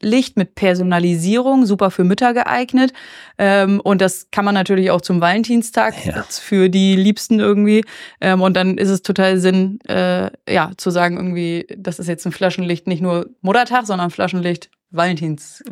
Flaschenlicht 0.02 0.38
mit 0.38 0.56
Personalisierung, 0.56 1.66
super 1.66 1.92
für 1.92 2.04
Mütter 2.04 2.34
geeignet. 2.34 2.92
Ähm, 3.38 3.80
und 3.80 4.02
das 4.02 4.28
kann 4.32 4.46
man 4.46 4.54
natürlich 4.54 4.92
auch 4.92 5.02
zum 5.02 5.22
Valentinstag 5.22 5.94
Ja. 6.06 6.24
für 6.30 6.70
die 6.70 6.96
Liebsten 6.96 7.40
irgendwie. 7.40 7.84
Ähm, 8.20 8.42
und 8.42 8.56
dann 8.56 8.78
ist 8.78 8.90
es 8.90 9.02
total 9.02 9.38
Sinn, 9.38 9.80
äh, 9.88 10.30
ja, 10.50 10.72
zu 10.78 10.90
sagen 10.90 11.18
irgendwie, 11.18 11.68
das 11.78 12.00
ist 12.00 12.08
jetzt 12.08 12.26
ein 12.26 12.32
Flaschenlicht, 12.32 12.88
nicht 12.88 13.02
nur 13.02 13.28
Muttertag, 13.42 13.86
sondern 13.86 14.10
Flaschenlicht 14.10 14.70
Valentins. 14.92 15.64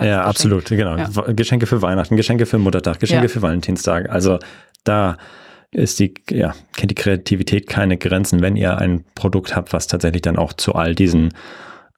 Ja, 0.00 0.22
absolut, 0.24 0.66
genau. 0.66 0.96
Ja. 0.96 1.08
Geschenke 1.32 1.66
für 1.66 1.80
Weihnachten, 1.82 2.16
Geschenke 2.16 2.46
für 2.46 2.58
Muttertag, 2.58 3.00
Geschenke 3.00 3.24
Ja. 3.24 3.28
für 3.28 3.42
Valentinstag. 3.42 4.10
Also 4.10 4.38
da 4.84 5.16
ist 5.72 5.98
die, 5.98 6.14
ja, 6.30 6.54
kennt 6.76 6.90
die 6.90 6.94
Kreativität 6.94 7.66
keine 7.66 7.96
Grenzen, 7.96 8.42
wenn 8.42 8.54
ihr 8.56 8.76
ein 8.78 9.04
Produkt 9.16 9.56
habt, 9.56 9.72
was 9.72 9.86
tatsächlich 9.88 10.22
dann 10.22 10.36
auch 10.36 10.52
zu 10.52 10.74
all 10.74 10.94
diesen 10.94 11.32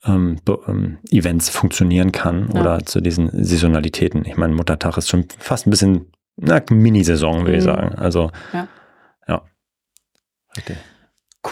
ähm, 0.06 0.38
ähm, 0.68 0.98
Events 1.10 1.48
funktionieren 1.48 2.12
kann 2.12 2.50
Ja. 2.54 2.60
oder 2.60 2.84
zu 2.86 3.00
diesen 3.00 3.30
Saisonalitäten. 3.44 4.24
Ich 4.24 4.36
meine, 4.36 4.54
Muttertag 4.54 4.96
ist 4.96 5.08
schon 5.08 5.26
fast 5.38 5.66
ein 5.66 5.70
bisschen, 5.70 6.12
na, 6.36 6.62
Mini-Saison, 6.70 7.40
würde 7.44 7.56
ich 7.58 7.62
Mhm. 7.64 7.66
sagen. 7.66 7.94
Also, 7.96 8.30
Ja. 8.52 8.68
ja. 9.28 9.42
Richtig. 10.56 10.76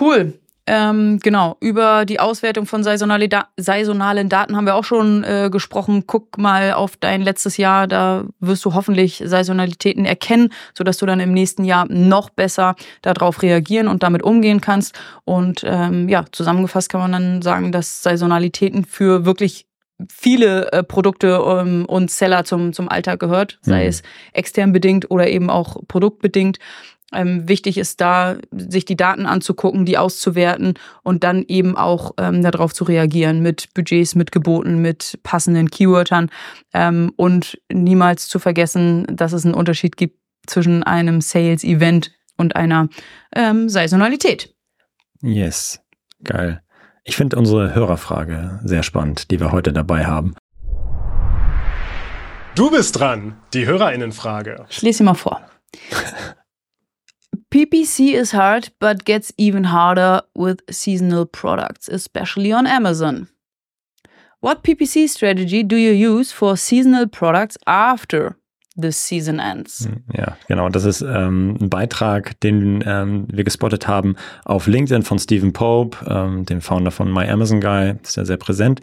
Cool. 0.00 0.34
Ähm, 0.66 1.18
genau, 1.22 1.58
über 1.60 2.06
die 2.06 2.20
Auswertung 2.20 2.64
von 2.64 2.82
saisonale 2.82 3.28
Da- 3.28 3.48
saisonalen 3.58 4.30
Daten 4.30 4.56
haben 4.56 4.64
wir 4.64 4.76
auch 4.76 4.84
schon 4.84 5.22
äh, 5.22 5.50
gesprochen. 5.52 6.04
Guck 6.06 6.38
mal 6.38 6.72
auf 6.72 6.96
dein 6.96 7.20
letztes 7.20 7.58
Jahr, 7.58 7.86
da 7.86 8.24
wirst 8.40 8.64
du 8.64 8.72
hoffentlich 8.72 9.22
Saisonalitäten 9.26 10.06
erkennen, 10.06 10.48
sodass 10.76 10.96
du 10.96 11.04
dann 11.04 11.20
im 11.20 11.32
nächsten 11.34 11.64
Jahr 11.64 11.84
noch 11.90 12.30
besser 12.30 12.76
darauf 13.02 13.42
reagieren 13.42 13.88
und 13.88 14.02
damit 14.02 14.22
umgehen 14.22 14.62
kannst. 14.62 14.98
Und 15.24 15.62
ähm, 15.66 16.08
ja, 16.08 16.24
zusammengefasst 16.32 16.88
kann 16.88 17.00
man 17.02 17.12
dann 17.12 17.42
sagen, 17.42 17.70
dass 17.70 18.02
Saisonalitäten 18.02 18.86
für 18.86 19.26
wirklich 19.26 19.66
viele 20.10 20.72
äh, 20.72 20.82
Produkte 20.82 21.40
ähm, 21.46 21.84
und 21.86 22.10
Seller 22.10 22.44
zum, 22.44 22.72
zum 22.72 22.88
Alltag 22.88 23.20
gehört, 23.20 23.58
sei 23.62 23.82
Mhm. 23.82 23.88
es 23.88 24.02
extern 24.32 24.72
bedingt 24.72 25.10
oder 25.10 25.28
eben 25.28 25.50
auch 25.50 25.76
produktbedingt. 25.86 26.58
Ähm, 27.14 27.48
wichtig 27.48 27.78
ist 27.78 28.00
da, 28.00 28.36
sich 28.50 28.84
die 28.84 28.96
Daten 28.96 29.26
anzugucken, 29.26 29.84
die 29.84 29.98
auszuwerten 29.98 30.74
und 31.02 31.24
dann 31.24 31.44
eben 31.46 31.76
auch 31.76 32.12
ähm, 32.18 32.42
darauf 32.42 32.74
zu 32.74 32.84
reagieren 32.84 33.40
mit 33.40 33.72
Budgets, 33.74 34.14
mit 34.14 34.32
Geboten, 34.32 34.82
mit 34.82 35.18
passenden 35.22 35.70
Keywörtern 35.70 36.30
ähm, 36.72 37.12
und 37.16 37.58
niemals 37.72 38.28
zu 38.28 38.38
vergessen, 38.38 39.06
dass 39.10 39.32
es 39.32 39.44
einen 39.44 39.54
Unterschied 39.54 39.96
gibt 39.96 40.18
zwischen 40.46 40.82
einem 40.82 41.20
Sales-Event 41.20 42.12
und 42.36 42.56
einer 42.56 42.88
ähm, 43.34 43.68
Saisonalität. 43.68 44.54
Yes. 45.22 45.80
Geil. 46.22 46.62
Ich 47.04 47.16
finde 47.16 47.36
unsere 47.36 47.74
Hörerfrage 47.74 48.60
sehr 48.64 48.82
spannend, 48.82 49.30
die 49.30 49.38
wir 49.38 49.52
heute 49.52 49.72
dabei 49.72 50.06
haben. 50.06 50.34
Du 52.54 52.70
bist 52.70 52.98
dran. 52.98 53.36
Die 53.52 53.66
Hörerinnenfrage. 53.66 54.66
Ich 54.70 54.80
lese 54.82 54.98
sie 54.98 55.04
mal 55.04 55.14
vor. 55.14 55.40
PPC 57.55 58.14
is 58.14 58.32
hard, 58.32 58.70
but 58.80 59.05
gets 59.05 59.32
even 59.38 59.62
harder 59.62 60.22
with 60.34 60.59
seasonal 60.68 61.24
products, 61.24 61.88
especially 61.88 62.52
on 62.52 62.66
Amazon. 62.66 63.28
What 64.40 64.64
PPC 64.64 65.09
strategy 65.09 65.62
do 65.62 65.76
you 65.76 65.92
use 65.92 66.32
for 66.32 66.57
seasonal 66.57 67.07
products 67.07 67.57
after 67.64 68.34
the 68.76 68.90
season 68.90 69.38
ends? 69.38 69.88
Ja, 70.12 70.36
genau. 70.48 70.68
Das 70.68 70.84
ist 70.84 71.02
ähm, 71.02 71.57
ein 71.61 71.70
Beitrag, 71.70 72.40
den 72.40 72.82
ähm, 72.84 73.28
wir 73.30 73.44
gespottet 73.44 73.86
haben 73.86 74.16
auf 74.44 74.66
LinkedIn 74.66 75.05
von 75.05 75.20
Stephen 75.20 75.52
Pope, 75.52 75.96
ähm, 76.09 76.44
dem 76.46 76.61
Founder 76.61 76.90
von 76.90 77.12
My 77.12 77.28
Amazon 77.28 77.61
Guy. 77.61 77.94
Ist 78.02 78.16
ja 78.16 78.24
sehr 78.24 78.36
präsent. 78.36 78.80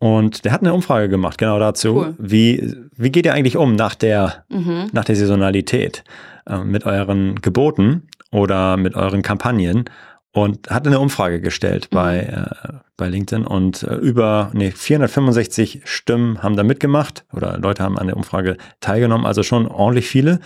Und 0.00 0.44
der 0.44 0.52
hat 0.52 0.60
eine 0.60 0.74
Umfrage 0.74 1.08
gemacht, 1.08 1.38
genau 1.38 1.58
dazu. 1.58 1.96
Cool. 1.96 2.14
Wie, 2.18 2.74
wie 2.96 3.10
geht 3.10 3.26
ihr 3.26 3.34
eigentlich 3.34 3.56
um 3.56 3.74
nach 3.74 3.94
der, 3.94 4.44
Mhm. 4.48 4.90
nach 4.92 5.04
der 5.04 5.16
Saisonalität 5.16 6.04
äh, 6.46 6.58
mit 6.58 6.84
euren 6.86 7.36
Geboten 7.40 8.08
oder 8.30 8.76
mit 8.76 8.94
euren 8.94 9.22
Kampagnen? 9.22 9.84
Und 10.30 10.70
hat 10.70 10.86
eine 10.86 11.00
Umfrage 11.00 11.40
gestellt 11.40 11.88
Mhm. 11.90 11.96
bei, 11.96 12.18
äh, 12.20 12.72
bei 12.96 13.08
LinkedIn 13.08 13.44
und 13.46 13.82
äh, 13.82 13.94
über 13.96 14.50
nee, 14.52 14.70
465 14.70 15.80
Stimmen 15.84 16.42
haben 16.42 16.54
da 16.54 16.62
mitgemacht 16.62 17.24
oder 17.32 17.58
Leute 17.58 17.82
haben 17.82 17.98
an 17.98 18.06
der 18.06 18.16
Umfrage 18.16 18.56
teilgenommen, 18.80 19.26
also 19.26 19.42
schon 19.42 19.66
ordentlich 19.66 20.06
viele. 20.08 20.38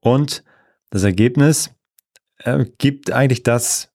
Und 0.00 0.42
das 0.90 1.04
Ergebnis 1.04 1.70
äh, 2.44 2.66
gibt 2.78 3.10
eigentlich 3.12 3.42
das 3.42 3.90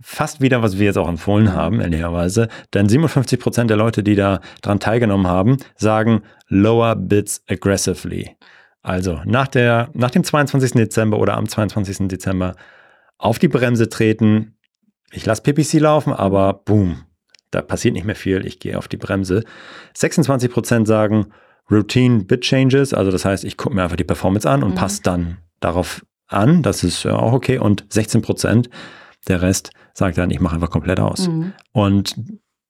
fast 0.00 0.40
wieder, 0.40 0.62
was 0.62 0.78
wir 0.78 0.86
jetzt 0.86 0.98
auch 0.98 1.08
empfohlen 1.08 1.52
haben, 1.54 1.80
ehrlicherweise. 1.80 2.48
Denn 2.74 2.88
57 2.88 3.38
Prozent 3.40 3.70
der 3.70 3.76
Leute, 3.76 4.02
die 4.02 4.14
da 4.14 4.40
dran 4.62 4.80
teilgenommen 4.80 5.26
haben, 5.26 5.56
sagen 5.76 6.22
lower 6.48 6.96
bids 6.96 7.42
aggressively. 7.48 8.36
Also 8.82 9.20
nach, 9.24 9.48
der, 9.48 9.88
nach 9.94 10.10
dem 10.10 10.22
22. 10.22 10.72
Dezember 10.72 11.18
oder 11.18 11.36
am 11.36 11.48
22. 11.48 12.08
Dezember 12.08 12.54
auf 13.18 13.38
die 13.38 13.48
Bremse 13.48 13.88
treten. 13.88 14.54
Ich 15.12 15.24
lasse 15.26 15.42
PPC 15.42 15.80
laufen, 15.80 16.12
aber 16.12 16.52
boom, 16.52 17.02
da 17.50 17.62
passiert 17.62 17.94
nicht 17.94 18.04
mehr 18.06 18.14
viel. 18.16 18.46
Ich 18.46 18.60
gehe 18.60 18.76
auf 18.78 18.88
die 18.88 18.96
Bremse. 18.98 19.42
26 19.94 20.50
Prozent 20.50 20.86
sagen 20.86 21.26
Routine 21.70 22.24
Bid 22.24 22.42
Changes, 22.42 22.94
also 22.94 23.10
das 23.10 23.24
heißt, 23.24 23.44
ich 23.44 23.56
gucke 23.56 23.74
mir 23.74 23.82
einfach 23.82 23.96
die 23.96 24.04
Performance 24.04 24.48
an 24.48 24.62
und 24.62 24.72
Mhm. 24.72 24.74
passe 24.76 25.02
dann 25.02 25.38
darauf 25.58 26.04
an. 26.28 26.62
Das 26.62 26.84
ist 26.84 27.06
auch 27.06 27.32
okay. 27.32 27.58
Und 27.58 27.86
16 27.88 28.22
Prozent, 28.22 28.68
der 29.28 29.42
Rest, 29.42 29.70
sagt 29.94 30.18
dann, 30.18 30.30
ich 30.30 30.40
mache 30.40 30.54
einfach 30.54 30.70
komplett 30.70 31.00
aus. 31.00 31.28
Mhm. 31.28 31.52
Und 31.72 32.16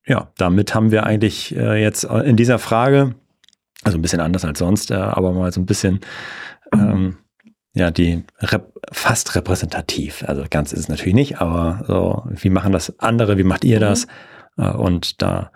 ja, 0.06 0.30
damit 0.38 0.74
haben 0.74 0.90
wir 0.90 1.04
eigentlich 1.04 1.54
äh, 1.56 1.82
jetzt 1.82 2.04
in 2.04 2.36
dieser 2.36 2.58
Frage, 2.58 3.14
also 3.82 3.98
ein 3.98 4.02
bisschen 4.02 4.20
anders 4.20 4.44
als 4.44 4.58
sonst, 4.58 4.90
äh, 4.90 4.94
aber 4.94 5.32
mal 5.32 5.52
so 5.52 5.60
ein 5.60 5.66
bisschen, 5.66 6.00
ähm, 6.72 7.18
ja, 7.74 7.90
die 7.90 8.24
rep 8.40 8.72
fast 8.92 9.34
repräsentativ. 9.34 10.24
Also 10.26 10.44
ganz 10.48 10.72
ist 10.72 10.80
es 10.80 10.88
natürlich 10.88 11.14
nicht, 11.14 11.40
aber 11.40 11.84
so, 11.86 12.22
wie 12.40 12.50
machen 12.50 12.72
das 12.72 12.98
andere, 13.00 13.36
wie 13.36 13.44
macht 13.44 13.64
ihr 13.64 13.76
Mhm. 13.78 13.80
das? 13.80 14.06
Äh, 14.56 14.70
und 14.70 15.20
da, 15.22 15.50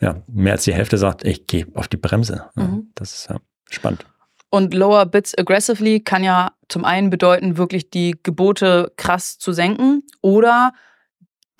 ja, 0.00 0.22
mehr 0.28 0.52
als 0.52 0.64
die 0.64 0.74
Hälfte 0.74 0.98
sagt, 0.98 1.24
ich 1.24 1.46
gehe 1.46 1.66
auf 1.74 1.88
die 1.88 1.96
Bremse. 1.96 2.44
Mhm. 2.54 2.90
Das 2.94 3.12
ist 3.12 3.30
ja 3.30 3.38
spannend. 3.70 4.04
Und 4.50 4.72
Lower 4.74 5.04
Bids 5.06 5.36
Aggressively 5.36 6.00
kann 6.00 6.24
ja 6.24 6.52
zum 6.68 6.84
einen 6.84 7.10
bedeuten, 7.10 7.56
wirklich 7.58 7.90
die 7.90 8.16
Gebote 8.22 8.92
krass 8.96 9.38
zu 9.38 9.52
senken 9.52 10.02
oder 10.22 10.72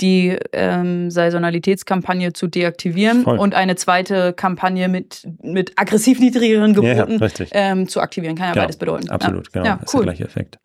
die 0.01 0.39
ähm, 0.53 1.11
Saisonalitätskampagne 1.11 2.33
zu 2.33 2.47
deaktivieren 2.47 3.25
Voll. 3.25 3.37
und 3.39 3.55
eine 3.55 3.75
zweite 3.75 4.33
Kampagne 4.33 4.89
mit, 4.89 5.27
mit 5.43 5.73
aggressiv 5.77 6.21
niedrigeren 6.21 6.73
Ja, 6.75 6.83
ja, 6.83 6.95
Geboten 7.05 7.23
richtig. 7.23 7.51
ähm, 7.53 7.89
zu 7.89 8.01
aktivieren. 8.01 8.37
Kann 8.37 8.47
ja 8.47 8.53
Genau. 8.53 8.63
beides 8.65 8.77
bedeuten. 8.77 9.11
Absolut, 9.11 9.47
ja. 9.47 9.51
genau. 9.53 9.65
Ja, 9.67 9.75
Das 9.77 9.85
ist 9.87 9.93
der 9.93 9.99
cool. 10.01 10.05
gleiche 10.07 10.25
Effekt. 10.25 10.59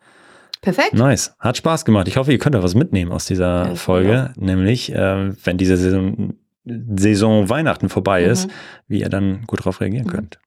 Perfekt. 0.62 0.94
Nice. 0.94 1.36
Hat 1.40 1.58
Spaß 1.58 1.84
gemacht. 1.84 2.08
Ich 2.08 2.16
hoffe, 2.18 2.32
ihr 2.32 2.38
könnt 2.38 2.56
da 2.56 2.62
was 2.64 2.76
mitnehmen 2.76 3.12
aus 3.12 3.26
dieser 3.26 3.70
Ja, 3.70 3.76
Folge. 3.76 4.34
Nämlich, 4.38 4.94
äh, 4.94 5.34
wenn 5.44 5.58
diese 5.58 5.76
Saison, 5.78 6.36
Saison 6.96 7.50
Weihnachten 7.50 7.90
vorbei 7.90 8.24
ist, 8.24 8.48
Mhm. 8.48 8.52
wie 8.88 9.00
ihr 9.02 9.10
dann 9.10 9.44
gut 9.48 9.60
darauf 9.62 9.82
reagieren 9.82 10.06
Mhm. 10.06 10.12
könnt. 10.12 10.40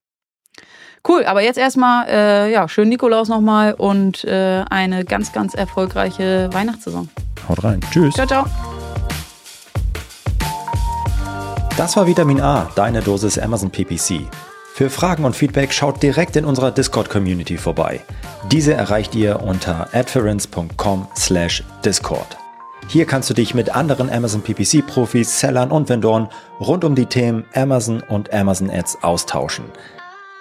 Cool, 1.09 1.25
aber 1.25 1.43
jetzt 1.43 1.59
erstmal, 1.59 2.09
äh, 2.09 2.53
ja, 2.53 2.69
schön 2.69 2.89
Nikolaus 2.89 3.29
nochmal 3.29 3.75
und 3.75 4.25
äh, 4.25 4.65
eine 4.71 5.05
ganz, 5.05 5.33
ganz 5.33 5.55
erfolgreiche 5.55 6.49
Weihnachtssaison. 6.53 7.09
Haut 7.49 7.63
rein. 7.63 7.81
Tschüss. 7.93 8.15
Ciao, 8.15 8.27
ciao. 8.27 8.45
Das 11.77 11.97
war 11.97 12.07
Vitamin 12.07 12.41
A, 12.41 12.71
deine 12.75 13.03
Dosis 13.03 13.39
Amazon 13.39 13.71
PPC. 13.71 14.23
Für 14.75 14.91
Fragen 14.91 15.25
und 15.25 15.37
Feedback 15.37 15.73
schaut 15.73 16.03
direkt 16.03 16.37
in 16.37 16.45
unserer 16.45 16.71
Discord-Community 16.71 17.57
vorbei. 17.57 18.01
Diese 18.51 18.75
erreicht 18.75 19.15
ihr 19.15 19.43
unter 19.43 19.89
adference.com/discord. 19.93 22.37
Hier 22.89 23.05
kannst 23.05 23.29
du 23.31 23.35
dich 23.35 23.55
mit 23.55 23.75
anderen 23.75 24.11
Amazon 24.11 24.43
PPC-Profis, 24.43 25.41
Sellern 25.41 25.71
und 25.71 25.89
Vendoren 25.89 26.29
rund 26.61 26.85
um 26.85 26.95
die 26.95 27.07
Themen 27.07 27.45
Amazon 27.55 28.03
und 28.09 28.33
Amazon 28.33 28.71
Ads 28.71 29.03
austauschen. 29.03 29.65